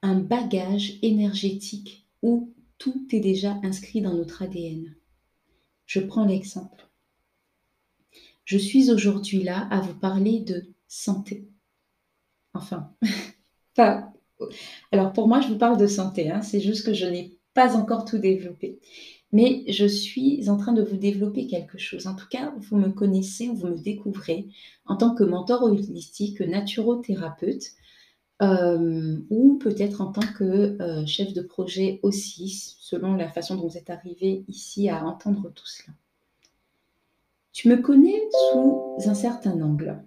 un 0.00 0.18
bagage 0.18 0.98
énergétique 1.02 2.08
où 2.22 2.54
tout 2.78 3.06
est 3.12 3.20
déjà 3.20 3.60
inscrit 3.62 4.00
dans 4.00 4.14
notre 4.14 4.40
ADN. 4.40 4.96
Je 5.84 6.00
prends 6.00 6.24
l'exemple. 6.24 6.88
Je 8.46 8.56
suis 8.56 8.90
aujourd'hui 8.90 9.42
là 9.42 9.68
à 9.70 9.82
vous 9.82 9.94
parler 9.94 10.40
de 10.40 10.64
santé. 10.88 11.46
Enfin, 12.54 12.90
pas. 13.74 14.14
Alors 14.92 15.12
pour 15.12 15.28
moi, 15.28 15.42
je 15.42 15.48
vous 15.48 15.58
parle 15.58 15.76
de 15.76 15.86
santé. 15.86 16.30
Hein. 16.30 16.40
C'est 16.40 16.60
juste 16.60 16.86
que 16.86 16.94
je 16.94 17.04
n'ai 17.04 17.36
pas 17.52 17.76
encore 17.76 18.06
tout 18.06 18.16
développé. 18.16 18.80
Mais 19.32 19.64
je 19.66 19.86
suis 19.86 20.50
en 20.50 20.58
train 20.58 20.72
de 20.72 20.82
vous 20.82 20.96
développer 20.96 21.46
quelque 21.46 21.78
chose. 21.78 22.06
En 22.06 22.14
tout 22.14 22.28
cas, 22.30 22.54
vous 22.58 22.76
me 22.76 22.90
connaissez, 22.90 23.48
vous 23.48 23.68
me 23.68 23.78
découvrez 23.78 24.48
en 24.84 24.96
tant 24.96 25.14
que 25.14 25.24
mentor 25.24 25.62
holistique, 25.62 26.40
naturothérapeute, 26.40 27.72
euh, 28.42 29.18
ou 29.30 29.56
peut-être 29.58 30.00
en 30.00 30.12
tant 30.12 30.26
que 30.36 30.76
euh, 30.82 31.06
chef 31.06 31.32
de 31.32 31.42
projet 31.42 32.00
aussi, 32.02 32.76
selon 32.80 33.14
la 33.14 33.28
façon 33.28 33.54
dont 33.54 33.68
vous 33.68 33.78
êtes 33.78 33.90
arrivé 33.90 34.44
ici 34.48 34.88
à 34.88 35.04
entendre 35.06 35.50
tout 35.54 35.66
cela. 35.66 35.94
Tu 37.52 37.68
me 37.68 37.76
connais 37.76 38.20
sous 38.50 38.96
un 39.06 39.14
certain 39.14 39.60
angle. 39.60 40.02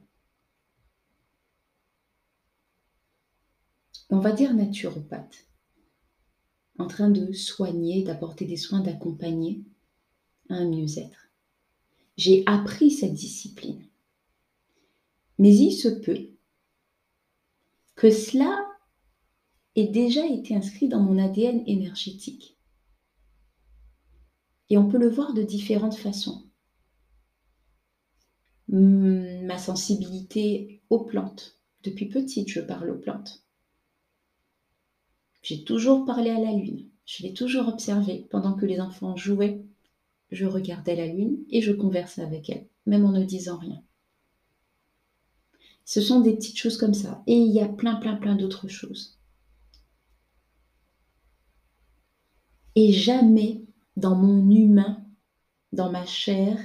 On 4.09 4.19
va 4.19 4.33
dire 4.33 4.53
naturopathe, 4.53 5.44
en 6.77 6.87
train 6.87 7.09
de 7.09 7.31
soigner, 7.31 8.03
d'apporter 8.03 8.45
des 8.45 8.57
soins, 8.57 8.81
d'accompagner 8.81 9.63
un 10.49 10.67
mieux-être. 10.69 11.29
J'ai 12.17 12.43
appris 12.45 12.91
cette 12.91 13.13
discipline. 13.13 13.87
Mais 15.37 15.53
il 15.53 15.71
se 15.71 15.89
peut 15.89 16.29
que 17.95 18.11
cela 18.11 18.65
ait 19.75 19.87
déjà 19.87 20.25
été 20.25 20.55
inscrit 20.55 20.87
dans 20.87 21.01
mon 21.01 21.17
ADN 21.17 21.63
énergétique. 21.67 22.57
Et 24.69 24.77
on 24.77 24.89
peut 24.89 24.97
le 24.97 25.09
voir 25.09 25.33
de 25.33 25.43
différentes 25.43 25.95
façons. 25.95 26.49
Hmm, 28.67 29.45
ma 29.45 29.57
sensibilité 29.57 30.81
aux 30.89 31.03
plantes. 31.03 31.59
Depuis 31.83 32.07
petite, 32.07 32.49
je 32.49 32.61
parle 32.61 32.89
aux 32.89 32.97
plantes. 32.97 33.44
J'ai 35.45 35.63
toujours 35.63 36.05
parlé 36.05 36.31
à 36.31 36.39
la 36.39 36.53
lune. 36.53 36.89
Je 37.05 37.21
l'ai 37.21 37.31
toujours 37.31 37.67
observée. 37.67 38.25
Pendant 38.31 38.55
que 38.55 38.65
les 38.65 38.79
enfants 38.79 39.15
jouaient, 39.15 39.63
je 40.31 40.47
regardais 40.47 40.95
la 40.95 41.05
lune 41.05 41.37
et 41.51 41.61
je 41.61 41.71
conversais 41.71 42.23
avec 42.23 42.49
elle, 42.49 42.67
même 42.87 43.05
en 43.05 43.11
ne 43.11 43.23
disant 43.23 43.59
rien. 43.59 43.79
Ce 45.83 46.01
sont 46.01 46.21
des 46.21 46.33
petites 46.33 46.57
choses 46.57 46.77
comme 46.77 46.95
ça. 46.95 47.21
Et 47.27 47.37
il 47.37 47.53
y 47.53 47.59
a 47.59 47.67
plein, 47.67 47.97
plein, 47.97 48.15
plein 48.15 48.35
d'autres 48.35 48.67
choses. 48.67 49.19
Et 52.73 52.91
jamais 52.91 53.61
dans 53.97 54.15
mon 54.15 54.49
humain, 54.49 55.05
dans 55.73 55.91
ma 55.91 56.07
chair, 56.07 56.57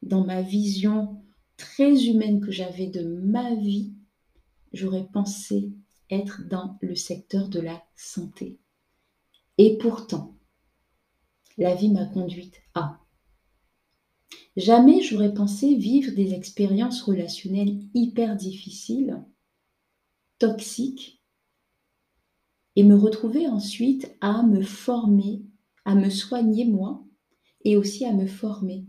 dans 0.00 0.24
ma 0.24 0.40
vision 0.40 1.22
très 1.58 2.06
humaine 2.06 2.40
que 2.40 2.50
j'avais 2.50 2.86
de 2.86 3.04
ma 3.04 3.54
vie, 3.56 3.92
j'aurais 4.72 5.06
pensé 5.12 5.74
être 6.12 6.46
dans 6.48 6.78
le 6.80 6.94
secteur 6.94 7.48
de 7.48 7.60
la 7.60 7.82
santé. 7.96 8.60
Et 9.58 9.78
pourtant, 9.78 10.36
la 11.58 11.74
vie 11.74 11.90
m'a 11.90 12.06
conduite 12.06 12.62
à. 12.74 13.00
Jamais 14.56 15.02
j'aurais 15.02 15.32
pensé 15.32 15.74
vivre 15.74 16.14
des 16.14 16.34
expériences 16.34 17.02
relationnelles 17.02 17.80
hyper 17.94 18.36
difficiles, 18.36 19.24
toxiques, 20.38 21.22
et 22.76 22.82
me 22.82 22.96
retrouver 22.96 23.48
ensuite 23.48 24.14
à 24.20 24.42
me 24.42 24.62
former, 24.62 25.42
à 25.84 25.94
me 25.94 26.10
soigner 26.10 26.64
moi, 26.64 27.04
et 27.64 27.76
aussi 27.76 28.04
à 28.04 28.12
me 28.12 28.26
former, 28.26 28.86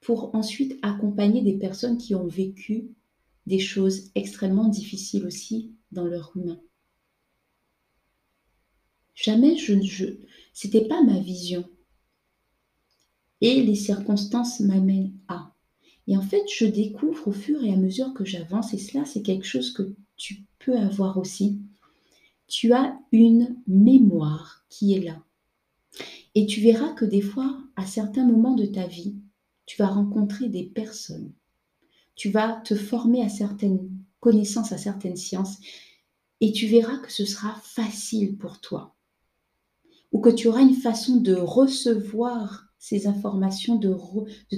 pour 0.00 0.34
ensuite 0.34 0.78
accompagner 0.82 1.42
des 1.42 1.56
personnes 1.56 1.96
qui 1.96 2.14
ont 2.14 2.26
vécu 2.26 2.90
des 3.46 3.58
choses 3.58 4.10
extrêmement 4.14 4.68
difficiles 4.68 5.26
aussi 5.26 5.72
dans 5.92 6.04
leur 6.04 6.32
humain. 6.36 6.60
Jamais 9.14 9.56
je, 9.56 9.80
je 9.82 10.06
c'était 10.52 10.86
pas 10.86 11.02
ma 11.02 11.18
vision 11.20 11.68
et 13.40 13.62
les 13.62 13.74
circonstances 13.74 14.60
m'amènent 14.60 15.12
à. 15.28 15.54
Et 16.06 16.16
en 16.16 16.22
fait, 16.22 16.44
je 16.54 16.64
découvre 16.64 17.28
au 17.28 17.32
fur 17.32 17.62
et 17.62 17.72
à 17.72 17.76
mesure 17.76 18.14
que 18.14 18.24
j'avance, 18.24 18.72
et 18.74 18.78
cela, 18.78 19.04
c'est 19.04 19.22
quelque 19.22 19.46
chose 19.46 19.72
que 19.72 19.94
tu 20.16 20.44
peux 20.58 20.76
avoir 20.76 21.18
aussi. 21.18 21.60
Tu 22.46 22.72
as 22.72 22.98
une 23.12 23.56
mémoire 23.66 24.64
qui 24.68 24.94
est 24.94 25.00
là. 25.00 25.22
Et 26.34 26.46
tu 26.46 26.60
verras 26.60 26.92
que 26.94 27.04
des 27.04 27.20
fois, 27.20 27.58
à 27.76 27.86
certains 27.86 28.26
moments 28.26 28.54
de 28.54 28.66
ta 28.66 28.86
vie, 28.86 29.16
tu 29.66 29.76
vas 29.76 29.88
rencontrer 29.88 30.48
des 30.48 30.64
personnes. 30.64 31.32
Tu 32.14 32.30
vas 32.30 32.60
te 32.64 32.74
former 32.74 33.22
à 33.22 33.28
certaines 33.28 33.90
connaissances, 34.20 34.72
à 34.72 34.78
certaines 34.78 35.16
sciences, 35.16 35.58
et 36.40 36.52
tu 36.52 36.66
verras 36.66 36.98
que 36.98 37.12
ce 37.12 37.24
sera 37.24 37.54
facile 37.62 38.36
pour 38.36 38.60
toi. 38.60 38.96
Ou 40.12 40.20
que 40.20 40.30
tu 40.30 40.48
auras 40.48 40.62
une 40.62 40.74
façon 40.74 41.16
de 41.16 41.34
recevoir 41.34 42.68
ces 42.78 43.06
informations, 43.06 43.76
de, 43.76 43.96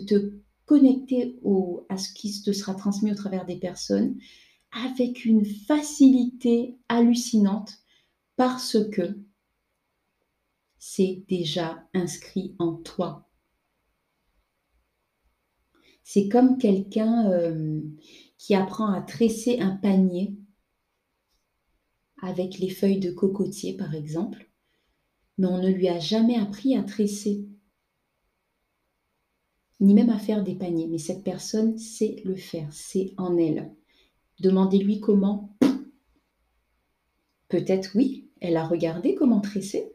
te 0.07 0.33
connecter 0.67 1.39
au, 1.43 1.87
à 1.89 1.97
ce 1.97 2.13
qui 2.13 2.43
te 2.43 2.53
sera 2.53 2.75
transmis 2.75 3.13
au 3.13 3.15
travers 3.15 3.47
des 3.47 3.57
personnes 3.57 4.17
avec 4.73 5.25
une 5.25 5.45
facilité 5.45 6.77
hallucinante 6.89 7.79
parce 8.37 8.77
que 8.91 9.17
c'est 10.79 11.25
déjà 11.29 11.89
inscrit 11.95 12.55
en 12.59 12.75
toi. 12.75 13.26
C'est 16.09 16.29
comme 16.29 16.57
quelqu'un 16.57 17.29
euh, 17.33 17.81
qui 18.39 18.55
apprend 18.55 18.93
à 18.93 19.03
tresser 19.03 19.59
un 19.59 19.75
panier 19.75 20.37
avec 22.23 22.61
les 22.61 22.71
feuilles 22.71 23.01
de 23.01 23.11
cocotier, 23.11 23.77
par 23.77 23.93
exemple, 23.93 24.49
mais 25.37 25.49
on 25.49 25.59
ne 25.59 25.69
lui 25.69 25.89
a 25.89 25.99
jamais 25.99 26.37
appris 26.37 26.77
à 26.77 26.85
tresser 26.85 27.49
ni 29.81 29.95
même 29.95 30.11
à 30.11 30.21
faire 30.21 30.45
des 30.45 30.55
paniers, 30.55 30.87
mais 30.87 30.99
cette 30.99 31.25
personne 31.25 31.77
sait 31.77 32.23
le 32.25 32.37
faire, 32.37 32.69
c'est 32.71 33.13
en 33.17 33.37
elle. 33.37 33.75
Demandez-lui 34.39 35.01
comment. 35.01 35.57
Peut-être 37.49 37.97
oui, 37.97 38.31
elle 38.41 38.57
a 38.57 38.65
regardé 38.65 39.17
comment 39.17 39.41
tresser, 39.41 39.93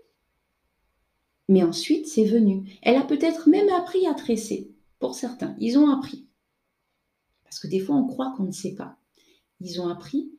mais 1.47 1.64
ensuite 1.64 2.05
c'est 2.05 2.26
venu. 2.26 2.70
Elle 2.82 2.97
a 2.97 3.05
peut-être 3.05 3.47
même 3.47 3.70
appris 3.70 4.05
à 4.07 4.14
tresser, 4.14 4.70
pour 5.02 5.16
certains, 5.16 5.56
ils 5.60 5.78
ont 5.78 5.89
appris. 5.89 6.28
Parce 7.43 7.60
que 7.60 7.68
des 7.68 7.82
fois 7.82 7.97
on 7.97 8.08
croit 8.08 8.34
qu'on 8.38 8.43
ne 8.43 8.52
sait 8.52 8.76
pas. 8.76 8.97
Ils 9.60 9.82
ont 9.82 9.89
appris, 9.89 10.32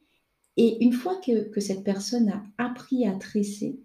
et 0.56 0.82
une 0.84 0.92
fois 0.92 1.16
que, 1.16 1.60
cette 1.60 1.84
personne 1.84 2.28
a 2.30 2.42
appris 2.58 3.06
à 3.06 3.14
tresser, 3.16 3.78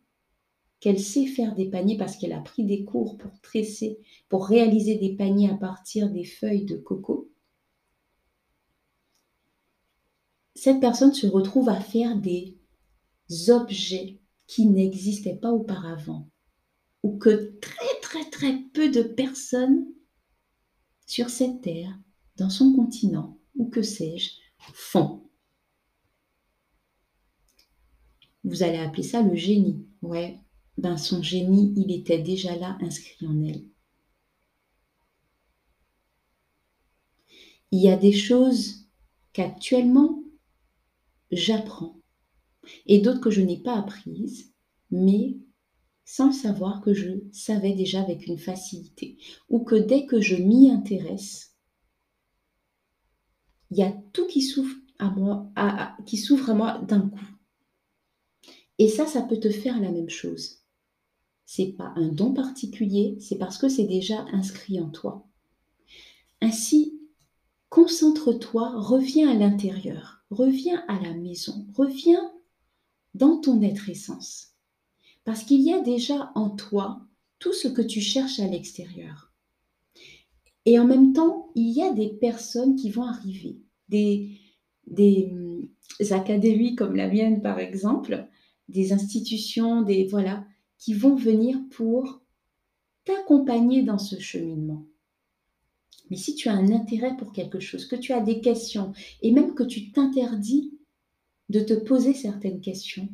qu'elle 0.79 0.99
sait 0.99 1.25
faire 1.25 1.55
des 1.55 1.69
paniers 1.69 1.97
parce 1.97 2.17
qu'elle 2.17 2.33
a 2.33 2.39
pris 2.39 2.63
des 2.63 2.83
cours 2.85 3.17
pour 3.17 3.39
tresser, 3.41 3.99
pour 4.29 4.45
réaliser 4.47 4.95
des 4.95 5.15
paniers 5.15 5.49
à 5.49 5.55
partir 5.55 6.09
des 6.09 6.23
feuilles 6.23 6.65
de 6.65 6.77
coco, 6.77 7.31
cette 10.55 10.79
personne 10.79 11.13
se 11.13 11.27
retrouve 11.27 11.69
à 11.69 11.79
faire 11.79 12.15
des 12.17 12.57
objets 13.49 14.19
qui 14.45 14.65
n'existaient 14.67 15.35
pas 15.35 15.51
auparavant 15.51 16.29
ou 17.03 17.17
que 17.17 17.57
très 17.59 17.99
très 18.01 18.29
très 18.29 18.57
peu 18.73 18.89
de 18.89 19.01
personnes 19.01 19.85
sur 21.07 21.29
cette 21.29 21.61
terre, 21.61 21.97
dans 22.35 22.51
son 22.51 22.73
continent 22.73 23.39
ou 23.55 23.69
que 23.69 23.81
sais-je, 23.81 24.29
fond. 24.73 25.23
Vous 28.43 28.61
allez 28.61 28.77
appeler 28.77 29.03
ça 29.03 29.23
le 29.23 29.35
génie. 29.35 29.87
Ouais, 30.03 30.39
ben 30.77 30.97
son 30.97 31.23
génie, 31.23 31.73
il 31.75 31.91
était 31.91 32.19
déjà 32.19 32.55
là, 32.55 32.77
inscrit 32.81 33.25
en 33.25 33.41
elle. 33.41 33.65
Il 37.71 37.81
y 37.81 37.89
a 37.89 37.97
des 37.97 38.13
choses 38.13 38.87
qu'actuellement 39.33 40.23
j'apprends 41.31 41.99
et 42.85 42.99
d'autres 42.99 43.21
que 43.21 43.31
je 43.31 43.41
n'ai 43.41 43.61
pas 43.61 43.77
apprises, 43.77 44.53
mais 44.91 45.37
sans 46.09 46.31
savoir 46.31 46.79
que 46.79 46.93
je 46.93 47.19
savais 47.33 47.73
déjà 47.73 48.01
avec 48.01 48.27
une 48.27 48.37
facilité, 48.37 49.17
ou 49.49 49.59
que 49.59 49.75
dès 49.75 50.05
que 50.05 50.21
je 50.21 50.37
m'y 50.37 50.71
intéresse, 50.71 51.53
il 53.71 53.77
y 53.79 53.83
a 53.83 53.91
tout 54.13 54.25
qui 54.25 54.41
s'ouvre 54.41 54.73
à 54.99 55.09
moi, 55.09 55.51
qui 56.05 56.25
à 56.47 56.53
moi 56.53 56.77
d'un 56.87 57.09
coup. 57.09 57.27
Et 58.79 58.87
ça, 58.87 59.05
ça 59.05 59.21
peut 59.21 59.37
te 59.37 59.49
faire 59.49 59.81
la 59.81 59.91
même 59.91 60.09
chose. 60.09 60.59
C'est 61.45 61.73
pas 61.73 61.91
un 61.97 62.07
don 62.07 62.33
particulier, 62.33 63.17
c'est 63.19 63.37
parce 63.37 63.57
que 63.57 63.67
c'est 63.67 63.83
déjà 63.83 64.25
inscrit 64.31 64.79
en 64.79 64.89
toi. 64.89 65.27
Ainsi, 66.39 67.01
concentre-toi, 67.67 68.79
reviens 68.79 69.29
à 69.29 69.33
l'intérieur, 69.33 70.23
reviens 70.29 70.85
à 70.87 71.01
la 71.01 71.13
maison, 71.13 71.67
reviens 71.75 72.31
dans 73.13 73.41
ton 73.41 73.61
être 73.61 73.89
essence. 73.89 74.46
Parce 75.27 75.43
qu'il 75.43 75.59
y 75.59 75.73
a 75.73 75.81
déjà 75.81 76.31
en 76.35 76.49
toi 76.49 77.01
tout 77.39 77.51
ce 77.51 77.67
que 77.67 77.81
tu 77.81 77.99
cherches 77.99 78.39
à 78.39 78.47
l'extérieur. 78.47 79.33
Et 80.63 80.79
en 80.79 80.85
même 80.85 81.11
temps, 81.11 81.49
il 81.53 81.69
y 81.69 81.83
a 81.83 81.91
des 81.91 82.07
personnes 82.07 82.77
qui 82.77 82.89
vont 82.91 83.03
arriver, 83.03 83.57
des, 83.89 84.39
des 84.85 85.27
hum, 85.29 85.67
académies 86.11 86.75
comme 86.75 86.95
la 86.95 87.09
mienne 87.09 87.41
par 87.41 87.59
exemple, 87.59 88.25
des 88.69 88.93
institutions, 88.93 89.81
des 89.81 90.05
voilà, 90.05 90.45
qui 90.77 90.93
vont 90.93 91.15
venir 91.15 91.59
pour 91.71 92.21
t'accompagner 93.03 93.83
dans 93.83 93.99
ce 93.99 94.17
cheminement. 94.19 94.85
Mais 96.09 96.15
si 96.15 96.35
tu 96.35 96.47
as 96.47 96.53
un 96.53 96.71
intérêt 96.71 97.17
pour 97.17 97.33
quelque 97.33 97.59
chose, 97.59 97.85
que 97.85 97.97
tu 97.97 98.13
as 98.13 98.21
des 98.21 98.39
questions, 98.39 98.93
et 99.21 99.33
même 99.33 99.55
que 99.55 99.63
tu 99.63 99.91
t'interdis 99.91 100.71
de 101.49 101.59
te 101.59 101.73
poser 101.73 102.13
certaines 102.13 102.61
questions, 102.61 103.09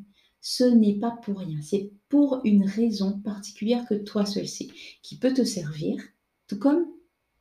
ce 0.45 0.65
n'est 0.65 0.99
pas 0.99 1.11
pour 1.23 1.39
rien, 1.39 1.61
c'est 1.61 1.89
pour 2.09 2.41
une 2.43 2.65
raison 2.65 3.17
particulière 3.17 3.87
que 3.87 3.93
toi 3.93 4.25
seul 4.25 4.45
sais, 4.45 4.67
qui 5.01 5.17
peut 5.17 5.33
te 5.33 5.45
servir, 5.45 6.03
tout 6.47 6.59
comme 6.59 6.85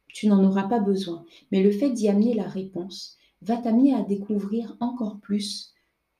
tu 0.07 0.29
n'en 0.29 0.45
auras 0.45 0.69
pas 0.69 0.79
besoin. 0.79 1.27
Mais 1.51 1.65
le 1.65 1.73
fait 1.73 1.91
d'y 1.91 2.09
amener 2.09 2.33
la 2.33 2.47
réponse 2.47 3.17
va 3.41 3.57
t'amener 3.57 3.93
à 3.93 4.03
découvrir 4.03 4.77
encore 4.79 5.19
plus 5.19 5.75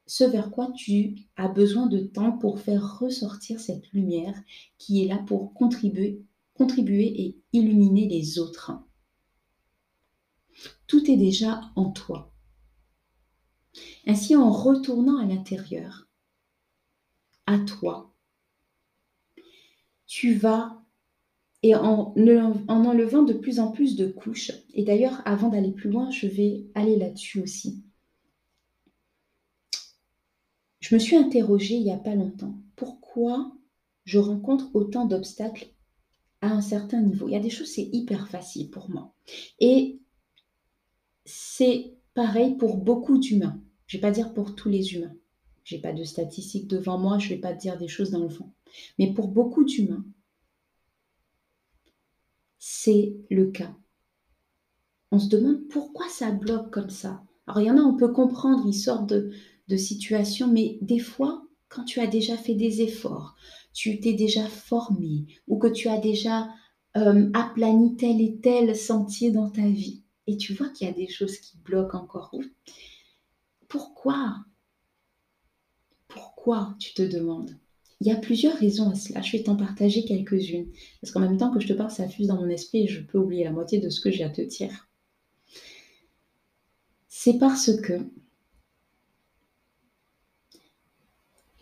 ce 0.07 0.25
vers 0.25 0.51
quoi 0.51 0.73
tu 0.73 1.15
as 1.37 1.47
besoin 1.47 1.87
de 1.87 2.01
temps 2.01 2.33
pour 2.33 2.59
faire 2.59 2.99
ressortir 2.99 3.61
cette 3.61 3.89
lumière 3.93 4.35
qui 4.77 5.05
est 5.05 5.07
là 5.07 5.19
pour 5.19 5.55
contribuer, 5.55 6.25
contribuer 6.55 7.23
et 7.23 7.39
illuminer 7.53 8.09
les 8.09 8.41
autres. 8.41 8.73
Tout 10.89 11.09
est 11.09 11.17
déjà 11.17 11.61
en 11.77 11.93
toi. 11.93 12.35
Ainsi, 14.05 14.35
en 14.35 14.51
retournant 14.51 15.19
à 15.19 15.27
l'intérieur, 15.27 16.09
toi, 17.61 18.13
tu 20.07 20.35
vas, 20.35 20.83
et 21.63 21.75
en, 21.75 22.15
en 22.17 22.85
enlevant 22.85 23.23
de 23.23 23.33
plus 23.33 23.61
en 23.61 23.71
plus 23.71 23.97
de 23.97 24.07
couches, 24.07 24.53
et 24.75 24.85
d'ailleurs, 24.85 25.23
avant 25.25 25.49
d'aller 25.49 25.73
plus 25.73 25.91
loin, 25.91 26.11
je 26.11 26.27
vais 26.27 26.67
aller 26.75 26.97
là-dessus 26.97 27.41
aussi 27.41 27.83
je 30.83 30.95
me 30.97 30.99
suis 30.99 31.17
interrogée 31.17 31.77
il 31.77 31.85
n'y 31.85 31.93
a 31.93 31.97
pas 31.97 32.15
longtemps, 32.15 32.59
pourquoi 32.77 33.53
je 34.05 34.19
rencontre 34.19 34.75
autant 34.75 35.07
d'obstacles 35.07 35.69
à 36.41 36.49
un 36.49 36.61
certain 36.61 37.01
niveau? 37.01 37.29
Il 37.29 37.33
y 37.33 37.37
a 37.37 37.41
des 37.41 37.51
choses, 37.51 37.73
c'est 37.73 37.89
hyper 37.93 38.29
facile 38.29 38.69
pour 38.69 38.91
moi. 38.91 39.15
Et 39.61 40.01
c'est 41.25 41.95
pareil 42.15 42.57
pour 42.57 42.77
beaucoup 42.77 43.17
d'humains. 43.17 43.63
Je 43.87 43.97
vais 43.97 44.01
pas 44.01 44.11
dire 44.11 44.35
pour 44.35 44.57
tous 44.57 44.69
les 44.69 44.95
humains. 44.95 45.15
Je 45.73 45.77
n'ai 45.77 45.83
pas 45.83 45.95
de 45.95 46.05
statistiques 46.05 46.69
devant 46.69 46.99
moi, 46.99 47.19
je 47.19 47.31
ne 47.31 47.35
vais 47.35 47.41
pas 47.41 47.55
dire 47.55 47.79
des 47.79 47.89
choses 47.89 48.11
dans 48.11 48.23
le 48.23 48.29
fond. 48.29 48.51
Mais 48.99 49.15
pour 49.15 49.29
beaucoup 49.29 49.65
d'humains, 49.65 50.05
c'est 52.59 53.17
le 53.31 53.51
cas. 53.51 53.75
On 55.13 55.19
se 55.19 55.31
demande 55.31 55.67
pourquoi 55.71 56.07
ça 56.11 56.31
bloque 56.31 56.71
comme 56.71 56.91
ça. 56.91 57.23
Alors 57.47 57.63
il 57.63 57.67
y 57.67 57.71
en 57.71 57.79
a, 57.79 57.83
on 57.83 57.97
peut 57.97 58.13
comprendre, 58.13 58.65
ils 58.67 58.75
sortent 58.75 59.09
de, 59.09 59.31
de 59.69 59.77
situation, 59.79 60.53
mais 60.53 60.77
des 60.83 60.99
fois, 60.99 61.43
quand 61.71 61.85
tu 61.85 62.01
as 62.01 62.07
déjà 62.07 62.37
fait 62.37 62.55
des 62.55 62.83
efforts, 62.83 63.35
tu 63.73 63.99
t'es 63.99 64.13
déjà 64.13 64.45
formé 64.47 65.25
ou 65.49 65.57
que 65.57 65.69
tu 65.69 65.89
as 65.89 65.99
déjà 65.99 66.51
euh, 66.99 67.31
aplani 67.33 67.97
tel 67.97 68.21
et 68.21 68.37
tel 68.43 68.77
sentier 68.77 69.31
dans 69.31 69.49
ta 69.49 69.67
vie 69.67 70.03
et 70.27 70.37
tu 70.37 70.53
vois 70.53 70.69
qu'il 70.69 70.87
y 70.87 70.91
a 70.91 70.95
des 70.95 71.09
choses 71.09 71.39
qui 71.39 71.57
bloquent 71.57 71.97
encore. 71.97 72.31
Pourquoi 73.69 74.37
Tu 76.79 76.95
te 76.95 77.03
demandes? 77.03 77.57
Il 78.01 78.09
y 78.09 78.11
a 78.11 78.17
plusieurs 78.17 78.57
raisons 78.57 78.91
à 78.91 78.95
cela. 78.95 79.23
Je 79.23 79.37
vais 79.37 79.45
t'en 79.45 79.57
partager 79.57 80.05
quelques-unes. 80.05 80.67
Parce 81.01 81.13
qu'en 81.13 81.21
même 81.21 81.37
temps 81.37 81.53
que 81.53 81.61
je 81.61 81.69
te 81.69 81.73
parle, 81.73 81.91
ça 81.91 82.09
fuse 82.09 82.27
dans 82.27 82.41
mon 82.41 82.49
esprit 82.49 82.85
et 82.85 82.89
je 82.89 83.01
peux 83.01 83.19
oublier 83.19 83.45
la 83.45 83.53
moitié 83.53 83.79
de 83.79 83.91
ce 83.91 84.01
que 84.01 84.11
j'ai 84.11 84.25
à 84.25 84.31
te 84.31 84.43
dire. 84.43 84.89
C'est 87.09 87.39
parce 87.39 87.77
que 87.77 88.01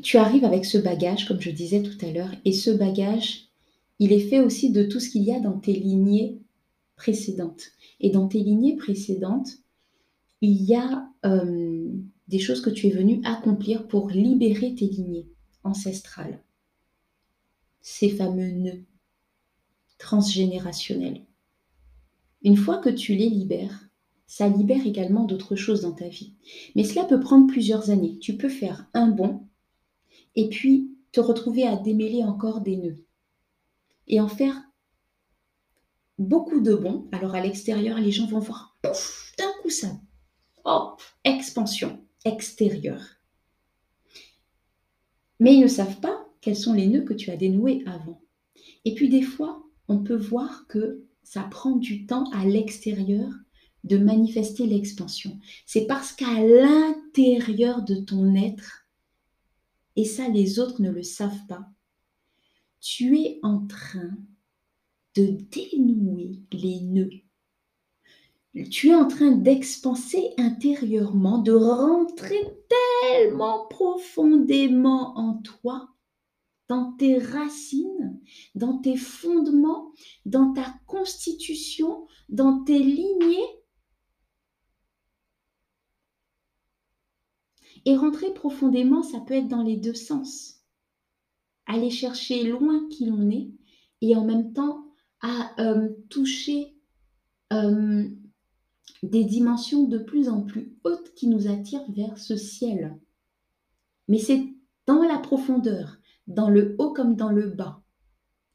tu 0.02 0.16
arrives 0.16 0.44
avec 0.44 0.64
ce 0.64 0.78
bagage, 0.78 1.28
comme 1.28 1.40
je 1.40 1.50
disais 1.50 1.82
tout 1.82 1.98
à 2.06 2.10
l'heure, 2.10 2.34
et 2.46 2.52
ce 2.52 2.70
bagage, 2.70 3.48
il 3.98 4.12
est 4.12 4.28
fait 4.30 4.40
aussi 4.40 4.70
de 4.70 4.84
tout 4.84 4.98
ce 4.98 5.10
qu'il 5.10 5.24
y 5.24 5.32
a 5.32 5.40
dans 5.40 5.58
tes 5.58 5.74
lignées 5.74 6.38
précédentes. 6.96 7.72
Et 8.00 8.08
dans 8.08 8.28
tes 8.28 8.40
lignées 8.40 8.76
précédentes, 8.76 9.58
il 10.40 10.62
y 10.62 10.74
a 10.74 11.06
euh, 11.26 11.90
des 12.30 12.38
choses 12.38 12.62
que 12.62 12.70
tu 12.70 12.86
es 12.86 12.90
venu 12.90 13.20
accomplir 13.24 13.88
pour 13.88 14.08
libérer 14.08 14.72
tes 14.76 14.86
lignées 14.86 15.28
ancestrales. 15.64 16.40
Ces 17.80 18.08
fameux 18.08 18.52
nœuds 18.52 18.84
transgénérationnels. 19.98 21.26
Une 22.42 22.56
fois 22.56 22.78
que 22.78 22.88
tu 22.88 23.16
les 23.16 23.28
libères, 23.28 23.90
ça 24.28 24.48
libère 24.48 24.86
également 24.86 25.24
d'autres 25.24 25.56
choses 25.56 25.82
dans 25.82 25.92
ta 25.92 26.08
vie. 26.08 26.36
Mais 26.76 26.84
cela 26.84 27.04
peut 27.04 27.18
prendre 27.18 27.48
plusieurs 27.48 27.90
années. 27.90 28.16
Tu 28.20 28.36
peux 28.36 28.48
faire 28.48 28.88
un 28.94 29.08
bond 29.08 29.48
et 30.36 30.48
puis 30.48 30.96
te 31.10 31.20
retrouver 31.20 31.66
à 31.66 31.76
démêler 31.76 32.22
encore 32.22 32.60
des 32.60 32.76
nœuds 32.76 33.04
et 34.06 34.20
en 34.20 34.28
faire 34.28 34.56
beaucoup 36.16 36.60
de 36.60 36.76
bons. 36.76 37.08
Alors 37.10 37.34
à 37.34 37.40
l'extérieur, 37.40 37.98
les 37.98 38.12
gens 38.12 38.26
vont 38.26 38.38
voir, 38.38 38.78
d'un 38.84 39.52
coup 39.62 39.70
ça, 39.70 40.00
hop, 40.64 41.02
expansion 41.24 42.00
extérieure. 42.24 43.20
Mais 45.38 45.54
ils 45.54 45.60
ne 45.60 45.68
savent 45.68 46.00
pas 46.00 46.28
quels 46.40 46.56
sont 46.56 46.74
les 46.74 46.86
nœuds 46.86 47.04
que 47.04 47.14
tu 47.14 47.30
as 47.30 47.36
dénoués 47.36 47.82
avant. 47.86 48.22
Et 48.84 48.94
puis 48.94 49.08
des 49.08 49.22
fois, 49.22 49.62
on 49.88 50.02
peut 50.02 50.16
voir 50.16 50.66
que 50.68 51.04
ça 51.22 51.42
prend 51.42 51.76
du 51.76 52.06
temps 52.06 52.30
à 52.32 52.44
l'extérieur 52.44 53.32
de 53.84 53.96
manifester 53.96 54.66
l'expansion. 54.66 55.38
C'est 55.66 55.86
parce 55.86 56.12
qu'à 56.12 56.42
l'intérieur 56.42 57.82
de 57.82 57.96
ton 57.96 58.34
être, 58.34 58.86
et 59.96 60.04
ça 60.04 60.28
les 60.28 60.58
autres 60.58 60.82
ne 60.82 60.90
le 60.90 61.02
savent 61.02 61.46
pas, 61.46 61.66
tu 62.80 63.18
es 63.18 63.38
en 63.42 63.66
train 63.66 64.16
de 65.16 65.26
dénouer 65.50 66.40
les 66.52 66.80
nœuds. 66.80 67.22
Tu 68.70 68.88
es 68.88 68.94
en 68.94 69.06
train 69.06 69.30
d'expanser 69.30 70.34
intérieurement, 70.36 71.38
de 71.38 71.52
rentrer 71.52 72.40
tellement 73.02 73.66
profondément 73.68 75.16
en 75.16 75.34
toi, 75.34 75.88
dans 76.68 76.92
tes 76.92 77.18
racines, 77.18 78.20
dans 78.54 78.78
tes 78.78 78.96
fondements, 78.96 79.92
dans 80.24 80.52
ta 80.52 80.74
constitution, 80.86 82.06
dans 82.28 82.64
tes 82.64 82.78
lignées, 82.80 83.60
Et 87.84 87.96
rentrer 87.96 88.32
profondément, 88.34 89.02
ça 89.02 89.20
peut 89.20 89.34
être 89.34 89.48
dans 89.48 89.62
les 89.62 89.76
deux 89.76 89.94
sens. 89.94 90.60
Aller 91.66 91.90
chercher 91.90 92.44
loin 92.44 92.88
qui 92.90 93.06
l'on 93.06 93.30
est 93.30 93.50
et 94.00 94.16
en 94.16 94.24
même 94.24 94.52
temps 94.52 94.84
à 95.20 95.60
euh, 95.60 95.90
toucher 96.08 96.76
euh, 97.52 98.08
des 99.02 99.24
dimensions 99.24 99.84
de 99.84 99.98
plus 99.98 100.28
en 100.28 100.42
plus 100.42 100.76
hautes 100.84 101.14
qui 101.14 101.26
nous 101.26 101.48
attirent 101.48 101.90
vers 101.90 102.18
ce 102.18 102.36
ciel. 102.36 102.98
Mais 104.08 104.18
c'est 104.18 104.46
dans 104.86 105.02
la 105.02 105.18
profondeur, 105.18 105.98
dans 106.26 106.50
le 106.50 106.76
haut 106.78 106.92
comme 106.92 107.16
dans 107.16 107.30
le 107.30 107.48
bas. 107.48 107.82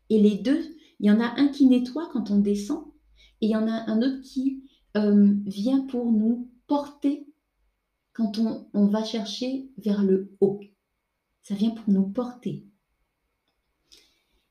Et 0.10 0.22
les 0.22 0.36
deux, 0.36 0.62
il 1.00 1.08
y 1.08 1.12
en 1.12 1.20
a 1.20 1.40
un 1.40 1.48
qui 1.48 1.66
nettoie 1.66 2.10
quand 2.14 2.32
on 2.32 2.40
descend 2.40 2.86
et 3.42 3.48
il 3.48 3.50
y 3.50 3.56
en 3.56 3.68
a 3.68 3.90
un 3.90 4.02
autre 4.02 4.22
qui 4.22 4.64
euh, 4.98 5.34
vient 5.46 5.82
pour 5.82 6.12
nous 6.12 6.50
porter 6.68 7.28
quand 8.14 8.38
on, 8.38 8.68
on 8.74 8.86
va 8.86 9.04
chercher 9.04 9.70
vers 9.78 10.04
le 10.04 10.36
haut. 10.40 10.62
Ça 11.42 11.56
vient 11.56 11.72
pour 11.72 11.92
nous 11.94 12.08
porter. 12.08 12.66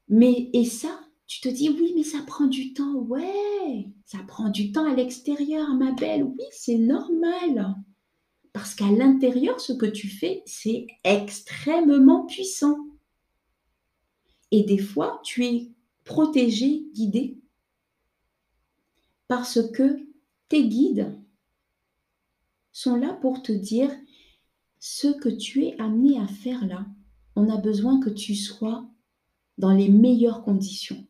Mais, 0.09 0.51
et 0.53 0.64
ça, 0.64 1.03
tu 1.35 1.41
te 1.41 1.49
dis, 1.49 1.68
oui, 1.68 1.93
mais 1.97 2.05
ça 2.05 2.22
prend 2.24 2.47
du 2.47 2.74
temps. 2.74 2.95
Ouais, 2.95 3.89
ça 4.05 4.18
prend 4.28 4.51
du 4.51 4.70
temps 4.70 4.89
à 4.89 4.95
l'extérieur, 4.95 5.74
ma 5.74 5.91
belle. 5.91 6.22
Oui, 6.22 6.45
c'est 6.53 6.78
normal. 6.78 7.74
Parce 8.53 8.76
qu'à 8.76 8.89
l'intérieur, 8.89 9.59
ce 9.59 9.72
que 9.72 9.87
tu 9.87 10.07
fais, 10.07 10.45
c'est 10.47 10.87
extrêmement 11.03 12.24
puissant. 12.26 12.78
Et 14.53 14.62
des 14.62 14.78
fois, 14.78 15.20
tu 15.24 15.45
es 15.45 15.72
protégé, 16.05 16.85
guidé, 16.95 17.37
parce 19.26 19.61
que 19.72 20.07
tes 20.49 20.68
guides 20.68 21.20
sont 22.70 22.95
là 22.95 23.12
pour 23.12 23.43
te 23.43 23.51
dire 23.51 23.91
ce 24.78 25.09
que 25.09 25.30
tu 25.30 25.64
es 25.64 25.80
amené 25.80 26.20
à 26.20 26.28
faire 26.28 26.64
là. 26.64 26.87
On 27.35 27.49
a 27.49 27.57
besoin 27.57 27.99
que 27.99 28.11
tu 28.11 28.37
sois 28.37 28.89
dans 29.59 29.72
les 29.72 29.89
meilleures 29.89 30.45
conditions. 30.45 31.05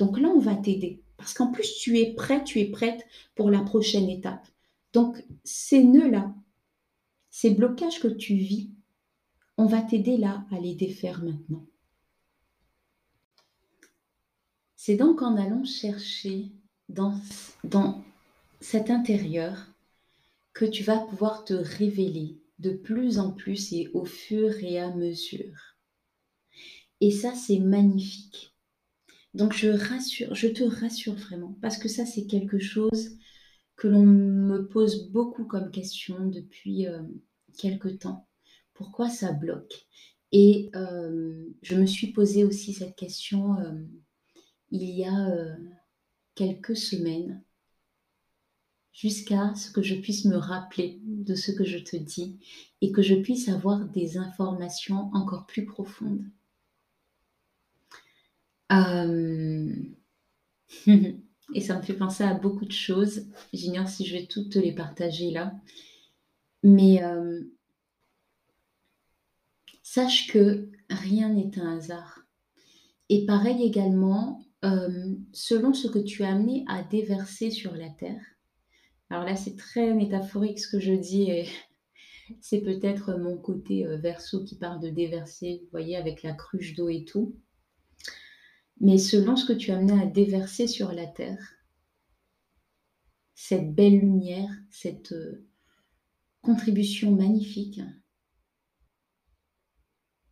Donc 0.00 0.18
là, 0.18 0.28
on 0.28 0.40
va 0.40 0.56
t'aider. 0.56 1.02
Parce 1.18 1.34
qu'en 1.34 1.52
plus, 1.52 1.74
tu 1.74 1.98
es 1.98 2.14
prêt, 2.14 2.42
tu 2.42 2.58
es 2.58 2.64
prête 2.64 3.06
pour 3.34 3.50
la 3.50 3.60
prochaine 3.60 4.08
étape. 4.08 4.48
Donc, 4.94 5.22
ces 5.44 5.84
nœuds-là, 5.84 6.34
ces 7.28 7.50
blocages 7.50 8.00
que 8.00 8.08
tu 8.08 8.34
vis, 8.34 8.70
on 9.58 9.66
va 9.66 9.82
t'aider 9.82 10.16
là 10.16 10.46
à 10.50 10.58
les 10.58 10.74
défaire 10.74 11.22
maintenant. 11.22 11.66
C'est 14.74 14.96
donc 14.96 15.20
en 15.20 15.36
allant 15.36 15.64
chercher 15.64 16.50
dans, 16.88 17.20
dans 17.62 18.02
cet 18.60 18.88
intérieur 18.88 19.66
que 20.54 20.64
tu 20.64 20.82
vas 20.82 21.00
pouvoir 21.00 21.44
te 21.44 21.52
révéler 21.52 22.40
de 22.58 22.70
plus 22.70 23.18
en 23.18 23.32
plus 23.32 23.74
et 23.74 23.90
au 23.92 24.06
fur 24.06 24.56
et 24.64 24.80
à 24.80 24.94
mesure. 24.94 25.76
Et 27.02 27.10
ça, 27.10 27.34
c'est 27.34 27.58
magnifique. 27.58 28.49
Donc 29.34 29.52
je 29.52 29.68
te 30.48 30.62
rassure 30.62 31.14
vraiment, 31.14 31.56
parce 31.62 31.78
que 31.78 31.88
ça, 31.88 32.04
c'est 32.04 32.26
quelque 32.26 32.58
chose 32.58 33.16
que 33.76 33.88
l'on 33.88 34.04
me 34.04 34.66
pose 34.66 35.10
beaucoup 35.10 35.44
comme 35.44 35.70
question 35.70 36.26
depuis 36.26 36.86
euh, 36.86 37.02
quelque 37.58 37.88
temps. 37.88 38.28
Pourquoi 38.74 39.08
ça 39.08 39.32
bloque? 39.32 39.86
Et 40.32 40.70
euh, 40.74 41.46
je 41.62 41.76
me 41.76 41.86
suis 41.86 42.12
posé 42.12 42.44
aussi 42.44 42.72
cette 42.72 42.96
question 42.96 43.58
euh, 43.60 43.72
il 44.70 44.90
y 44.90 45.04
a 45.04 45.56
quelques 46.36 46.76
semaines, 46.76 47.42
jusqu'à 48.92 49.54
ce 49.54 49.70
que 49.70 49.82
je 49.82 49.94
puisse 49.94 50.24
me 50.26 50.36
rappeler 50.36 51.00
de 51.04 51.34
ce 51.34 51.52
que 51.52 51.64
je 51.64 51.78
te 51.78 51.96
dis 51.96 52.38
et 52.80 52.92
que 52.92 53.02
je 53.02 53.14
puisse 53.14 53.48
avoir 53.48 53.86
des 53.88 54.18
informations 54.18 55.10
encore 55.14 55.46
plus 55.46 55.64
profondes. 55.64 56.24
Euh, 58.72 59.72
et 60.86 61.60
ça 61.60 61.76
me 61.76 61.82
fait 61.82 61.94
penser 61.94 62.24
à 62.24 62.34
beaucoup 62.34 62.64
de 62.64 62.72
choses. 62.72 63.26
J'ignore 63.52 63.88
si 63.88 64.06
je 64.06 64.16
vais 64.16 64.26
toutes 64.26 64.52
te 64.52 64.58
les 64.58 64.72
partager 64.74 65.30
là. 65.30 65.52
Mais 66.62 67.02
euh, 67.02 67.42
sache 69.82 70.28
que 70.28 70.68
rien 70.88 71.30
n'est 71.30 71.58
un 71.58 71.78
hasard. 71.78 72.26
Et 73.08 73.26
pareil 73.26 73.62
également, 73.64 74.44
euh, 74.64 75.14
selon 75.32 75.74
ce 75.74 75.88
que 75.88 75.98
tu 75.98 76.22
as 76.22 76.30
amené 76.30 76.64
à 76.68 76.82
déverser 76.82 77.50
sur 77.50 77.74
la 77.74 77.88
terre. 77.88 78.22
Alors 79.08 79.24
là, 79.24 79.34
c'est 79.34 79.56
très 79.56 79.92
métaphorique 79.94 80.60
ce 80.60 80.70
que 80.70 80.78
je 80.78 80.92
dis 80.92 81.30
c'est 82.40 82.60
peut-être 82.60 83.18
mon 83.18 83.36
côté 83.36 83.84
verso 83.96 84.44
qui 84.44 84.56
parle 84.56 84.80
de 84.80 84.90
déverser, 84.90 85.62
vous 85.64 85.70
voyez, 85.72 85.96
avec 85.96 86.22
la 86.22 86.34
cruche 86.34 86.76
d'eau 86.76 86.88
et 86.88 87.04
tout 87.04 87.34
mais 88.80 88.96
selon 88.96 89.36
ce 89.36 89.44
que 89.44 89.52
tu 89.52 89.70
as 89.70 89.76
amené 89.76 90.00
à 90.00 90.06
déverser 90.06 90.66
sur 90.66 90.92
la 90.92 91.06
terre, 91.06 91.54
cette 93.34 93.74
belle 93.74 93.98
lumière, 93.98 94.50
cette 94.70 95.12
euh, 95.12 95.46
contribution 96.42 97.14
magnifique, 97.14 97.80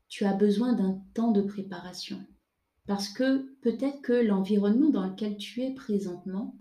tu 0.08 0.24
as 0.24 0.34
besoin 0.34 0.72
d'un 0.72 1.02
temps 1.14 1.32
de 1.32 1.42
préparation. 1.42 2.24
Parce 2.86 3.10
que 3.10 3.54
peut-être 3.60 4.00
que 4.00 4.14
l'environnement 4.14 4.88
dans 4.88 5.06
lequel 5.06 5.36
tu 5.36 5.62
es 5.62 5.74
présentement 5.74 6.56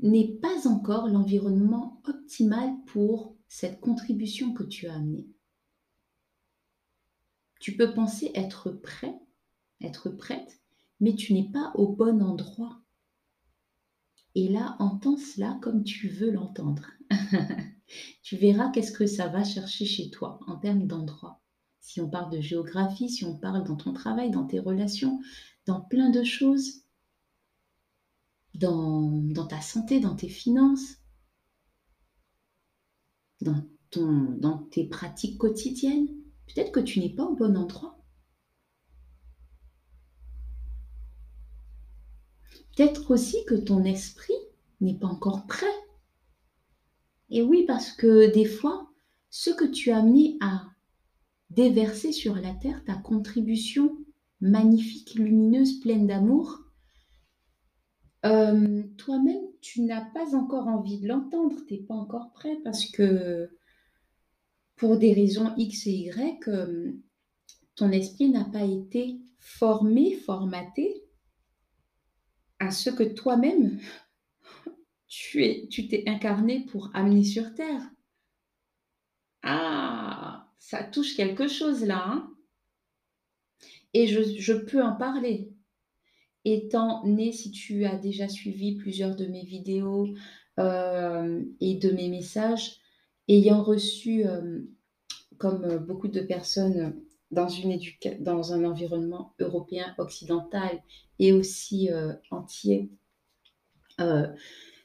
n'est 0.00 0.38
pas 0.38 0.66
encore 0.66 1.08
l'environnement 1.08 2.00
optimal 2.04 2.70
pour 2.86 3.36
cette 3.46 3.80
contribution 3.80 4.54
que 4.54 4.62
tu 4.62 4.86
as 4.86 4.94
amenée. 4.94 5.28
Tu 7.60 7.76
peux 7.76 7.92
penser 7.92 8.30
être 8.34 8.70
prêt, 8.70 9.14
être 9.80 10.10
prête, 10.10 10.60
mais 11.00 11.14
tu 11.14 11.34
n'es 11.34 11.50
pas 11.50 11.72
au 11.74 11.88
bon 11.88 12.22
endroit. 12.22 12.80
Et 14.34 14.48
là, 14.48 14.76
entends 14.78 15.16
cela 15.16 15.58
comme 15.62 15.82
tu 15.82 16.08
veux 16.08 16.30
l'entendre. 16.30 16.90
tu 18.22 18.36
verras 18.36 18.70
qu'est-ce 18.70 18.92
que 18.92 19.06
ça 19.06 19.28
va 19.28 19.44
chercher 19.44 19.84
chez 19.84 20.10
toi 20.10 20.38
en 20.46 20.56
termes 20.56 20.86
d'endroit. 20.86 21.40
Si 21.80 22.00
on 22.00 22.10
parle 22.10 22.30
de 22.30 22.40
géographie, 22.40 23.08
si 23.08 23.24
on 23.24 23.38
parle 23.38 23.64
dans 23.64 23.76
ton 23.76 23.92
travail, 23.92 24.30
dans 24.30 24.46
tes 24.46 24.60
relations, 24.60 25.20
dans 25.66 25.80
plein 25.80 26.10
de 26.10 26.22
choses, 26.22 26.82
dans, 28.54 29.46
ta 29.48 29.60
santé, 29.60 30.00
dans 30.00 30.14
tes 30.14 30.28
finances, 30.28 30.98
dans 33.40 34.68
tes 34.70 34.86
pratiques 34.86 35.38
quotidiennes, 35.38 36.17
Peut-être 36.48 36.72
que 36.72 36.80
tu 36.80 37.00
n'es 37.00 37.10
pas 37.10 37.24
au 37.24 37.34
bon 37.34 37.56
endroit. 37.56 37.98
Peut-être 42.76 43.10
aussi 43.10 43.44
que 43.46 43.54
ton 43.54 43.84
esprit 43.84 44.34
n'est 44.80 44.98
pas 44.98 45.08
encore 45.08 45.46
prêt. 45.46 45.66
Et 47.30 47.42
oui, 47.42 47.64
parce 47.66 47.92
que 47.92 48.32
des 48.32 48.44
fois, 48.44 48.90
ce 49.30 49.50
que 49.50 49.64
tu 49.64 49.90
as 49.90 49.98
amené 49.98 50.38
à 50.40 50.64
déverser 51.50 52.12
sur 52.12 52.36
la 52.36 52.54
terre, 52.54 52.84
ta 52.84 52.94
contribution 52.94 53.98
magnifique, 54.40 55.14
lumineuse, 55.14 55.80
pleine 55.80 56.06
d'amour, 56.06 56.60
euh, 58.24 58.82
toi-même, 58.96 59.42
tu 59.60 59.82
n'as 59.82 60.04
pas 60.04 60.34
encore 60.34 60.68
envie 60.68 60.98
de 60.98 61.08
l'entendre, 61.08 61.56
tu 61.66 61.74
n'es 61.74 61.80
pas 61.80 61.94
encore 61.94 62.32
prêt 62.32 62.58
parce 62.64 62.86
que 62.86 63.50
pour 64.78 64.96
des 64.96 65.12
raisons 65.12 65.52
X 65.56 65.86
et 65.88 65.90
Y, 65.90 66.48
euh, 66.48 66.92
ton 67.74 67.90
esprit 67.90 68.30
n'a 68.30 68.44
pas 68.44 68.64
été 68.64 69.20
formé, 69.38 70.14
formaté 70.14 71.04
à 72.60 72.70
ce 72.70 72.90
que 72.90 73.02
toi-même, 73.02 73.80
tu 75.08 75.44
es, 75.44 75.68
t'es 75.68 76.04
incarné 76.06 76.64
pour 76.66 76.90
amener 76.94 77.24
sur 77.24 77.54
Terre. 77.54 77.82
Ah, 79.42 80.48
ça 80.58 80.84
touche 80.84 81.16
quelque 81.16 81.48
chose 81.48 81.84
là. 81.84 82.04
Hein. 82.06 82.34
et 83.94 84.06
je, 84.06 84.52
peux 84.52 84.82
en 84.82 84.94
parler. 84.94 85.52
Étant 86.44 87.04
né, 87.04 87.32
si 87.32 87.50
tu 87.50 87.84
as 87.84 87.96
déjà 87.96 88.28
suivi 88.28 88.76
plusieurs 88.76 89.16
de 89.16 89.26
mes 89.26 89.44
vidéos 89.44 90.14
euh, 90.58 91.42
et 91.60 91.74
de 91.74 91.90
mes 91.90 92.08
messages, 92.08 92.80
ayant 93.28 93.62
reçu, 93.62 94.26
euh, 94.26 94.60
comme 95.38 95.64
euh, 95.64 95.78
beaucoup 95.78 96.08
de 96.08 96.20
personnes 96.20 96.96
dans, 97.30 97.48
une 97.48 97.78
dans 98.20 98.52
un 98.52 98.64
environnement 98.64 99.34
européen 99.38 99.94
occidental 99.98 100.82
et 101.18 101.32
aussi 101.32 101.90
euh, 101.90 102.14
entier, 102.30 102.90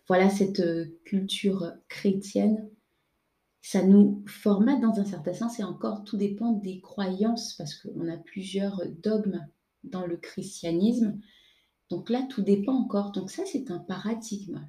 voilà 0.07 0.29
cette 0.29 0.63
culture 1.03 1.71
chrétienne, 1.87 2.67
ça 3.61 3.83
nous 3.83 4.25
formate 4.27 4.81
dans 4.81 4.99
un 4.99 5.05
certain 5.05 5.33
sens 5.33 5.59
et 5.59 5.63
encore 5.63 6.03
tout 6.03 6.17
dépend 6.17 6.51
des 6.51 6.81
croyances 6.81 7.53
parce 7.53 7.75
qu'on 7.75 8.09
a 8.09 8.17
plusieurs 8.17 8.81
dogmes 9.03 9.47
dans 9.83 10.07
le 10.07 10.17
christianisme. 10.17 11.19
Donc 11.91 12.09
là, 12.09 12.25
tout 12.27 12.41
dépend 12.41 12.73
encore. 12.73 13.11
Donc 13.11 13.29
ça, 13.29 13.43
c'est 13.45 13.69
un 13.69 13.77
paradigme 13.77 14.67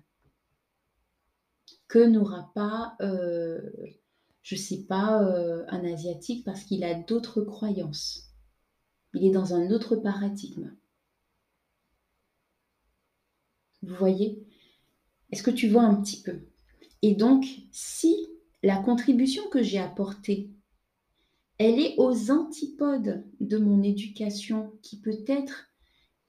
que 1.88 1.98
n'aura 1.98 2.50
pas, 2.54 2.96
euh, 3.00 3.60
je 4.42 4.54
ne 4.54 4.60
sais 4.60 4.84
pas, 4.84 5.22
euh, 5.22 5.64
un 5.68 5.84
asiatique 5.84 6.44
parce 6.44 6.64
qu'il 6.64 6.84
a 6.84 6.94
d'autres 6.94 7.42
croyances. 7.42 8.30
Il 9.14 9.24
est 9.24 9.30
dans 9.30 9.54
un 9.54 9.70
autre 9.70 9.96
paradigme. 9.96 10.74
Vous 13.82 13.94
voyez? 13.94 14.46
Est-ce 15.30 15.42
que 15.42 15.50
tu 15.50 15.68
vois 15.68 15.82
un 15.82 16.00
petit 16.00 16.22
peu? 16.22 16.40
Et 17.02 17.14
donc, 17.14 17.46
si 17.70 18.28
la 18.62 18.78
contribution 18.78 19.42
que 19.50 19.62
j'ai 19.62 19.78
apportée, 19.78 20.50
elle 21.58 21.78
est 21.78 21.94
aux 21.98 22.30
antipodes 22.30 23.24
de 23.40 23.58
mon 23.58 23.82
éducation 23.82 24.72
qui 24.82 25.00
peut 25.00 25.22
être, 25.28 25.66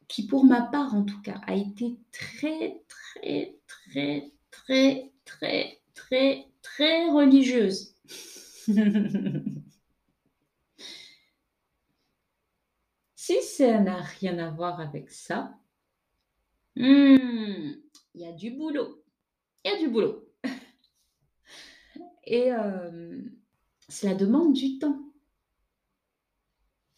qui 0.07 0.27
pour 0.27 0.45
ma 0.45 0.61
part 0.61 0.93
en 0.93 1.03
tout 1.03 1.21
cas, 1.21 1.41
a 1.47 1.55
été 1.55 1.97
très, 2.11 2.83
très, 2.87 3.57
très, 3.67 4.31
très, 4.51 5.11
très, 5.25 5.81
très, 5.93 6.47
très 6.61 7.09
religieuse. 7.09 7.95
si 13.15 13.41
ça 13.41 13.79
n'a 13.81 14.01
rien 14.01 14.37
à 14.39 14.51
voir 14.51 14.79
avec 14.79 15.09
ça, 15.09 15.57
hmm, 16.75 17.73
il 18.13 18.21
y 18.21 18.25
a 18.25 18.31
du 18.31 18.51
boulot. 18.51 19.03
Il 19.63 19.71
y 19.71 19.73
a 19.73 19.79
du 19.79 19.89
boulot. 19.89 20.29
Et 22.25 22.51
euh, 22.51 23.21
cela 23.89 24.15
demande 24.15 24.53
du 24.53 24.77
temps. 24.77 25.01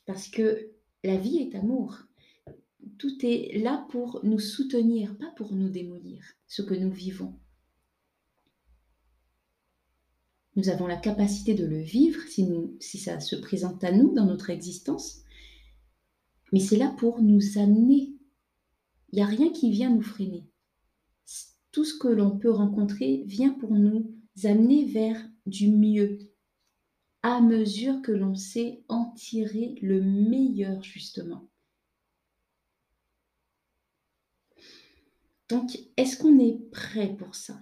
Parce 0.05 0.27
que 0.27 0.71
la 1.03 1.17
vie 1.17 1.37
est 1.37 1.55
amour. 1.55 1.97
Tout 2.97 3.25
est 3.25 3.57
là 3.59 3.85
pour 3.89 4.19
nous 4.23 4.39
soutenir, 4.39 5.17
pas 5.17 5.31
pour 5.35 5.53
nous 5.53 5.69
démolir, 5.69 6.23
ce 6.47 6.61
que 6.61 6.73
nous 6.73 6.91
vivons. 6.91 7.37
Nous 10.57 10.69
avons 10.69 10.87
la 10.87 10.97
capacité 10.97 11.53
de 11.53 11.65
le 11.65 11.79
vivre 11.79 12.19
si, 12.27 12.49
si 12.79 12.97
ça 12.97 13.19
se 13.19 13.35
présente 13.35 13.83
à 13.83 13.91
nous 13.91 14.15
dans 14.15 14.25
notre 14.25 14.49
existence, 14.49 15.21
mais 16.51 16.59
c'est 16.59 16.77
là 16.77 16.95
pour 16.97 17.21
nous 17.21 17.59
amener. 17.59 18.15
Il 19.11 19.17
n'y 19.17 19.21
a 19.21 19.27
rien 19.27 19.51
qui 19.51 19.69
vient 19.69 19.91
nous 19.91 20.01
freiner. 20.01 20.49
Tout 21.71 21.85
ce 21.85 21.95
que 21.97 22.07
l'on 22.07 22.39
peut 22.39 22.49
rencontrer 22.49 23.23
vient 23.27 23.53
pour 23.53 23.71
nous 23.71 24.11
amener 24.45 24.85
vers 24.85 25.23
du 25.45 25.69
mieux, 25.69 26.17
à 27.21 27.39
mesure 27.39 28.01
que 28.01 28.11
l'on 28.11 28.33
sait 28.33 28.83
en 28.87 29.11
tirer 29.11 29.75
le 29.83 30.01
meilleur 30.01 30.81
justement. 30.81 31.47
Donc, 35.49 35.77
est-ce 35.97 36.17
qu'on 36.17 36.39
est 36.39 36.57
prêt 36.71 37.15
pour 37.15 37.35
ça? 37.35 37.61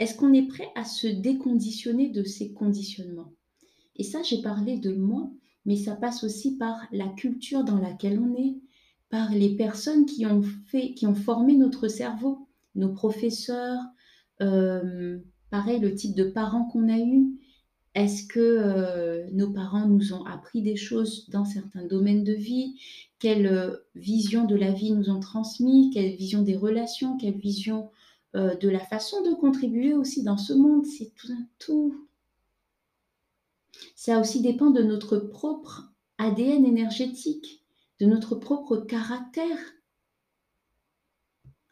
Est-ce 0.00 0.16
qu'on 0.16 0.32
est 0.32 0.48
prêt 0.48 0.70
à 0.76 0.84
se 0.84 1.06
déconditionner 1.06 2.08
de 2.08 2.24
ces 2.24 2.54
conditionnements? 2.54 3.34
Et 3.96 4.02
ça, 4.02 4.22
j'ai 4.22 4.40
parlé 4.40 4.78
de 4.78 4.94
moi, 4.94 5.30
mais 5.66 5.76
ça 5.76 5.94
passe 5.94 6.24
aussi 6.24 6.56
par 6.56 6.80
la 6.90 7.06
culture 7.08 7.64
dans 7.64 7.78
laquelle 7.78 8.18
on 8.18 8.34
est, 8.34 8.56
par 9.10 9.30
les 9.30 9.56
personnes 9.56 10.06
qui 10.06 10.24
ont 10.24 10.42
fait, 10.68 10.94
qui 10.94 11.06
ont 11.06 11.14
formé 11.14 11.54
notre 11.54 11.86
cerveau, 11.86 12.48
nos 12.76 12.94
professeurs, 12.94 13.78
euh, 14.40 15.18
pareil, 15.50 15.80
le 15.80 15.94
type 15.94 16.16
de 16.16 16.24
parents 16.24 16.64
qu'on 16.64 16.88
a 16.88 16.98
eu. 16.98 17.38
Est-ce 17.94 18.26
que 18.26 18.40
euh, 18.40 19.26
nos 19.32 19.52
parents 19.52 19.86
nous 19.86 20.14
ont 20.14 20.24
appris 20.24 20.62
des 20.62 20.76
choses 20.76 21.28
dans 21.28 21.44
certains 21.44 21.84
domaines 21.84 22.24
de 22.24 22.32
vie? 22.32 22.80
Quelle 23.18 23.46
euh, 23.46 23.76
vision 23.96 24.46
de 24.46 24.54
la 24.56 24.70
vie 24.70 24.92
nous 24.92 25.10
ont 25.10 25.20
transmis? 25.20 25.90
Quelle 25.92 26.16
vision 26.16 26.40
des 26.40 26.56
relations? 26.56 27.18
Quelle 27.18 27.36
vision 27.36 27.90
euh, 28.36 28.54
de 28.56 28.68
la 28.68 28.80
façon 28.80 29.22
de 29.22 29.34
contribuer 29.34 29.94
aussi 29.94 30.22
dans 30.22 30.36
ce 30.36 30.52
monde 30.52 30.86
C'est 30.86 31.12
tout, 31.14 31.28
tout. 31.58 32.08
Ça 33.96 34.20
aussi 34.20 34.40
dépend 34.40 34.70
de 34.70 34.82
notre 34.82 35.18
propre 35.18 35.92
ADN 36.18 36.64
énergétique, 36.64 37.64
de 38.00 38.06
notre 38.06 38.34
propre 38.34 38.76
caractère. 38.76 39.58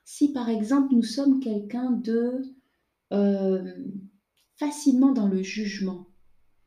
Si 0.05 0.33
par 0.33 0.49
exemple 0.49 0.95
nous 0.95 1.03
sommes 1.03 1.41
quelqu'un 1.41 1.91
de 1.91 2.43
facilement 4.57 5.13
dans 5.13 5.29
le 5.29 5.43
jugement, 5.43 6.09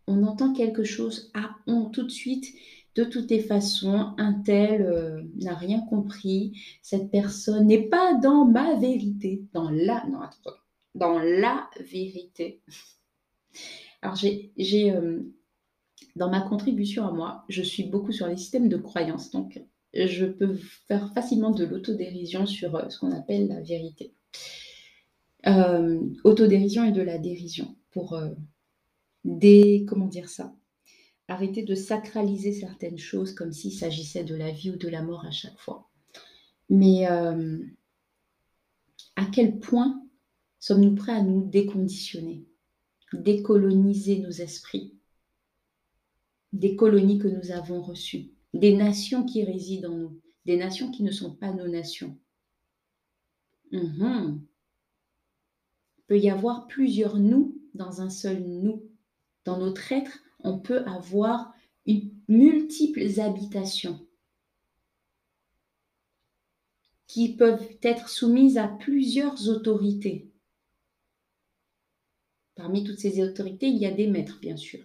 on 0.07 0.23
entend 0.23 0.53
quelque 0.53 0.83
chose, 0.83 1.31
ah, 1.33 1.55
on 1.67 1.89
tout 1.89 2.03
de 2.03 2.11
suite, 2.11 2.47
de 2.95 3.03
toutes 3.03 3.29
les 3.29 3.39
façons, 3.39 4.13
un 4.17 4.33
tel 4.33 4.81
euh, 4.81 5.21
n'a 5.41 5.55
rien 5.55 5.81
compris, 5.81 6.59
cette 6.81 7.09
personne 7.09 7.67
n'est 7.67 7.87
pas 7.87 8.15
dans 8.15 8.45
ma 8.45 8.75
vérité, 8.75 9.43
dans 9.53 9.69
la, 9.69 10.05
non, 10.07 10.21
attends, 10.21 10.57
dans 10.95 11.19
la 11.19 11.69
vérité. 11.79 12.61
Alors 14.01 14.15
j'ai, 14.15 14.51
euh, 14.91 15.19
dans 16.15 16.29
ma 16.29 16.41
contribution 16.41 17.07
à 17.07 17.11
moi, 17.11 17.45
je 17.47 17.61
suis 17.61 17.83
beaucoup 17.83 18.11
sur 18.11 18.27
les 18.27 18.37
systèmes 18.37 18.67
de 18.67 18.77
croyance, 18.77 19.31
donc 19.31 19.61
je 19.93 20.25
peux 20.25 20.55
faire 20.87 21.13
facilement 21.13 21.51
de 21.51 21.65
l'autodérision 21.65 22.45
sur 22.45 22.75
euh, 22.75 22.89
ce 22.89 22.99
qu'on 22.99 23.11
appelle 23.11 23.47
la 23.47 23.61
vérité. 23.61 24.13
autodérision 26.23 26.83
et 26.83 26.91
de 26.91 27.01
la 27.01 27.17
dérision 27.17 27.75
pour 27.91 28.19
des, 29.23 29.85
comment 29.87 30.07
dire 30.07 30.29
ça, 30.29 30.53
arrêter 31.27 31.63
de 31.63 31.75
sacraliser 31.75 32.51
certaines 32.51 32.97
choses 32.97 33.33
comme 33.33 33.53
s'il 33.53 33.73
s'agissait 33.73 34.23
de 34.23 34.35
la 34.35 34.51
vie 34.51 34.71
ou 34.71 34.75
de 34.75 34.87
la 34.87 35.01
mort 35.01 35.25
à 35.25 35.31
chaque 35.31 35.57
fois. 35.57 35.89
Mais 36.69 37.09
euh, 37.09 37.59
à 39.15 39.25
quel 39.25 39.59
point 39.59 40.01
sommes-nous 40.59 40.95
prêts 40.95 41.13
à 41.13 41.21
nous 41.21 41.45
déconditionner, 41.49 42.45
décoloniser 43.13 44.19
nos 44.19 44.31
esprits, 44.31 44.95
des 46.53 46.75
colonies 46.75 47.19
que 47.19 47.27
nous 47.27 47.51
avons 47.51 47.81
reçues, 47.81 48.31
des 48.53 48.75
nations 48.75 49.25
qui 49.25 49.43
résident 49.43 49.91
en 49.91 49.97
nous, 49.97 50.21
des 50.45 50.57
nations 50.57 50.91
qui 50.91 51.03
ne 51.03 51.11
sont 51.11 51.35
pas 51.35 51.53
nos 51.53 51.67
nations? 51.67 52.17
Il 53.71 54.41
peut 56.07 56.19
y 56.19 56.29
avoir 56.29 56.67
plusieurs 56.67 57.17
nous 57.17 57.57
dans 57.73 58.01
un 58.01 58.09
seul 58.09 58.43
nous 58.43 58.83
dans 59.45 59.57
notre 59.57 59.91
être, 59.91 60.19
on 60.43 60.59
peut 60.59 60.83
avoir 60.85 61.53
une, 61.85 62.11
multiples 62.31 63.19
habitations 63.19 63.99
qui 67.07 67.35
peuvent 67.35 67.67
être 67.83 68.07
soumises 68.07 68.57
à 68.57 68.69
plusieurs 68.69 69.49
autorités. 69.49 70.31
Parmi 72.55 72.85
toutes 72.85 72.99
ces 72.99 73.21
autorités, 73.21 73.67
il 73.67 73.77
y 73.77 73.85
a 73.85 73.91
des 73.91 74.07
maîtres, 74.07 74.39
bien 74.39 74.55
sûr. 74.55 74.79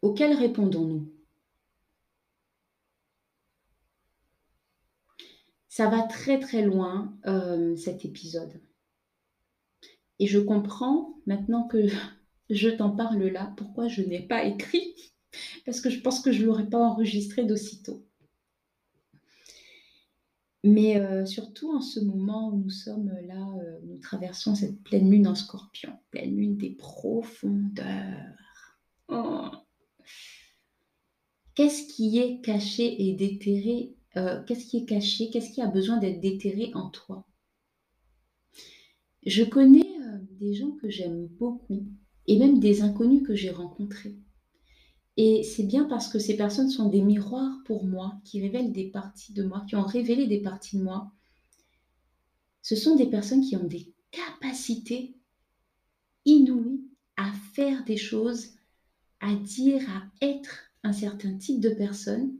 Auxquels 0.00 0.36
répondons-nous? 0.36 1.12
Ça 5.68 5.88
va 5.88 6.02
très 6.02 6.40
très 6.40 6.62
loin 6.62 7.16
euh, 7.26 7.76
cet 7.76 8.04
épisode. 8.04 8.60
Et 10.18 10.26
je 10.26 10.40
comprends 10.40 11.16
maintenant 11.26 11.68
que 11.68 11.86
je 12.50 12.68
t'en 12.68 12.90
parle 12.90 13.24
là, 13.24 13.52
pourquoi 13.56 13.88
je 13.88 14.02
n'ai 14.02 14.20
pas 14.20 14.44
écrit, 14.44 14.94
parce 15.64 15.80
que 15.80 15.90
je 15.90 16.00
pense 16.00 16.20
que 16.20 16.32
je 16.32 16.42
ne 16.42 16.46
l'aurais 16.46 16.68
pas 16.68 16.78
enregistré 16.78 17.44
d'aussitôt. 17.44 18.04
Mais 20.64 20.96
euh, 20.96 21.26
surtout 21.26 21.74
en 21.74 21.80
ce 21.80 21.98
moment 21.98 22.50
où 22.50 22.56
nous 22.56 22.70
sommes 22.70 23.12
là, 23.26 23.48
euh, 23.60 23.80
nous 23.84 23.98
traversons 23.98 24.54
cette 24.54 24.80
pleine 24.84 25.10
lune 25.10 25.26
en 25.26 25.34
scorpion, 25.34 25.92
pleine 26.10 26.36
lune 26.36 26.56
des 26.56 26.70
profondeurs. 26.70 28.36
Oh. 29.08 29.48
Qu'est-ce 31.56 31.92
qui 31.92 32.18
est 32.18 32.40
caché 32.42 33.08
et 33.08 33.14
déterré 33.14 33.96
euh, 34.16 34.42
Qu'est-ce 34.44 34.66
qui 34.66 34.78
est 34.78 34.84
caché 34.84 35.30
Qu'est-ce 35.30 35.52
qui 35.52 35.60
a 35.60 35.66
besoin 35.66 35.96
d'être 35.96 36.20
déterré 36.20 36.70
en 36.74 36.90
toi? 36.90 37.26
Je 39.26 39.42
connais 39.42 39.96
des 40.40 40.54
gens 40.54 40.72
que 40.80 40.88
j'aime 40.88 41.26
beaucoup 41.26 41.86
et 42.26 42.38
même 42.38 42.60
des 42.60 42.82
inconnus 42.82 43.22
que 43.26 43.34
j'ai 43.34 43.50
rencontrés. 43.50 44.16
Et 45.16 45.42
c'est 45.42 45.64
bien 45.64 45.84
parce 45.84 46.08
que 46.08 46.18
ces 46.18 46.36
personnes 46.36 46.70
sont 46.70 46.88
des 46.88 47.02
miroirs 47.02 47.58
pour 47.64 47.84
moi, 47.84 48.14
qui 48.24 48.40
révèlent 48.40 48.72
des 48.72 48.88
parties 48.88 49.32
de 49.32 49.42
moi, 49.42 49.64
qui 49.68 49.76
ont 49.76 49.82
révélé 49.82 50.26
des 50.26 50.40
parties 50.40 50.78
de 50.78 50.82
moi. 50.82 51.12
Ce 52.62 52.76
sont 52.76 52.96
des 52.96 53.06
personnes 53.06 53.42
qui 53.42 53.56
ont 53.56 53.66
des 53.66 53.92
capacités 54.10 55.14
inouïes 56.24 56.84
à 57.16 57.30
faire 57.54 57.84
des 57.84 57.96
choses, 57.96 58.50
à 59.20 59.34
dire, 59.34 59.82
à 59.90 60.24
être 60.24 60.60
un 60.82 60.92
certain 60.92 61.34
type 61.34 61.60
de 61.60 61.70
personne 61.70 62.32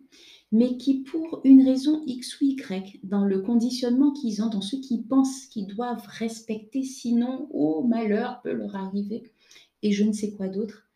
mais 0.52 0.76
qui, 0.76 1.00
pour 1.00 1.40
une 1.44 1.64
raison 1.66 2.02
X 2.06 2.38
ou 2.40 2.44
Y, 2.44 3.00
dans 3.02 3.24
le 3.24 3.40
conditionnement 3.40 4.12
qu'ils 4.12 4.42
ont, 4.42 4.50
dans 4.50 4.60
ce 4.60 4.76
qu'ils 4.76 5.02
pensent 5.02 5.46
qu'ils 5.46 5.66
doivent 5.66 6.06
respecter, 6.06 6.84
sinon, 6.84 7.48
oh 7.52 7.82
malheur 7.82 8.42
peut 8.42 8.52
leur 8.52 8.76
arriver, 8.76 9.31
et 9.82 9.92
je 9.92 10.04
ne 10.04 10.12
sais 10.12 10.32
quoi 10.32 10.48
d'autre, 10.48 10.88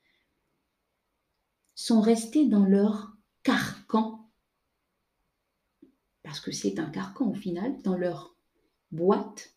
sont 1.75 2.01
restés 2.01 2.47
dans 2.47 2.65
leur 2.65 3.17
carcan, 3.43 4.31
parce 6.23 6.41
que 6.41 6.53
c'est 6.53 6.79
un 6.79 6.91
carcan 6.91 7.31
au 7.31 7.35
final, 7.35 7.81
dans 7.83 7.97
leur 7.97 8.37
boîte, 8.91 9.55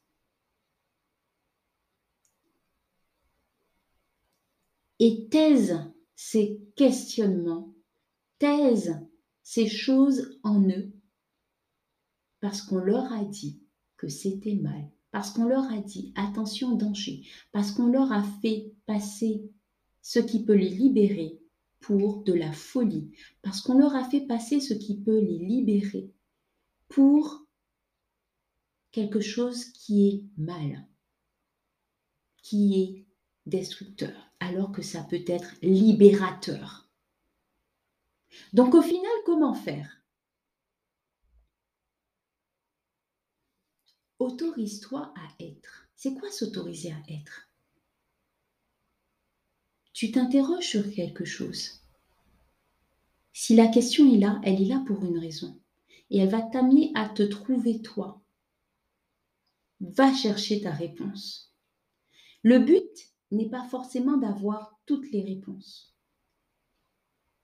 et 4.99 5.29
taisent 5.29 5.79
ces 6.15 6.61
questionnements, 6.75 7.73
taisent 8.37 8.99
ces 9.43 9.67
choses 9.67 10.39
en 10.43 10.61
eux 10.69 10.91
parce 12.39 12.61
qu'on 12.61 12.77
leur 12.77 13.11
a 13.11 13.23
dit 13.23 13.61
que 13.97 14.07
c'était 14.07 14.55
mal, 14.55 14.89
parce 15.11 15.31
qu'on 15.31 15.45
leur 15.45 15.71
a 15.71 15.79
dit 15.79 16.13
attention 16.15 16.75
danger, 16.75 17.25
parce 17.51 17.71
qu'on 17.71 17.87
leur 17.87 18.11
a 18.11 18.23
fait 18.41 18.71
ce 20.01 20.19
qui 20.19 20.43
peut 20.45 20.55
les 20.55 20.69
libérer 20.69 21.39
pour 21.79 22.23
de 22.23 22.33
la 22.33 22.51
folie, 22.51 23.11
parce 23.41 23.61
qu'on 23.61 23.77
leur 23.77 23.95
a 23.95 24.03
fait 24.09 24.21
passer 24.21 24.59
ce 24.59 24.73
qui 24.73 24.99
peut 25.01 25.19
les 25.19 25.37
libérer 25.37 26.11
pour 26.87 27.45
quelque 28.91 29.21
chose 29.21 29.65
qui 29.65 30.07
est 30.07 30.23
mal. 30.37 30.87
qui 32.41 32.81
est 32.81 33.05
destructeur, 33.45 34.31
alors 34.39 34.71
que 34.71 34.81
ça 34.81 35.03
peut 35.03 35.23
être 35.27 35.53
libérateur. 35.61 36.89
Donc 38.53 38.73
au 38.73 38.81
final, 38.81 39.11
comment 39.25 39.53
faire? 39.53 40.03
Autorise-toi 44.19 45.13
à 45.15 45.43
être. 45.43 45.87
C'est 45.95 46.15
quoi 46.15 46.31
s'autoriser 46.31 46.91
à 46.91 47.01
être? 47.09 47.48
Tu 49.99 50.11
t'interroges 50.11 50.65
sur 50.65 50.89
quelque 50.93 51.25
chose. 51.25 51.81
Si 53.33 53.53
la 53.53 53.67
question 53.67 54.09
est 54.09 54.17
là, 54.17 54.39
elle 54.45 54.61
est 54.61 54.65
là 54.65 54.81
pour 54.87 55.03
une 55.03 55.17
raison. 55.17 55.59
Et 56.09 56.19
elle 56.19 56.29
va 56.29 56.41
t'amener 56.41 56.93
à 56.95 57.09
te 57.09 57.21
trouver 57.21 57.81
toi. 57.81 58.21
Va 59.81 60.13
chercher 60.13 60.61
ta 60.61 60.71
réponse. 60.71 61.53
Le 62.43 62.59
but 62.59 63.11
n'est 63.31 63.49
pas 63.49 63.65
forcément 63.65 64.15
d'avoir 64.15 64.79
toutes 64.85 65.11
les 65.11 65.21
réponses. 65.21 65.93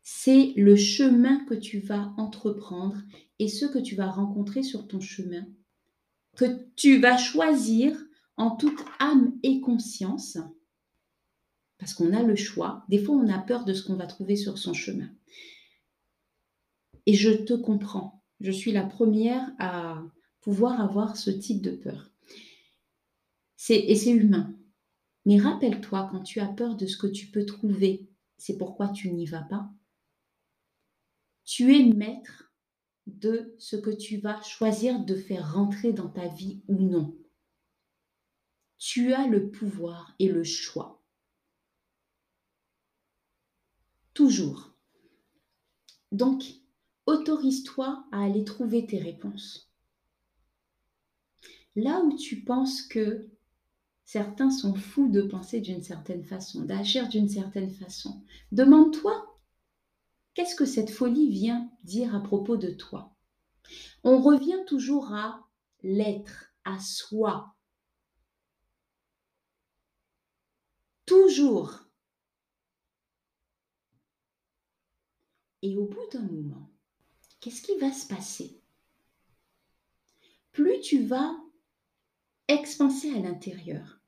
C'est 0.03 0.53
le 0.55 0.77
chemin 0.77 1.43
que 1.43 1.55
tu 1.55 1.79
vas 1.79 2.13
entreprendre 2.15 3.01
et 3.37 3.49
ce 3.49 3.65
que 3.65 3.79
tu 3.79 3.95
vas 3.95 4.09
rencontrer 4.09 4.63
sur 4.63 4.87
ton 4.87 5.01
chemin, 5.01 5.45
que 6.37 6.69
tu 6.77 7.01
vas 7.01 7.17
choisir 7.17 8.01
en 8.37 8.51
toute 8.51 8.79
âme 8.99 9.37
et 9.43 9.59
conscience, 9.59 10.37
parce 11.77 11.93
qu'on 11.93 12.13
a 12.13 12.23
le 12.23 12.35
choix. 12.35 12.85
Des 12.89 12.99
fois, 12.99 13.15
on 13.15 13.27
a 13.29 13.39
peur 13.39 13.65
de 13.65 13.73
ce 13.73 13.83
qu'on 13.83 13.95
va 13.95 14.07
trouver 14.07 14.35
sur 14.35 14.57
son 14.57 14.73
chemin. 14.73 15.09
Et 17.05 17.13
je 17.13 17.31
te 17.31 17.53
comprends. 17.53 18.23
Je 18.39 18.51
suis 18.51 18.71
la 18.71 18.83
première 18.83 19.51
à 19.59 20.01
pouvoir 20.41 20.81
avoir 20.81 21.17
ce 21.17 21.31
type 21.31 21.61
de 21.61 21.71
peur. 21.71 22.11
et 23.69 23.95
c'est 23.95 24.11
humain. 24.11 24.55
Mais 25.25 25.39
rappelle-toi, 25.39 26.09
quand 26.11 26.21
tu 26.21 26.39
as 26.39 26.47
peur 26.47 26.75
de 26.75 26.85
ce 26.85 26.97
que 26.97 27.07
tu 27.07 27.27
peux 27.27 27.45
trouver, 27.45 28.07
c'est 28.37 28.57
pourquoi 28.57 28.89
tu 28.89 29.11
n'y 29.11 29.25
vas 29.25 29.41
pas. 29.41 29.69
Tu 31.45 31.75
es 31.75 31.83
maître 31.83 32.53
de 33.07 33.55
ce 33.59 33.75
que 33.75 33.91
tu 33.91 34.17
vas 34.17 34.41
choisir 34.41 35.03
de 35.03 35.15
faire 35.15 35.53
rentrer 35.53 35.93
dans 35.93 36.09
ta 36.09 36.27
vie 36.27 36.61
ou 36.67 36.75
non. 36.75 37.15
Tu 38.77 39.13
as 39.13 39.27
le 39.27 39.49
pouvoir 39.49 40.15
et 40.19 40.27
le 40.27 40.43
choix. 40.43 41.04
Toujours. 44.15 44.71
Donc, 46.13 46.45
autorise-toi 47.05 48.07
à 48.13 48.23
aller 48.23 48.45
trouver 48.45 48.87
tes 48.87 48.97
réponses. 48.97 49.69
Là 51.75 51.99
où 51.99 52.15
tu 52.15 52.41
penses 52.41 52.81
que 52.81 53.27
certains 54.05 54.49
sont 54.49 54.73
fous 54.73 55.09
de 55.09 55.21
penser 55.21 55.59
d'une 55.59 55.83
certaine 55.83 56.23
façon, 56.23 56.63
d'agir 56.63 57.09
d'une 57.09 57.27
certaine 57.27 57.69
façon, 57.69 58.23
demande-toi, 58.53 59.37
qu'est-ce 60.33 60.55
que 60.55 60.65
cette 60.65 60.91
folie 60.91 61.29
vient 61.29 61.69
dire 61.83 62.15
à 62.15 62.21
propos 62.21 62.55
de 62.55 62.69
toi? 62.69 63.13
On 64.05 64.21
revient 64.21 64.63
toujours 64.65 65.13
à 65.13 65.45
l'être, 65.83 66.53
à 66.63 66.79
soi. 66.79 67.53
Toujours. 71.05 71.84
Et 75.65 75.75
au 75.77 75.85
bout 75.85 76.07
d'un 76.13 76.21
moment, 76.21 76.69
qu'est-ce 77.39 77.63
qui 77.63 77.75
va 77.79 77.91
se 77.91 78.07
passer? 78.07 78.61
Plus 80.51 80.79
tu 80.81 81.01
vas 81.01 81.35
expanser 82.47 83.09
à 83.15 83.19
l'intérieur. 83.19 83.99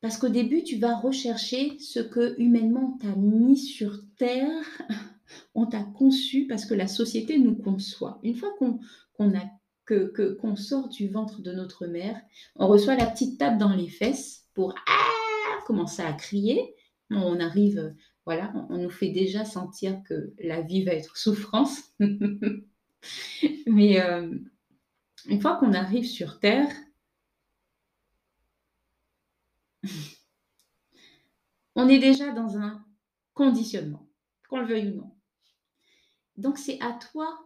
Parce 0.00 0.16
qu'au 0.16 0.28
début, 0.28 0.62
tu 0.62 0.76
vas 0.76 0.94
rechercher 0.96 1.76
ce 1.80 1.98
que 1.98 2.40
humainement 2.40 2.94
on 2.94 2.98
t'a 2.98 3.16
mis 3.16 3.56
sur 3.56 4.00
terre, 4.16 4.62
on 5.56 5.66
t'a 5.66 5.82
conçu, 5.82 6.46
parce 6.46 6.66
que 6.66 6.74
la 6.74 6.86
société 6.86 7.40
nous 7.40 7.56
conçoit. 7.56 8.20
Une 8.22 8.36
fois 8.36 8.54
qu'on 8.58 8.78
a 9.36 9.44
que 9.86 10.36
qu'on 10.40 10.54
sort 10.54 10.88
du 10.88 11.08
ventre 11.08 11.42
de 11.42 11.50
notre 11.50 11.88
mère, 11.88 12.22
on 12.54 12.68
reçoit 12.68 12.94
la 12.94 13.06
petite 13.06 13.40
tape 13.40 13.58
dans 13.58 13.74
les 13.74 13.88
fesses 13.88 14.46
pour 14.54 14.72
ah, 14.86 15.58
commencer 15.66 16.02
à 16.02 16.12
crier. 16.12 16.76
On 17.10 17.40
arrive 17.40 17.92
voilà, 18.26 18.52
on, 18.68 18.78
nous 18.78 18.90
fait 18.90 19.10
déjà 19.10 19.44
sentir 19.44 20.02
que 20.04 20.34
la 20.38 20.60
vie 20.60 20.84
va 20.84 20.92
être 20.92 21.16
souffrance. 21.16 21.82
Mais 23.66 24.00
euh, 24.00 24.38
une 25.26 25.40
fois 25.40 25.56
qu'on 25.56 25.72
arrive 25.72 26.04
sur 26.04 26.38
Terre, 26.38 26.70
on 31.74 31.88
est 31.88 31.98
déjà 31.98 32.32
dans 32.32 32.58
un 32.58 32.84
conditionnement, 33.34 34.06
qu'on 34.48 34.58
le 34.58 34.66
veuille 34.66 34.90
ou 34.90 34.96
non. 34.96 35.16
Donc 36.36 36.58
c'est 36.58 36.80
à 36.80 36.92
toi 36.92 37.38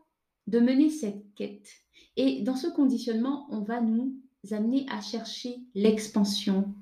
de 0.46 0.58
mener 0.60 0.90
cette 0.90 1.34
quête. 1.34 1.70
Et 2.16 2.42
dans 2.42 2.56
ce 2.56 2.66
conditionnement, 2.66 3.46
on 3.50 3.60
va 3.60 3.80
nous 3.80 4.20
amener 4.50 4.86
à 4.90 5.00
chercher 5.00 5.60
l'expansion 5.74 6.74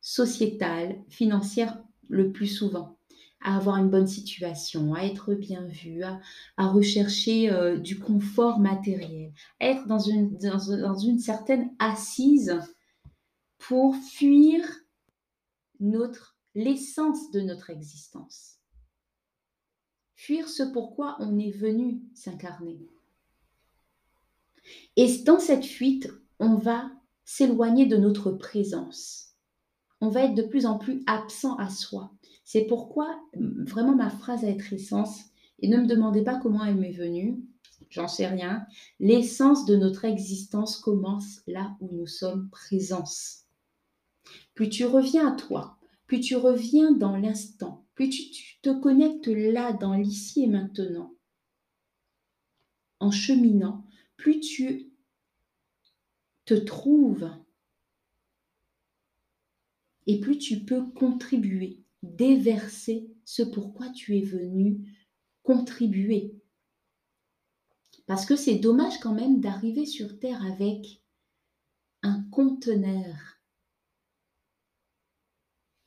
sociétale, 0.00 1.02
financière 1.08 1.82
le 2.08 2.32
plus 2.32 2.48
souvent 2.48 2.98
à 3.44 3.56
avoir 3.56 3.76
une 3.76 3.90
bonne 3.90 4.06
situation, 4.06 4.94
à 4.94 5.02
être 5.02 5.34
bien 5.34 5.64
vu, 5.66 6.02
à, 6.02 6.20
rechercher 6.58 7.50
euh, 7.50 7.76
du 7.76 7.98
confort 7.98 8.58
matériel, 8.58 9.32
à 9.60 9.66
être 9.66 9.86
dans 9.86 9.98
une, 9.98 11.18
certaine 11.18 11.70
assise 11.78 12.58
pour 13.58 13.94
fuir 13.96 14.62
notre 15.80 16.36
l'essence 16.54 17.30
de 17.30 17.40
notre 17.40 17.70
existence. 17.70 18.58
Fuir 20.14 20.48
ce 20.48 20.62
pourquoi 20.62 21.16
on 21.18 21.38
est 21.38 21.50
venu 21.50 22.02
s'incarner. 22.14 22.78
Et 24.96 25.22
dans 25.24 25.40
cette 25.40 25.64
fuite, 25.64 26.12
on 26.38 26.54
va 26.56 26.90
s'éloigner 27.24 27.86
de 27.86 27.96
notre 27.96 28.30
présence. 28.30 29.34
On 30.00 30.08
va 30.08 30.24
être 30.24 30.34
de 30.34 30.42
plus 30.42 30.66
en 30.66 30.78
plus 30.78 31.02
absent 31.06 31.56
à 31.56 31.70
soi. 31.70 32.12
C'est 32.44 32.66
pourquoi 32.66 33.22
vraiment 33.34 33.94
ma 33.94 34.10
phrase 34.10 34.44
a 34.44 34.48
être 34.48 34.72
essence, 34.72 35.20
et 35.60 35.68
ne 35.68 35.78
me 35.78 35.86
demandez 35.86 36.22
pas 36.22 36.38
comment 36.38 36.64
elle 36.64 36.76
m'est 36.76 36.92
venue, 36.92 37.40
j'en 37.88 38.08
sais 38.08 38.26
rien, 38.26 38.66
l'essence 38.98 39.64
de 39.64 39.76
notre 39.76 40.04
existence 40.04 40.76
commence 40.76 41.40
là 41.46 41.76
où 41.80 41.88
nous 41.92 42.06
sommes 42.06 42.48
présence. 42.50 43.44
Plus 44.54 44.68
tu 44.68 44.84
reviens 44.84 45.32
à 45.32 45.36
toi, 45.36 45.78
plus 46.06 46.20
tu 46.20 46.36
reviens 46.36 46.92
dans 46.92 47.16
l'instant, 47.16 47.86
plus 47.94 48.08
tu 48.08 48.60
te 48.60 48.70
connectes 48.70 49.28
là, 49.28 49.72
dans 49.72 49.94
l'ici 49.94 50.42
et 50.42 50.48
maintenant, 50.48 51.14
en 52.98 53.10
cheminant, 53.10 53.86
plus 54.16 54.40
tu 54.40 54.90
te 56.44 56.54
trouves 56.54 57.30
et 60.06 60.18
plus 60.18 60.38
tu 60.38 60.60
peux 60.64 60.84
contribuer 60.90 61.81
déverser 62.02 63.10
ce 63.24 63.42
pourquoi 63.42 63.88
tu 63.90 64.18
es 64.18 64.22
venu 64.22 64.88
contribuer. 65.42 66.34
Parce 68.06 68.26
que 68.26 68.36
c'est 68.36 68.56
dommage 68.56 68.98
quand 69.00 69.14
même 69.14 69.40
d'arriver 69.40 69.86
sur 69.86 70.18
Terre 70.18 70.44
avec 70.44 71.02
un 72.02 72.22
conteneur 72.30 73.40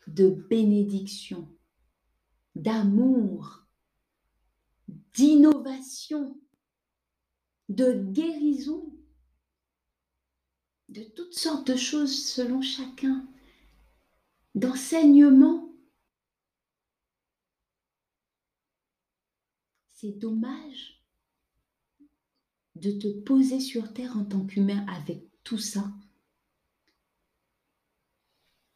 de 0.08 0.30
bénédiction, 0.30 1.50
d'amour, 2.56 3.66
d'innovation, 5.14 6.40
de 7.70 7.94
guérison, 8.12 8.94
de 10.90 11.04
toutes 11.04 11.34
sortes 11.34 11.72
de 11.72 11.76
choses 11.76 12.26
selon 12.26 12.62
chacun, 12.62 13.28
d'enseignement 14.54 15.65
dommage 20.12 21.02
de 22.76 22.92
te 22.92 23.08
poser 23.08 23.60
sur 23.60 23.94
Terre 23.94 24.18
en 24.18 24.26
tant 24.26 24.46
qu'humain 24.46 24.86
avec 24.88 25.24
tout 25.44 25.58
ça. 25.58 25.94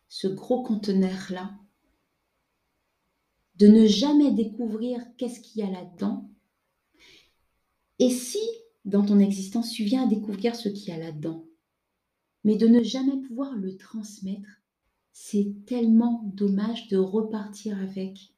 Ce 0.07 0.27
gros 0.27 0.63
conteneur-là. 0.63 1.57
De 3.55 3.67
ne 3.67 3.85
jamais 3.87 4.31
découvrir 4.31 5.01
qu'est-ce 5.17 5.41
qu'il 5.41 5.61
y 5.61 5.65
a 5.65 5.69
là-dedans. 5.69 6.29
Et 7.99 8.09
si, 8.09 8.39
dans 8.85 9.05
ton 9.05 9.19
existence, 9.19 9.71
tu 9.71 9.83
viens 9.83 10.03
à 10.03 10.07
découvrir 10.07 10.55
ce 10.55 10.69
qu'il 10.69 10.87
y 10.87 10.91
a 10.91 10.97
là-dedans, 10.97 11.45
mais 12.45 12.55
de 12.55 12.67
ne 12.67 12.81
jamais 12.81 13.17
pouvoir 13.27 13.53
le 13.55 13.75
transmettre, 13.75 14.61
c'est 15.11 15.53
tellement 15.65 16.21
dommage 16.33 16.87
de 16.87 16.95
repartir 16.95 17.77
avec. 17.81 18.33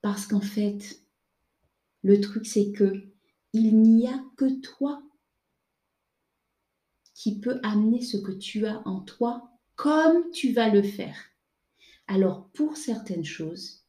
Parce 0.00 0.26
qu'en 0.26 0.40
fait, 0.40 0.99
le 2.02 2.20
truc, 2.20 2.46
c'est 2.46 2.72
que 2.72 3.10
il 3.52 3.82
n'y 3.82 4.06
a 4.06 4.24
que 4.36 4.60
toi 4.60 5.02
qui 7.14 7.40
peut 7.40 7.60
amener 7.62 8.00
ce 8.00 8.16
que 8.16 8.32
tu 8.32 8.66
as 8.66 8.80
en 8.86 9.00
toi 9.00 9.50
comme 9.74 10.30
tu 10.30 10.52
vas 10.52 10.68
le 10.68 10.82
faire. 10.82 11.16
Alors 12.06 12.48
pour 12.52 12.76
certaines 12.76 13.24
choses, 13.24 13.84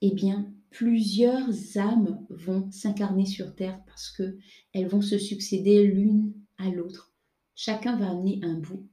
eh 0.00 0.12
bien, 0.12 0.52
plusieurs 0.70 1.78
âmes 1.78 2.26
vont 2.30 2.70
s'incarner 2.70 3.26
sur 3.26 3.54
Terre 3.54 3.80
parce 3.86 4.10
que 4.10 4.38
elles 4.72 4.88
vont 4.88 5.02
se 5.02 5.18
succéder 5.18 5.86
l'une 5.86 6.34
à 6.58 6.68
l'autre. 6.68 7.14
Chacun 7.54 7.96
va 7.96 8.10
amener 8.10 8.40
un 8.42 8.54
bout. 8.54 8.88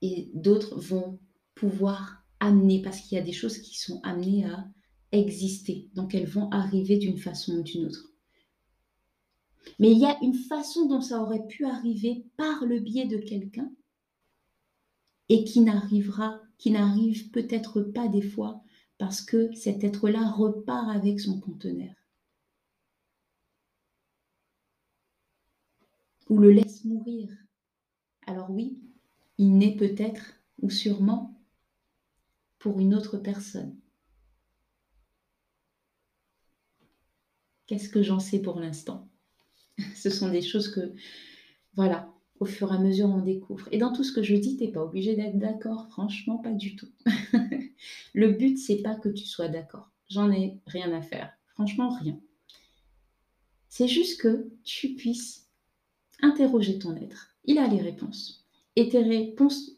Et 0.00 0.30
d'autres 0.34 0.80
vont 0.80 1.20
pouvoir 1.54 2.24
amener, 2.40 2.82
parce 2.82 3.00
qu'il 3.00 3.16
y 3.16 3.20
a 3.20 3.24
des 3.24 3.32
choses 3.32 3.58
qui 3.58 3.78
sont 3.78 4.00
amenées 4.02 4.46
à 4.46 4.66
exister. 5.12 5.90
Donc 5.94 6.14
elles 6.14 6.28
vont 6.28 6.50
arriver 6.50 6.98
d'une 6.98 7.18
façon 7.18 7.58
ou 7.58 7.62
d'une 7.62 7.86
autre. 7.86 8.12
Mais 9.78 9.92
il 9.92 9.98
y 9.98 10.06
a 10.06 10.18
une 10.22 10.34
façon 10.34 10.86
dont 10.86 11.00
ça 11.00 11.22
aurait 11.22 11.46
pu 11.46 11.64
arriver 11.64 12.26
par 12.36 12.64
le 12.64 12.80
biais 12.80 13.06
de 13.06 13.18
quelqu'un 13.18 13.70
et 15.28 15.44
qui 15.44 15.60
n'arrivera, 15.60 16.40
qui 16.58 16.70
n'arrive 16.70 17.30
peut-être 17.30 17.82
pas 17.82 18.08
des 18.08 18.22
fois 18.22 18.62
parce 18.98 19.20
que 19.20 19.52
cet 19.54 19.84
être-là 19.84 20.30
repart 20.30 20.88
avec 20.88 21.20
son 21.20 21.40
conteneur. 21.40 21.94
Ou 26.28 26.38
le 26.38 26.50
laisse 26.50 26.84
mourir. 26.84 27.28
Alors 28.26 28.50
oui, 28.50 28.78
il 29.38 29.58
naît 29.58 29.76
peut-être 29.76 30.34
ou 30.60 30.70
sûrement 30.70 31.40
pour 32.58 32.78
une 32.78 32.94
autre 32.94 33.18
personne. 33.18 33.76
Qu'est-ce 37.66 37.88
que 37.88 38.02
j'en 38.02 38.20
sais 38.20 38.40
pour 38.40 38.60
l'instant? 38.60 39.08
Ce 39.94 40.10
sont 40.10 40.28
des 40.28 40.42
choses 40.42 40.68
que, 40.68 40.92
voilà, 41.74 42.12
au 42.40 42.44
fur 42.44 42.72
et 42.72 42.76
à 42.76 42.78
mesure, 42.78 43.08
on 43.08 43.22
découvre. 43.22 43.68
Et 43.70 43.78
dans 43.78 43.92
tout 43.92 44.04
ce 44.04 44.12
que 44.12 44.22
je 44.22 44.34
dis, 44.34 44.56
tu 44.56 44.64
n'es 44.64 44.72
pas 44.72 44.82
obligé 44.82 45.14
d'être 45.14 45.38
d'accord. 45.38 45.86
Franchement, 45.90 46.38
pas 46.38 46.52
du 46.52 46.76
tout. 46.76 46.88
Le 48.14 48.32
but, 48.32 48.58
c'est 48.58 48.82
pas 48.82 48.96
que 48.96 49.08
tu 49.08 49.26
sois 49.26 49.48
d'accord. 49.48 49.90
J'en 50.08 50.30
ai 50.30 50.58
rien 50.66 50.92
à 50.92 51.02
faire. 51.02 51.32
Franchement, 51.46 51.90
rien. 51.90 52.18
C'est 53.68 53.88
juste 53.88 54.20
que 54.20 54.50
tu 54.64 54.94
puisses 54.94 55.48
interroger 56.20 56.78
ton 56.78 56.96
être. 56.96 57.28
Il 57.44 57.58
a 57.58 57.68
les 57.68 57.80
réponses. 57.80 58.44
Et 58.76 58.88
tes 58.88 59.02
réponses 59.02 59.70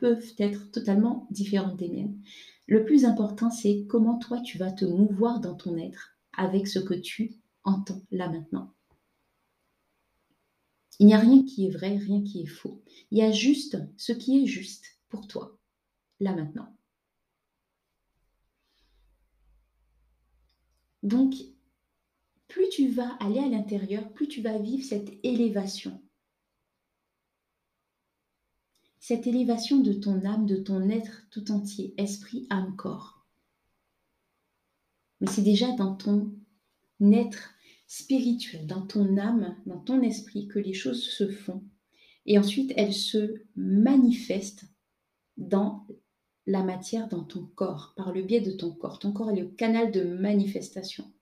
peuvent 0.00 0.32
être 0.38 0.70
totalement 0.70 1.26
différentes 1.30 1.76
des 1.76 1.88
miennes. 1.88 2.18
Le 2.66 2.84
plus 2.84 3.04
important, 3.04 3.50
c'est 3.50 3.84
comment 3.88 4.18
toi, 4.18 4.40
tu 4.40 4.58
vas 4.58 4.70
te 4.70 4.84
mouvoir 4.84 5.40
dans 5.40 5.54
ton 5.54 5.76
être 5.76 6.11
avec 6.32 6.66
ce 6.68 6.78
que 6.78 6.94
tu 6.94 7.36
entends 7.64 8.02
là 8.10 8.28
maintenant. 8.28 8.74
Il 10.98 11.06
n'y 11.06 11.14
a 11.14 11.18
rien 11.18 11.44
qui 11.44 11.66
est 11.66 11.70
vrai, 11.70 11.96
rien 11.96 12.22
qui 12.22 12.42
est 12.42 12.46
faux. 12.46 12.82
Il 13.10 13.18
y 13.18 13.22
a 13.22 13.32
juste 13.32 13.76
ce 13.96 14.12
qui 14.12 14.42
est 14.42 14.46
juste 14.46 14.84
pour 15.08 15.26
toi, 15.26 15.58
là 16.20 16.34
maintenant. 16.34 16.76
Donc, 21.02 21.34
plus 22.46 22.68
tu 22.68 22.88
vas 22.88 23.14
aller 23.16 23.40
à 23.40 23.48
l'intérieur, 23.48 24.12
plus 24.12 24.28
tu 24.28 24.42
vas 24.42 24.58
vivre 24.58 24.84
cette 24.84 25.12
élévation. 25.24 26.00
Cette 29.00 29.26
élévation 29.26 29.80
de 29.80 29.92
ton 29.92 30.24
âme, 30.24 30.46
de 30.46 30.56
ton 30.56 30.88
être 30.88 31.26
tout 31.30 31.50
entier, 31.50 31.92
esprit, 31.96 32.46
âme, 32.50 32.76
corps 32.76 33.21
mais 35.22 35.30
c'est 35.30 35.42
déjà 35.42 35.70
dans 35.76 35.94
ton 35.94 36.34
être 37.00 37.54
spirituel, 37.86 38.66
dans 38.66 38.84
ton 38.84 39.16
âme, 39.16 39.56
dans 39.66 39.78
ton 39.78 40.02
esprit 40.02 40.48
que 40.48 40.58
les 40.58 40.74
choses 40.74 41.04
se 41.04 41.28
font. 41.28 41.62
Et 42.26 42.38
ensuite, 42.40 42.72
elles 42.76 42.92
se 42.92 43.40
manifestent 43.54 44.64
dans 45.36 45.86
la 46.46 46.64
matière, 46.64 47.08
dans 47.08 47.22
ton 47.22 47.46
corps, 47.54 47.94
par 47.96 48.12
le 48.12 48.22
biais 48.22 48.40
de 48.40 48.50
ton 48.50 48.72
corps. 48.72 48.98
Ton 48.98 49.12
corps 49.12 49.30
est 49.30 49.40
le 49.40 49.46
canal 49.46 49.92
de 49.92 50.02
manifestation. 50.02 51.12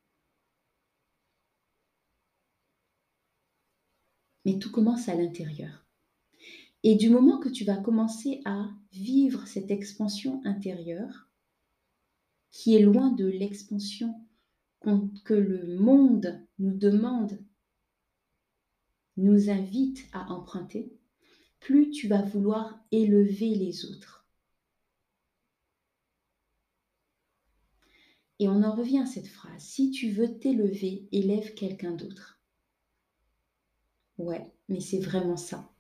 Mais 4.47 4.59
tout 4.59 4.72
commence 4.72 5.10
à 5.10 5.14
l'intérieur. 5.14 5.85
Et 6.85 6.94
du 6.94 7.10
moment 7.10 7.39
que 7.39 7.51
tu 7.51 7.64
vas 7.64 7.77
commencer 7.77 8.40
à 8.47 8.70
vivre 8.93 9.47
cette 9.47 9.70
expansion 9.70 10.40
intérieure, 10.47 11.30
qui 12.51 12.77
est 12.77 12.82
loin 12.82 13.10
de 13.12 13.27
l'expansion 13.27 14.14
que 15.24 15.35
le 15.35 15.78
monde 15.78 16.47
nous 16.59 16.77
demande, 16.77 17.39
nous 19.16 19.51
invite 19.51 20.06
à 20.12 20.31
emprunter, 20.32 20.93
plus 21.60 21.90
tu 21.90 22.09
vas 22.09 22.22
vouloir 22.22 22.81
élever 22.90 23.55
les 23.55 23.85
autres. 23.85 24.27
Et 28.39 28.48
on 28.48 28.62
en 28.62 28.74
revient 28.74 29.01
à 29.01 29.06
cette 29.06 29.27
phrase, 29.27 29.62
si 29.62 29.90
tu 29.90 30.10
veux 30.10 30.39
t'élever, 30.39 31.06
élève 31.12 31.52
quelqu'un 31.52 31.93
d'autre. 31.93 32.40
Ouais, 34.16 34.51
mais 34.68 34.81
c'est 34.81 35.01
vraiment 35.01 35.36
ça. 35.36 35.70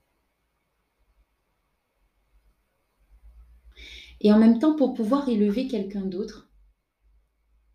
Et 4.20 4.30
en 4.30 4.38
même 4.38 4.58
temps, 4.58 4.76
pour 4.76 4.92
pouvoir 4.92 5.30
élever 5.30 5.66
quelqu'un 5.68 6.04
d'autre, 6.04 6.49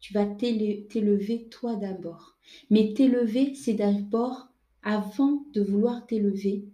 tu 0.06 0.14
vas 0.14 0.28
t'élever 0.28 1.50
toi 1.50 1.76
d'abord. 1.76 2.38
Mais 2.70 2.94
t'élever, 2.94 3.56
c'est 3.56 3.74
d'abord 3.74 4.50
avant 4.84 5.48
de 5.52 5.64
vouloir 5.64 6.06
t'élever. 6.06 6.70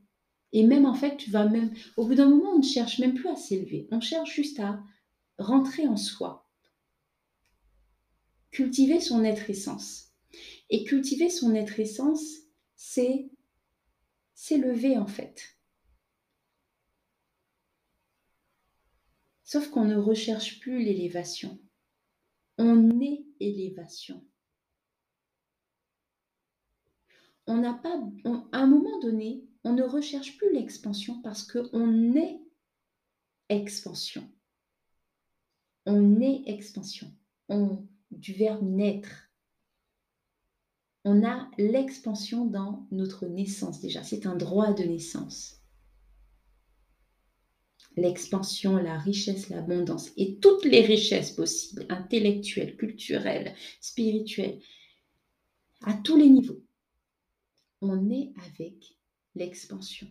Et 0.51 0.63
même 0.67 0.85
en 0.85 0.93
fait, 0.93 1.15
tu 1.15 1.31
vas 1.31 1.45
même, 1.45 1.73
au 1.95 2.05
bout 2.05 2.15
d'un 2.15 2.27
moment, 2.27 2.49
on 2.55 2.57
ne 2.57 2.63
cherche 2.63 2.99
même 2.99 3.13
plus 3.13 3.29
à 3.29 3.37
s'élever. 3.37 3.87
On 3.89 4.01
cherche 4.01 4.35
juste 4.35 4.59
à 4.59 4.83
rentrer 5.37 5.87
en 5.87 5.95
soi. 5.95 6.45
Cultiver 8.51 8.99
son 8.99 9.23
être 9.23 9.49
essence. 9.49 10.09
Et 10.69 10.83
cultiver 10.83 11.29
son 11.29 11.55
être 11.55 11.79
essence, 11.79 12.39
c'est 12.75 13.29
s'élever 14.33 14.97
en 14.97 15.07
fait. 15.07 15.57
Sauf 19.45 19.69
qu'on 19.69 19.85
ne 19.85 19.95
recherche 19.95 20.59
plus 20.59 20.83
l'élévation 20.83 21.57
on 22.61 23.01
est 23.01 23.25
élévation. 23.39 24.23
On 27.47 27.57
n'a 27.57 27.73
pas, 27.73 27.99
à 28.51 28.59
un 28.59 28.67
moment 28.67 28.99
donné, 28.99 29.43
on 29.63 29.73
ne 29.73 29.83
recherche 29.83 30.37
plus 30.37 30.53
l'expansion 30.53 31.21
parce 31.21 31.43
qu'on 31.43 32.15
est 32.15 32.39
expansion. 33.49 34.29
On 35.85 36.21
est 36.21 36.43
expansion. 36.45 37.11
On, 37.49 37.87
du 38.11 38.33
verbe 38.33 38.63
naître. 38.63 39.31
On 41.03 41.25
a 41.25 41.49
l'expansion 41.57 42.45
dans 42.45 42.87
notre 42.91 43.25
naissance 43.25 43.81
déjà. 43.81 44.03
C'est 44.03 44.27
un 44.27 44.35
droit 44.35 44.71
de 44.71 44.83
naissance 44.83 45.60
l'expansion, 47.95 48.77
la 48.77 48.97
richesse, 48.97 49.49
l'abondance 49.49 50.11
et 50.17 50.37
toutes 50.37 50.65
les 50.65 50.81
richesses 50.81 51.31
possibles, 51.31 51.85
intellectuelles, 51.89 52.77
culturelles, 52.77 53.55
spirituelles, 53.79 54.59
à 55.83 55.93
tous 55.93 56.17
les 56.17 56.29
niveaux. 56.29 56.63
On 57.81 58.09
est 58.09 58.31
avec 58.47 58.97
l'expansion. 59.35 60.07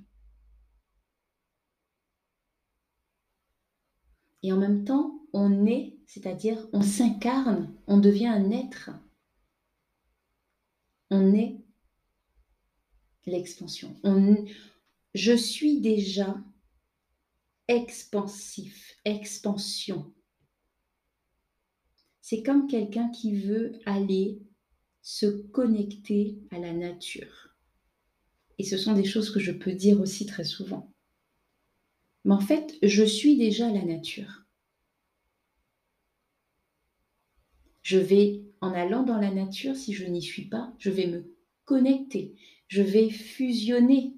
Et 4.43 4.53
en 4.53 4.57
même 4.57 4.85
temps, 4.85 5.21
on 5.33 5.67
est, 5.67 5.99
c'est-à-dire 6.07 6.67
on 6.73 6.83
s'incarne, 6.83 7.73
on 7.87 7.99
devient 7.99 8.27
un 8.27 8.51
être. 8.51 8.91
On 11.11 11.35
est 11.35 11.61
l'expansion. 13.27 13.97
je 15.15 15.33
suis 15.37 15.81
déjà 15.81 16.37
expansif, 17.71 18.97
expansion. 19.05 20.13
C'est 22.21 22.43
comme 22.43 22.67
quelqu'un 22.67 23.09
qui 23.11 23.37
veut 23.37 23.79
aller 23.87 24.43
se 25.03 25.27
connecter 25.27 26.37
à 26.51 26.59
la 26.59 26.73
nature. 26.73 27.55
Et 28.59 28.65
ce 28.65 28.77
sont 28.77 28.93
des 28.93 29.05
choses 29.05 29.31
que 29.31 29.39
je 29.39 29.53
peux 29.53 29.73
dire 29.73 30.01
aussi 30.01 30.27
très 30.27 30.43
souvent. 30.43 30.93
Mais 32.25 32.35
en 32.35 32.41
fait, 32.41 32.77
je 32.83 33.05
suis 33.05 33.37
déjà 33.37 33.71
la 33.71 33.85
nature. 33.85 34.45
Je 37.83 37.99
vais, 37.99 38.43
en 38.61 38.73
allant 38.73 39.05
dans 39.05 39.19
la 39.19 39.31
nature, 39.31 39.77
si 39.77 39.95
je 39.95 40.07
n'y 40.07 40.23
suis 40.23 40.49
pas, 40.49 40.75
je 40.79 40.91
vais 40.91 41.07
me 41.07 41.37
connecter, 41.65 42.35
je 42.67 42.83
vais 42.83 43.11
fusionner 43.11 44.17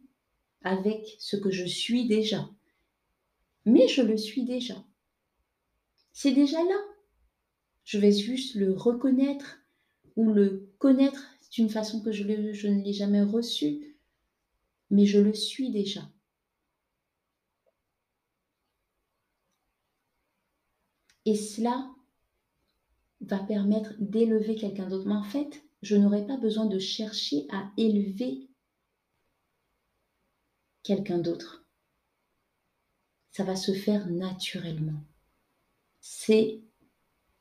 avec 0.62 1.16
ce 1.19 1.37
que 1.37 1.51
je 1.51 1.66
suis 1.66 2.07
déjà 2.09 2.49
mais 3.64 3.89
je 3.89 4.02
le 4.02 4.16
suis 4.16 4.44
déjà. 4.44 4.84
C'est 6.12 6.32
déjà 6.32 6.62
là. 6.62 6.80
Je 7.84 7.98
vais 7.98 8.12
juste 8.12 8.55
le 8.55 8.72
reconnaître 8.72 9.59
ou 10.16 10.32
le 10.32 10.72
connaître 10.78 11.26
d'une 11.51 11.68
façon 11.70 12.01
que 12.01 12.12
je, 12.12 12.24
ne 12.24 12.82
l'ai 12.82 12.93
jamais 12.93 13.22
reçu, 13.22 13.97
mais 14.90 15.06
je 15.06 15.18
le 15.18 15.34
suis 15.34 15.70
déjà. 15.70 16.02
Et 21.24 21.36
cela 21.36 21.89
va 23.20 23.39
permettre 23.39 23.94
d'élever 23.98 24.56
quelqu'un 24.56 24.89
d'autre. 24.89 25.06
Mais 25.06 25.14
en 25.14 25.22
fait, 25.22 25.62
je 25.82 25.97
n'aurai 25.97 26.26
pas 26.26 26.36
besoin 26.36 26.66
de 26.66 26.78
chercher 26.78 27.47
à 27.51 27.70
élever 27.76 28.48
quelqu'un 30.82 31.18
d'autre. 31.18 31.61
Ça 33.33 33.45
va 33.45 33.57
se 33.57 33.73
faire 33.73 34.09
naturellement. 34.09 35.03
C'est 36.01 36.61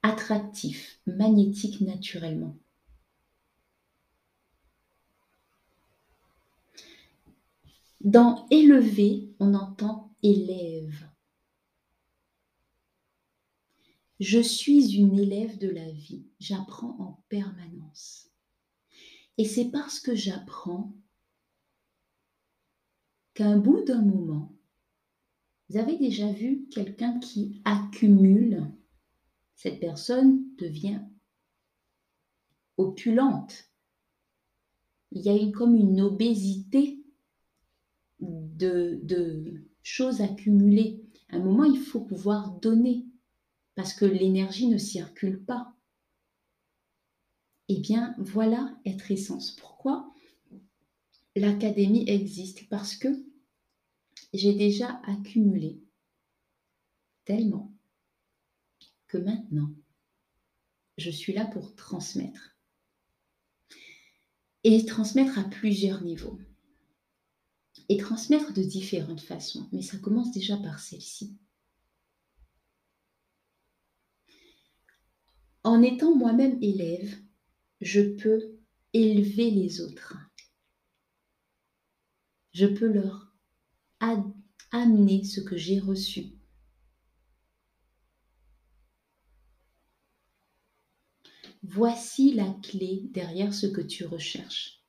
attractif, 0.01 0.99
magnétique 1.05 1.81
naturellement. 1.81 2.55
Dans 7.99 8.47
élever, 8.49 9.29
on 9.39 9.53
entend 9.53 10.15
élève. 10.23 11.07
Je 14.19 14.39
suis 14.39 14.95
une 14.95 15.19
élève 15.19 15.57
de 15.57 15.67
la 15.67 15.89
vie, 15.91 16.23
j'apprends 16.39 16.95
en 16.99 17.23
permanence. 17.27 18.29
Et 19.37 19.45
c'est 19.45 19.71
parce 19.71 19.99
que 19.99 20.15
j'apprends 20.15 20.93
qu'à 23.33 23.47
un 23.47 23.57
bout 23.57 23.83
d'un 23.83 24.01
moment, 24.01 24.53
vous 25.71 25.77
avez 25.77 25.97
déjà 25.97 26.29
vu 26.29 26.67
quelqu'un 26.69 27.17
qui 27.19 27.61
accumule, 27.63 28.67
cette 29.55 29.79
personne 29.79 30.43
devient 30.57 30.99
opulente. 32.75 33.69
Il 35.11 35.21
y 35.21 35.29
a 35.29 35.33
une, 35.33 35.53
comme 35.53 35.75
une 35.75 36.01
obésité 36.01 37.01
de, 38.19 39.63
choses 39.81 40.21
accumulées. 40.21 41.05
À 41.29 41.37
un 41.37 41.39
moment, 41.39 41.63
il 41.63 41.79
faut 41.79 42.01
pouvoir 42.01 42.51
donner 42.59 43.05
parce 43.75 43.93
que 43.93 44.05
l'énergie 44.05 44.67
ne 44.67 44.77
circule 44.77 45.41
pas. 45.41 45.73
Eh 47.69 47.79
bien, 47.79 48.13
voilà 48.17 48.77
être 48.85 49.09
essence. 49.09 49.51
Pourquoi? 49.51 50.13
L'académie 51.35 52.09
existe 52.09 52.67
Parce 52.67 52.97
que 52.97 53.30
j'ai 54.33 54.53
déjà 54.53 55.01
accumulé 55.05 55.81
tellement 57.25 57.73
que 59.07 59.17
maintenant, 59.17 59.73
je 60.97 61.09
suis 61.09 61.33
là 61.33 61.45
pour 61.45 61.75
transmettre. 61.75 62.55
Et 64.63 64.85
transmettre 64.85 65.39
à 65.39 65.43
plusieurs 65.43 66.03
niveaux 66.03 66.39
et 67.89 67.97
transmettre 67.97 68.53
de 68.53 68.61
différentes 68.61 69.21
façons, 69.21 69.67
mais 69.71 69.81
ça 69.81 69.97
commence 69.97 70.31
déjà 70.31 70.55
par 70.57 70.79
celle-ci. 70.79 71.35
En 75.63 75.81
étant 75.81 76.15
moi-même 76.15 76.57
élève, 76.61 77.17
je 77.81 78.01
peux 78.01 78.59
élever 78.93 79.51
les 79.51 79.81
autres. 79.81 80.15
Je 82.53 82.65
peux 82.65 82.87
leur 82.87 83.30
amener 84.71 85.23
ce 85.23 85.39
que 85.39 85.57
j'ai 85.57 85.79
reçu. 85.79 86.33
Voici 91.63 92.33
la 92.33 92.49
clé 92.63 93.03
derrière 93.11 93.53
ce 93.53 93.67
que 93.67 93.81
tu 93.81 94.05
recherches. 94.05 94.83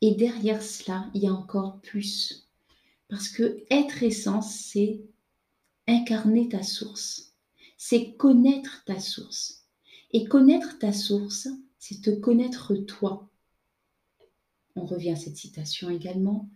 Et 0.00 0.14
derrière 0.14 0.62
cela, 0.62 1.10
il 1.14 1.22
y 1.22 1.28
a 1.28 1.32
encore 1.32 1.80
plus. 1.80 2.48
Parce 3.08 3.28
que 3.28 3.64
être 3.70 4.02
essence, 4.02 4.54
c'est 4.54 5.02
incarner 5.86 6.48
ta 6.48 6.62
source. 6.62 7.34
C'est 7.76 8.14
connaître 8.16 8.82
ta 8.86 8.98
source. 8.98 9.66
Et 10.12 10.24
connaître 10.24 10.78
ta 10.78 10.92
source, 10.92 11.48
c'est 11.78 12.00
te 12.00 12.10
connaître 12.10 12.74
toi. 12.74 13.30
On 14.76 14.86
revient 14.86 15.10
à 15.10 15.16
cette 15.16 15.36
citation 15.36 15.90
également. 15.90 16.48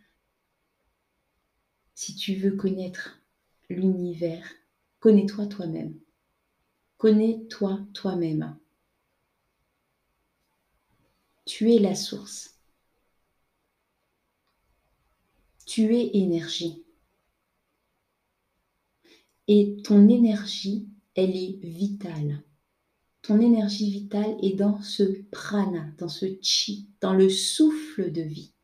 Si 1.94 2.14
tu 2.14 2.34
veux 2.36 2.56
connaître 2.56 3.20
l'univers, 3.68 4.48
connais-toi 5.00 5.46
toi-même. 5.46 5.98
Connais-toi 6.96 7.80
toi-même. 7.94 8.56
Tu 11.44 11.72
es 11.72 11.78
la 11.78 11.94
source. 11.94 12.58
tu 15.68 15.94
es 15.94 16.16
énergie. 16.16 16.82
Et 19.48 19.76
ton 19.84 20.08
énergie, 20.08 20.88
elle 21.14 21.36
est 21.36 21.58
vitale. 21.62 22.42
Ton 23.28 23.40
énergie 23.40 23.90
vitale 23.90 24.38
est 24.40 24.54
dans 24.54 24.80
ce 24.80 25.02
prana, 25.30 25.84
dans 25.98 26.08
ce 26.08 26.24
chi, 26.40 26.88
dans 27.02 27.12
le 27.12 27.28
souffle 27.28 28.10
de 28.10 28.22
vie. 28.22 28.54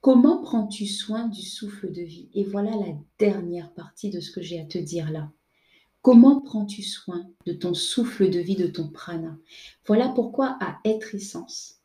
Comment 0.00 0.40
prends-tu 0.40 0.86
soin 0.86 1.26
du 1.26 1.42
souffle 1.42 1.90
de 1.90 2.02
vie? 2.02 2.28
Et 2.32 2.44
voilà 2.44 2.70
la 2.76 2.96
dernière 3.18 3.74
partie 3.74 4.08
de 4.08 4.20
ce 4.20 4.30
que 4.30 4.40
j'ai 4.40 4.60
à 4.60 4.64
te 4.64 4.78
dire 4.78 5.10
là. 5.10 5.32
Comment 6.00 6.40
prends-tu 6.42 6.84
soin 6.84 7.28
de 7.44 7.52
ton 7.52 7.74
souffle 7.74 8.30
de 8.30 8.38
vie, 8.38 8.54
de 8.54 8.68
ton 8.68 8.86
prana? 8.88 9.36
Voilà 9.84 10.10
pourquoi 10.10 10.56
à 10.60 10.78
être 10.84 11.16
essence, 11.16 11.80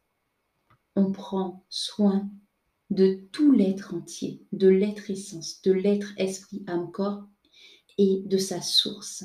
on 0.96 1.12
prend 1.12 1.66
soin 1.68 2.30
de 2.92 3.28
tout 3.32 3.54
l'être 3.54 3.96
entier, 3.96 4.46
de 4.52 4.68
l'être 4.68 5.10
essence, 5.10 5.64
de 5.64 5.72
l'être 5.72 6.14
esprit, 6.18 6.64
âme, 6.68 6.92
corps 6.92 7.24
et 7.98 8.22
de 8.28 8.38
sa 8.38 8.62
source. 8.62 9.24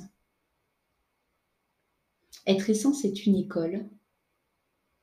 Être 2.47 2.71
essence 2.71 3.05
est 3.05 3.27
une 3.27 3.37
école 3.37 3.89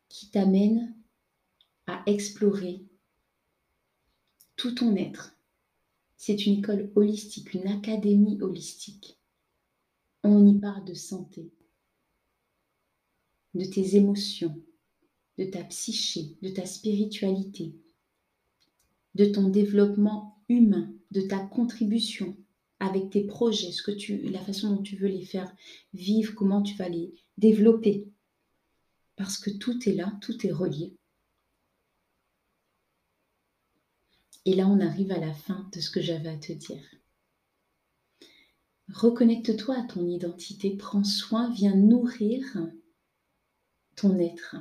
qui 0.10 0.30
t'amène 0.30 0.96
à 1.88 2.04
explorer 2.06 2.86
tout 4.56 4.76
ton 4.76 4.96
être. 4.96 5.36
C'est 6.18 6.46
une 6.46 6.60
école 6.60 6.92
holistique, 6.96 7.54
une 7.54 7.68
académie 7.68 8.40
holistique. 8.42 9.18
On 10.24 10.46
y 10.46 10.60
parle 10.60 10.86
de 10.86 10.94
santé, 10.94 11.50
de 13.56 13.66
tes 13.66 13.96
émotions, 13.96 14.56
de 15.40 15.46
ta 15.46 15.64
psyché, 15.64 16.38
de 16.44 16.50
ta 16.50 16.68
spiritualité, 16.68 17.74
de 19.16 19.26
ton 19.26 19.50
développement 19.50 20.44
humain, 20.48 20.94
de 21.10 21.22
ta 21.22 21.40
contribution 21.40 22.38
avec 22.80 23.10
tes 23.10 23.24
projets, 23.24 23.72
ce 23.72 23.82
que 23.82 23.92
tu, 23.92 24.18
la 24.30 24.40
façon 24.40 24.76
dont 24.76 24.82
tu 24.82 24.96
veux 24.96 25.08
les 25.08 25.26
faire 25.26 25.52
vivre, 25.94 26.34
comment 26.36 26.62
tu 26.62 26.76
vas 26.76 26.90
les 26.90 27.14
développer. 27.42 28.08
Parce 29.18 29.38
que 29.38 29.50
tout 29.50 29.90
est 29.90 29.94
là, 29.94 30.14
tout 30.22 30.48
est 30.48 30.52
relié. 30.52 30.96
Et 34.46 34.56
là, 34.56 34.68
on 34.68 34.80
arrive 34.80 35.12
à 35.12 35.20
la 35.20 35.34
fin 35.34 35.70
de 35.74 35.80
ce 35.82 35.92
que 35.92 36.02
j'avais 36.02 36.30
à 36.30 36.38
te 36.38 36.54
dire. 36.54 36.84
Reconnecte-toi 38.94 39.76
à 39.78 39.84
ton 39.84 40.08
identité, 40.08 40.76
prends 40.76 41.04
soin, 41.04 41.52
viens 41.52 41.76
nourrir 41.76 42.44
ton 43.96 44.18
être. 44.20 44.56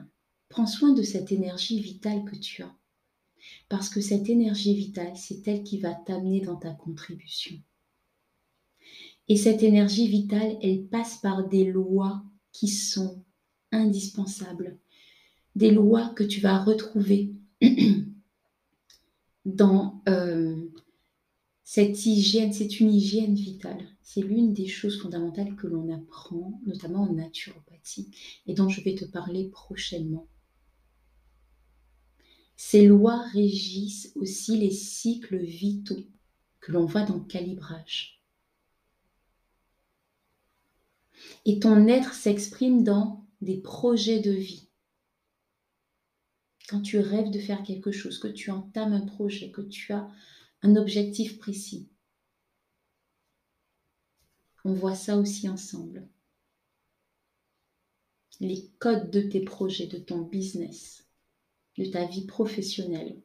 Prends 0.49 0.67
soin 0.67 0.93
de 0.93 1.03
cette 1.03 1.33
énergie 1.33 1.81
vitale 1.81 2.25
que 2.25 2.37
tu 2.37 2.63
as. 2.63 2.77
Parce 3.69 3.89
que 3.89 4.01
cette 4.01 4.29
énergie 4.29 4.75
vitale, 4.75 5.17
c'est 5.17 5.47
elle 5.49 5.63
qui 5.63 5.79
va 5.79 5.95
t'amener 5.95 6.41
dans 6.41 6.57
ta 6.57 6.73
contribution. 6.73 7.57
Et 9.29 9.37
cette 9.37 9.63
énergie 9.63 10.09
vitale, 10.09 10.59
elle 10.61 10.87
passe 10.87 11.19
par 11.19 11.49
des 11.49 11.65
lois 11.65 12.23
qui 12.53 12.69
sont 12.69 13.25
indispensables. 13.73 14.79
Des 15.57 15.71
lois 15.71 16.11
que 16.11 16.25
tu 16.25 16.41
vas 16.41 16.63
retrouver 16.63 17.35
dans 19.45 20.03
euh, 20.09 20.69
cette 21.65 22.05
hygiène. 22.07 22.53
C'est 22.53 22.81
une 22.81 22.93
hygiène 22.93 23.35
vitale. 23.35 23.87
C'est 24.03 24.23
l'une 24.23 24.53
des 24.53 24.67
choses 24.67 25.01
fondamentales 25.01 25.55
que 25.57 25.67
l'on 25.67 25.93
apprend, 25.95 26.61
notamment 26.67 27.03
en 27.03 27.13
naturopathie, 27.13 28.11
et 28.47 28.55
dont 28.55 28.69
je 28.69 28.81
vais 28.81 28.95
te 28.95 29.05
parler 29.05 29.49
prochainement. 29.49 30.27
Ces 32.57 32.87
lois 32.87 33.23
régissent 33.29 34.13
aussi 34.17 34.59
les 34.59 34.71
cycles 34.71 35.39
vitaux 35.39 36.05
que 36.61 36.73
l'on 36.73 36.85
voit 36.85 37.05
dans 37.05 37.17
le 37.17 37.25
calibrage. 37.25 38.20
Et 41.45 41.59
ton 41.59 41.87
être 41.87 42.15
s'exprime 42.15 42.85
dans 42.85 43.27
des 43.41 43.59
projets 43.59 44.21
de 44.21 44.31
vie. 44.31 44.69
Quand 46.69 46.81
tu 46.81 46.99
rêves 46.99 47.31
de 47.31 47.39
faire 47.39 47.63
quelque 47.63 47.91
chose, 47.91 48.19
que 48.19 48.29
tu 48.29 48.51
entames 48.51 48.93
un 48.93 49.07
projet, 49.07 49.51
que 49.51 49.63
tu 49.63 49.93
as 49.93 50.09
un 50.63 50.77
objectif 50.77 51.39
précis. 51.39 51.89
On 54.65 54.73
voit 54.73 54.95
ça 54.95 55.17
aussi 55.17 55.49
ensemble. 55.49 56.07
Les 58.41 58.71
codes 58.79 59.11
de 59.11 59.21
tes 59.21 59.41
projets, 59.41 59.87
de 59.87 59.99
ton 59.99 60.21
business 60.21 61.01
de 61.81 61.87
ta 61.87 62.05
vie 62.07 62.27
professionnelle, 62.27 63.23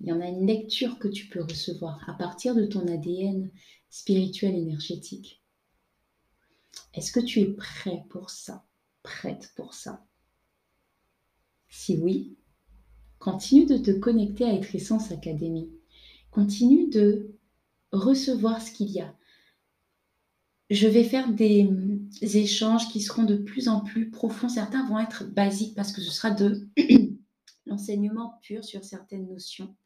Il 0.00 0.08
y 0.08 0.12
en 0.12 0.20
a 0.20 0.28
une 0.28 0.46
lecture 0.46 0.98
que 0.98 1.08
tu 1.08 1.28
peux 1.28 1.42
recevoir 1.42 2.06
à 2.10 2.12
partir 2.12 2.54
de 2.54 2.66
ton 2.66 2.86
ADN 2.86 3.50
spirituel 3.88 4.54
énergétique. 4.54 5.42
Est-ce 6.96 7.12
que 7.12 7.20
tu 7.20 7.40
es 7.40 7.52
prêt 7.52 8.04
pour 8.08 8.30
ça 8.30 8.64
Prête 9.02 9.52
pour 9.54 9.74
ça? 9.74 10.04
Si 11.68 11.98
oui, 11.98 12.36
continue 13.18 13.66
de 13.66 13.76
te 13.76 13.90
connecter 13.90 14.44
à 14.44 14.54
Être 14.54 14.74
Essence 14.74 15.12
Academy. 15.12 15.70
Continue 16.30 16.88
de 16.88 17.36
recevoir 17.92 18.62
ce 18.62 18.72
qu'il 18.72 18.90
y 18.90 19.00
a. 19.00 19.14
Je 20.70 20.88
vais 20.88 21.04
faire 21.04 21.30
des 21.32 21.68
échanges 22.22 22.88
qui 22.88 23.02
seront 23.02 23.24
de 23.24 23.36
plus 23.36 23.68
en 23.68 23.80
plus 23.80 24.10
profonds. 24.10 24.48
Certains 24.48 24.88
vont 24.88 24.98
être 24.98 25.24
basiques 25.24 25.74
parce 25.74 25.92
que 25.92 26.00
ce 26.00 26.10
sera 26.10 26.30
de 26.30 26.66
l'enseignement 27.66 28.38
pur 28.42 28.64
sur 28.64 28.84
certaines 28.84 29.28
notions. 29.28 29.76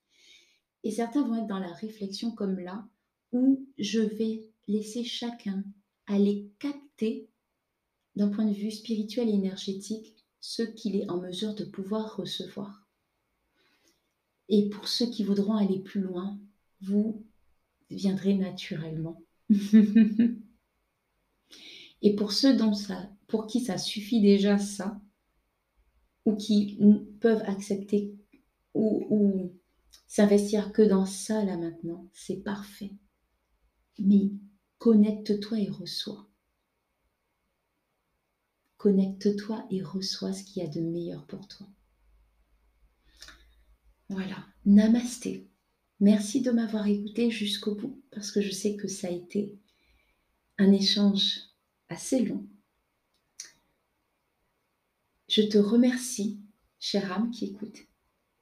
Et 0.85 0.93
certains 0.93 1.27
vont 1.27 1.35
être 1.35 1.49
dans 1.49 1.59
la 1.59 1.73
réflexion 1.73 2.31
comme 2.31 2.61
là, 2.61 2.87
où 3.33 3.67
je 3.79 4.01
vais 4.01 4.49
laisser 4.69 5.05
chacun 5.05 5.65
aller 6.11 6.51
capter 6.59 7.29
d'un 8.17 8.29
point 8.29 8.45
de 8.45 8.53
vue 8.53 8.71
spirituel 8.71 9.29
et 9.29 9.33
énergétique 9.33 10.17
ce 10.41 10.63
qu'il 10.63 10.97
est 10.97 11.09
en 11.09 11.21
mesure 11.21 11.55
de 11.55 11.65
pouvoir 11.65 12.17
recevoir. 12.17 12.87
Et 14.49 14.69
pour 14.69 14.89
ceux 14.89 15.07
qui 15.07 15.23
voudront 15.23 15.55
aller 15.55 15.79
plus 15.79 16.01
loin, 16.01 16.39
vous 16.81 17.25
viendrez 17.91 18.35
naturellement. 18.35 19.23
et 22.03 22.17
pour 22.17 22.33
ceux 22.33 22.57
dont 22.57 22.75
ça, 22.75 23.09
pour 23.29 23.47
qui 23.47 23.61
ça 23.61 23.79
suffit 23.79 24.21
déjà 24.21 24.59
ça, 24.59 25.01
ou 26.25 26.35
qui 26.35 26.79
peuvent 27.21 27.43
accepter 27.47 28.15
ou, 28.75 29.07
ou 29.11 29.53
s'investir 30.07 30.73
que 30.73 30.83
dans 30.83 31.07
ça 31.07 31.45
là 31.45 31.57
maintenant, 31.57 32.09
c'est 32.13 32.43
parfait. 32.43 32.93
Mais 33.99 34.31
connecte-toi 34.81 35.61
et 35.61 35.69
reçois. 35.69 36.27
Connecte-toi 38.79 39.67
et 39.71 39.83
reçois 39.83 40.33
ce 40.33 40.43
qu'il 40.43 40.63
y 40.63 40.67
a 40.67 40.71
de 40.71 40.81
meilleur 40.81 41.27
pour 41.27 41.47
toi. 41.47 41.69
Voilà, 44.09 44.45
namasté. 44.65 45.47
Merci 46.01 46.41
de 46.41 46.51
m'avoir 46.51 46.87
écouté 46.87 47.31
jusqu'au 47.31 47.75
bout 47.75 48.03
parce 48.11 48.33
que 48.33 48.41
je 48.41 48.51
sais 48.51 48.75
que 48.75 48.89
ça 48.89 49.09
a 49.09 49.11
été 49.11 49.55
un 50.57 50.73
échange 50.73 51.41
assez 51.91 52.25
long. 52.25 52.49
Je 55.29 55.43
te 55.43 55.59
remercie, 55.59 56.41
chère 56.79 57.13
âme 57.13 57.31
qui 57.31 57.45
écoute, 57.45 57.87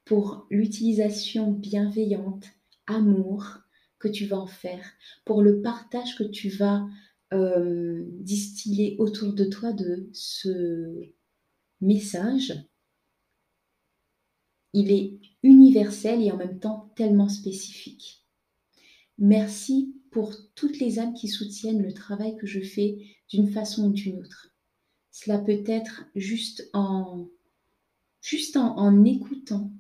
pour 0.04 0.46
l'utilisation 0.50 1.50
bienveillante, 1.50 2.46
amour 2.86 3.58
que 3.98 4.08
tu 4.08 4.26
vas 4.26 4.38
en 4.38 4.46
faire, 4.46 4.84
pour 5.24 5.42
le 5.42 5.60
partage 5.60 6.16
que 6.16 6.24
tu 6.24 6.48
vas 6.48 6.86
euh, 7.32 8.04
distiller 8.20 8.96
autour 8.98 9.32
de 9.32 9.44
toi 9.44 9.72
de 9.72 10.08
ce 10.12 11.12
message. 11.80 12.54
Il 14.72 14.92
est 14.92 15.18
universel 15.42 16.22
et 16.22 16.30
en 16.30 16.36
même 16.36 16.58
temps 16.58 16.92
tellement 16.96 17.28
spécifique. 17.28 18.24
Merci 19.18 19.94
pour 20.10 20.32
toutes 20.54 20.78
les 20.78 20.98
âmes 20.98 21.14
qui 21.14 21.28
soutiennent 21.28 21.82
le 21.82 21.92
travail 21.92 22.36
que 22.36 22.46
je 22.46 22.60
fais 22.60 22.98
d'une 23.28 23.50
façon 23.50 23.88
ou 23.88 23.92
d'une 23.92 24.20
autre. 24.20 24.52
Cela 25.10 25.38
peut 25.38 25.64
être 25.66 26.04
juste 26.14 26.70
en, 26.72 27.28
juste 28.20 28.56
en, 28.56 29.04
écoutant, 29.04 29.72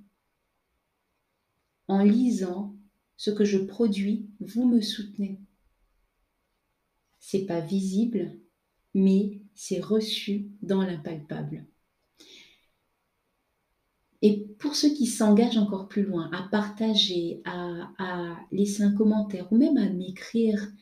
en 1.86 2.02
lisant 2.02 2.74
ce 3.18 3.30
que 3.30 3.44
je 3.44 3.58
produis, 3.58 4.30
vous 4.40 4.66
me 4.66 4.80
soutenez. 4.80 5.38
C'est 7.18 7.44
pas 7.44 7.60
visible, 7.60 8.38
mais 8.94 9.42
c'est 9.54 9.80
reçu 9.80 10.46
dans 10.62 10.82
l'impalpable. 10.82 11.66
Et 14.22 14.46
pour 14.58 14.74
ceux 14.74 14.94
qui 14.94 15.06
s'engagent 15.06 15.58
encore 15.58 15.88
plus 15.88 16.04
loin, 16.04 16.30
à 16.32 16.48
partager, 16.48 17.42
à, 17.44 17.90
à, 17.98 18.38
laisser 18.50 18.82
un 18.82 18.92
commentaire 18.92 19.52
ou 19.52 19.56
même 19.56 19.76
à 19.76 19.90
m'écrire, 19.90 20.72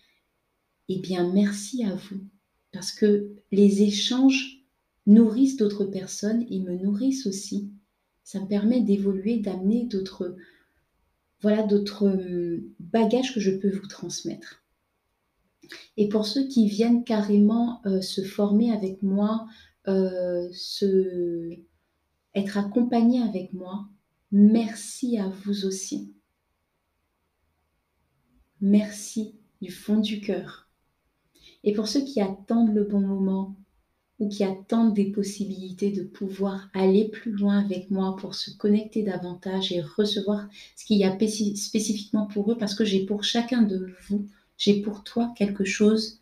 eh 0.89 1.01
bien 1.01 1.33
merci 1.33 1.85
à 1.85 1.95
vous 1.95 2.21
parce 2.71 2.93
que 2.93 3.31
les 3.51 3.83
échanges 3.83 4.63
nourrissent 5.07 5.57
d'autres 5.57 5.87
personnes 5.87 6.45
et 6.51 6.61
me 6.61 6.75
nourrissent 6.77 7.27
aussi. 7.27 7.71
Ça 8.25 8.41
me 8.41 8.47
permet 8.47 8.83
d'évoluer, 8.83 9.39
d'amener 9.39 9.85
d'autres 9.85 10.37
voilà 11.47 11.63
d'autres 11.63 12.09
hum, 12.09 12.61
bagages 12.81 13.33
que 13.33 13.39
je 13.39 13.53
peux 13.53 13.71
vous 13.71 13.87
transmettre. 13.87 14.65
Et 15.97 16.09
pour 16.09 16.27
ceux 16.27 16.49
qui 16.49 16.69
viennent 16.69 17.05
carrément 17.05 17.83
euh, 17.87 18.01
se 18.01 18.23
former 18.25 18.73
avec 18.73 19.01
moi, 19.01 19.47
euh, 19.87 20.49
se, 20.53 21.57
être 22.35 22.59
accompagnés 22.59 23.23
avec 23.23 23.53
moi, 23.53 23.87
merci 24.33 25.19
à 25.19 25.29
vous 25.29 25.67
aussi. 25.67 26.13
Merci 28.61 29.37
du 29.63 29.71
fond 29.71 30.01
du 30.01 30.21
cœur. 30.21 30.69
Et 31.63 31.73
pour 31.73 31.87
ceux 31.87 32.03
qui 32.03 32.21
attendent 32.21 32.75
le 32.75 32.83
bon 32.83 33.01
moment 33.01 33.55
ou 34.19 34.29
qui 34.29 34.45
attendent 34.45 34.95
des 34.95 35.11
possibilités 35.11 35.91
de 35.91 36.03
pouvoir 36.03 36.69
aller 36.73 37.09
plus 37.09 37.33
loin 37.33 37.59
avec 37.59 37.91
moi 37.91 38.17
pour 38.17 38.35
se 38.35 38.51
connecter 38.51 39.03
davantage 39.03 39.73
et 39.73 39.83
recevoir 39.83 40.49
ce 40.75 40.85
qu'il 40.87 40.99
y 40.99 41.05
a 41.05 41.15
spécifiquement 41.15 42.27
pour 42.27 42.51
eux, 42.51 42.57
parce 42.57 42.75
que 42.75 42.85
j'ai 42.85 43.05
pour 43.05 43.25
chacun 43.25 43.63
de 43.63 43.91
vous, 44.09 44.27
j'ai 44.57 44.81
pour 44.81 45.05
toi 45.05 45.35
quelque 45.37 45.65
chose 45.65 46.21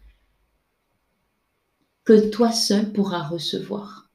que 2.04 2.30
toi 2.30 2.52
seul 2.52 2.92
pourras 2.92 3.22
recevoir. 3.22 4.10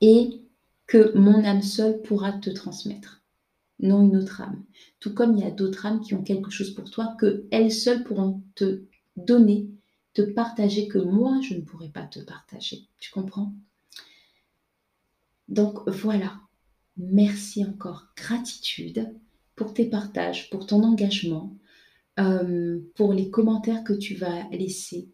Et 0.00 0.40
que 0.86 1.16
mon 1.16 1.44
âme 1.44 1.62
seule 1.62 2.02
pourra 2.02 2.32
te 2.32 2.50
transmettre 2.50 3.24
non 3.80 4.02
une 4.02 4.16
autre 4.16 4.40
âme. 4.40 4.64
Tout 5.00 5.14
comme 5.14 5.36
il 5.36 5.44
y 5.44 5.46
a 5.46 5.50
d'autres 5.50 5.86
âmes 5.86 6.00
qui 6.00 6.14
ont 6.14 6.22
quelque 6.22 6.50
chose 6.50 6.74
pour 6.74 6.90
toi 6.90 7.14
que 7.18 7.46
elles 7.50 7.72
seules 7.72 8.04
pourront 8.04 8.42
te 8.54 8.84
donner, 9.16 9.68
te 10.14 10.22
partager 10.22 10.88
que 10.88 10.98
moi 10.98 11.40
je 11.42 11.54
ne 11.54 11.60
pourrais 11.60 11.90
pas 11.90 12.06
te 12.06 12.20
partager. 12.20 12.86
Tu 12.98 13.10
comprends? 13.10 13.52
Donc 15.48 15.88
voilà. 15.88 16.40
Merci 16.96 17.64
encore. 17.64 18.06
Gratitude 18.16 19.12
pour 19.56 19.74
tes 19.74 19.86
partages, 19.86 20.48
pour 20.50 20.66
ton 20.66 20.82
engagement, 20.82 21.56
euh, 22.20 22.80
pour 22.94 23.12
les 23.12 23.30
commentaires 23.30 23.84
que 23.84 23.92
tu 23.92 24.14
vas 24.14 24.48
laisser. 24.50 25.08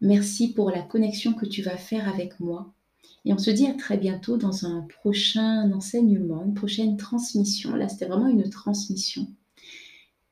Merci 0.00 0.52
pour 0.52 0.70
la 0.70 0.82
connexion 0.82 1.32
que 1.32 1.46
tu 1.46 1.62
vas 1.62 1.76
faire 1.76 2.08
avec 2.08 2.40
moi. 2.40 2.74
Et 3.24 3.32
on 3.32 3.38
se 3.38 3.50
dit 3.50 3.66
à 3.66 3.74
très 3.74 3.96
bientôt 3.96 4.36
dans 4.36 4.66
un 4.66 4.82
prochain 4.82 5.72
enseignement, 5.72 6.44
une 6.44 6.54
prochaine 6.54 6.96
transmission. 6.96 7.74
Là, 7.74 7.88
c'était 7.88 8.06
vraiment 8.06 8.28
une 8.28 8.50
transmission 8.50 9.28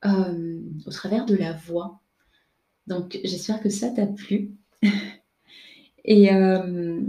euh, 0.05 0.61
au 0.85 0.91
travers 0.91 1.25
de 1.25 1.35
la 1.35 1.55
voix. 1.55 2.02
Donc, 2.87 3.21
j'espère 3.25 3.61
que 3.61 3.71
ça 3.71 3.91
t'a 3.91 4.07
plu. 4.07 4.53
Et 6.05 6.33
euh, 6.33 7.01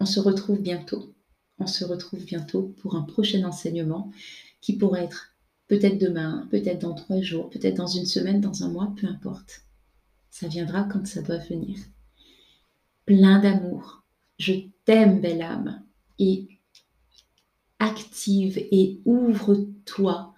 on 0.00 0.06
se 0.06 0.20
retrouve 0.20 0.60
bientôt. 0.60 1.14
On 1.58 1.66
se 1.66 1.84
retrouve 1.84 2.24
bientôt 2.24 2.74
pour 2.82 2.96
un 2.96 3.02
prochain 3.02 3.44
enseignement 3.44 4.10
qui 4.60 4.76
pourrait 4.76 5.04
être 5.04 5.34
peut-être 5.68 5.98
demain, 5.98 6.46
peut-être 6.50 6.80
dans 6.80 6.94
trois 6.94 7.20
jours, 7.20 7.48
peut-être 7.50 7.76
dans 7.76 7.86
une 7.86 8.06
semaine, 8.06 8.40
dans 8.40 8.64
un 8.64 8.68
mois, 8.68 8.92
peu 9.00 9.06
importe. 9.06 9.62
Ça 10.30 10.48
viendra 10.48 10.84
quand 10.84 11.06
ça 11.06 11.22
doit 11.22 11.38
venir. 11.38 11.78
Plein 13.06 13.38
d'amour, 13.40 14.04
je 14.38 14.52
t'aime, 14.84 15.20
belle 15.20 15.42
âme, 15.42 15.82
et 16.18 16.48
active 17.78 18.58
et 18.70 19.00
ouvre-toi 19.04 20.34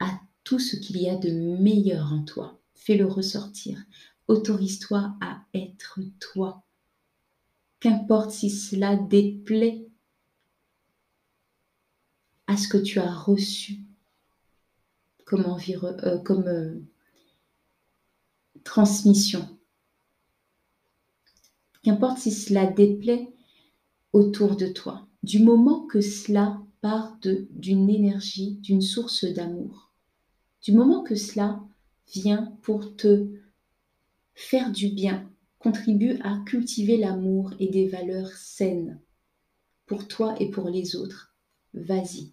à 0.00 0.20
tout 0.44 0.58
ce 0.58 0.76
qu'il 0.76 1.00
y 1.00 1.08
a 1.08 1.16
de 1.16 1.30
meilleur 1.30 2.12
en 2.12 2.24
toi. 2.24 2.61
Fais-le 2.84 3.06
ressortir. 3.06 3.78
Autorise-toi 4.26 5.14
à 5.20 5.44
être 5.54 6.00
toi. 6.18 6.64
Qu'importe 7.78 8.32
si 8.32 8.50
cela 8.50 8.96
déplaît 8.96 9.86
à 12.48 12.56
ce 12.56 12.66
que 12.66 12.78
tu 12.78 12.98
as 12.98 13.14
reçu 13.14 13.84
comme, 15.24 15.46
euh, 15.46 16.18
comme 16.18 16.48
euh, 16.48 16.80
transmission. 18.64 19.48
Qu'importe 21.84 22.18
si 22.18 22.32
cela 22.32 22.66
déplaît 22.66 23.32
autour 24.12 24.56
de 24.56 24.66
toi, 24.66 25.06
du 25.22 25.38
moment 25.38 25.86
que 25.86 26.00
cela 26.00 26.60
part 26.80 27.16
d'une 27.20 27.88
énergie, 27.88 28.56
d'une 28.56 28.82
source 28.82 29.24
d'amour, 29.24 29.92
du 30.62 30.72
moment 30.72 31.04
que 31.04 31.14
cela 31.14 31.62
vient 32.08 32.56
pour 32.62 32.96
te 32.96 33.28
faire 34.34 34.70
du 34.70 34.88
bien, 34.88 35.30
contribue 35.58 36.18
à 36.22 36.38
cultiver 36.46 36.96
l'amour 36.96 37.52
et 37.58 37.68
des 37.68 37.88
valeurs 37.88 38.32
saines 38.32 39.00
pour 39.86 40.08
toi 40.08 40.34
et 40.40 40.50
pour 40.50 40.68
les 40.68 40.96
autres. 40.96 41.34
vas-y. 41.74 42.32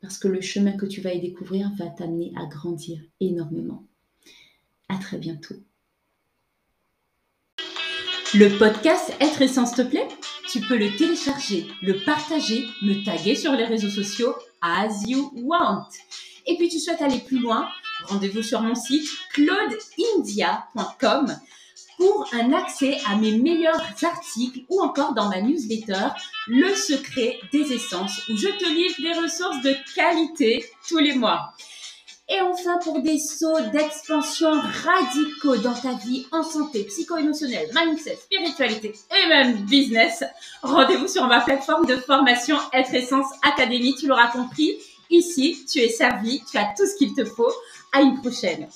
Parce 0.00 0.18
que 0.18 0.28
le 0.28 0.40
chemin 0.40 0.76
que 0.76 0.86
tu 0.86 1.00
vas 1.00 1.12
y 1.12 1.20
découvrir 1.20 1.70
va 1.76 1.86
t'amener 1.88 2.32
à 2.36 2.46
grandir 2.46 3.00
énormément. 3.20 3.84
À 4.88 4.96
très 4.96 5.18
bientôt. 5.18 5.56
Le 8.34 8.58
podcast 8.58 9.12
Être 9.20 9.42
Essence 9.42 9.74
te 9.74 9.82
plaît? 9.82 10.06
Tu 10.50 10.60
peux 10.60 10.78
le 10.78 10.96
télécharger, 10.96 11.66
le 11.82 12.04
partager, 12.04 12.64
me 12.82 13.04
taguer 13.04 13.34
sur 13.34 13.52
les 13.52 13.64
réseaux 13.64 13.90
sociaux 13.90 14.34
as 14.60 15.02
you 15.06 15.30
want. 15.44 15.88
Et 16.46 16.56
puis 16.56 16.68
tu 16.68 16.78
souhaites 16.78 17.02
aller 17.02 17.18
plus 17.18 17.38
loin? 17.38 17.68
Rendez-vous 18.04 18.42
sur 18.42 18.60
mon 18.60 18.74
site 18.74 19.08
claudeindia.com 19.32 21.36
pour 21.96 22.28
un 22.32 22.52
accès 22.52 22.98
à 23.06 23.16
mes 23.16 23.32
meilleurs 23.32 23.82
articles 24.02 24.60
ou 24.68 24.80
encore 24.80 25.14
dans 25.14 25.28
ma 25.28 25.40
newsletter 25.40 26.08
Le 26.46 26.74
secret 26.74 27.38
des 27.52 27.72
essences 27.72 28.28
où 28.28 28.36
je 28.36 28.48
te 28.48 28.68
livre 28.68 29.00
des 29.00 29.20
ressources 29.20 29.60
de 29.62 29.74
qualité 29.94 30.64
tous 30.88 30.98
les 30.98 31.14
mois. 31.14 31.54
Et 32.30 32.42
enfin, 32.42 32.78
pour 32.84 33.00
des 33.00 33.18
sauts 33.18 33.60
d'expansion 33.72 34.52
radicaux 34.84 35.56
dans 35.56 35.72
ta 35.72 35.94
vie 35.94 36.26
en 36.30 36.42
santé 36.42 36.84
psycho-émotionnelle, 36.84 37.70
mindset, 37.74 38.16
spiritualité 38.16 38.92
et 39.16 39.28
même 39.28 39.64
business, 39.64 40.22
rendez-vous 40.62 41.08
sur 41.08 41.26
ma 41.26 41.40
plateforme 41.40 41.86
de 41.86 41.96
formation 41.96 42.58
Être 42.74 42.94
Essence 42.94 43.32
Academy. 43.42 43.94
Tu 43.94 44.06
l'auras 44.06 44.26
compris, 44.26 44.76
ici, 45.08 45.64
tu 45.70 45.78
es 45.78 45.88
servi, 45.88 46.42
tu 46.50 46.58
as 46.58 46.74
tout 46.76 46.86
ce 46.86 46.96
qu'il 46.96 47.14
te 47.14 47.24
faut. 47.24 47.52
À 47.92 48.00
une 48.02 48.20
prochaine. 48.20 48.68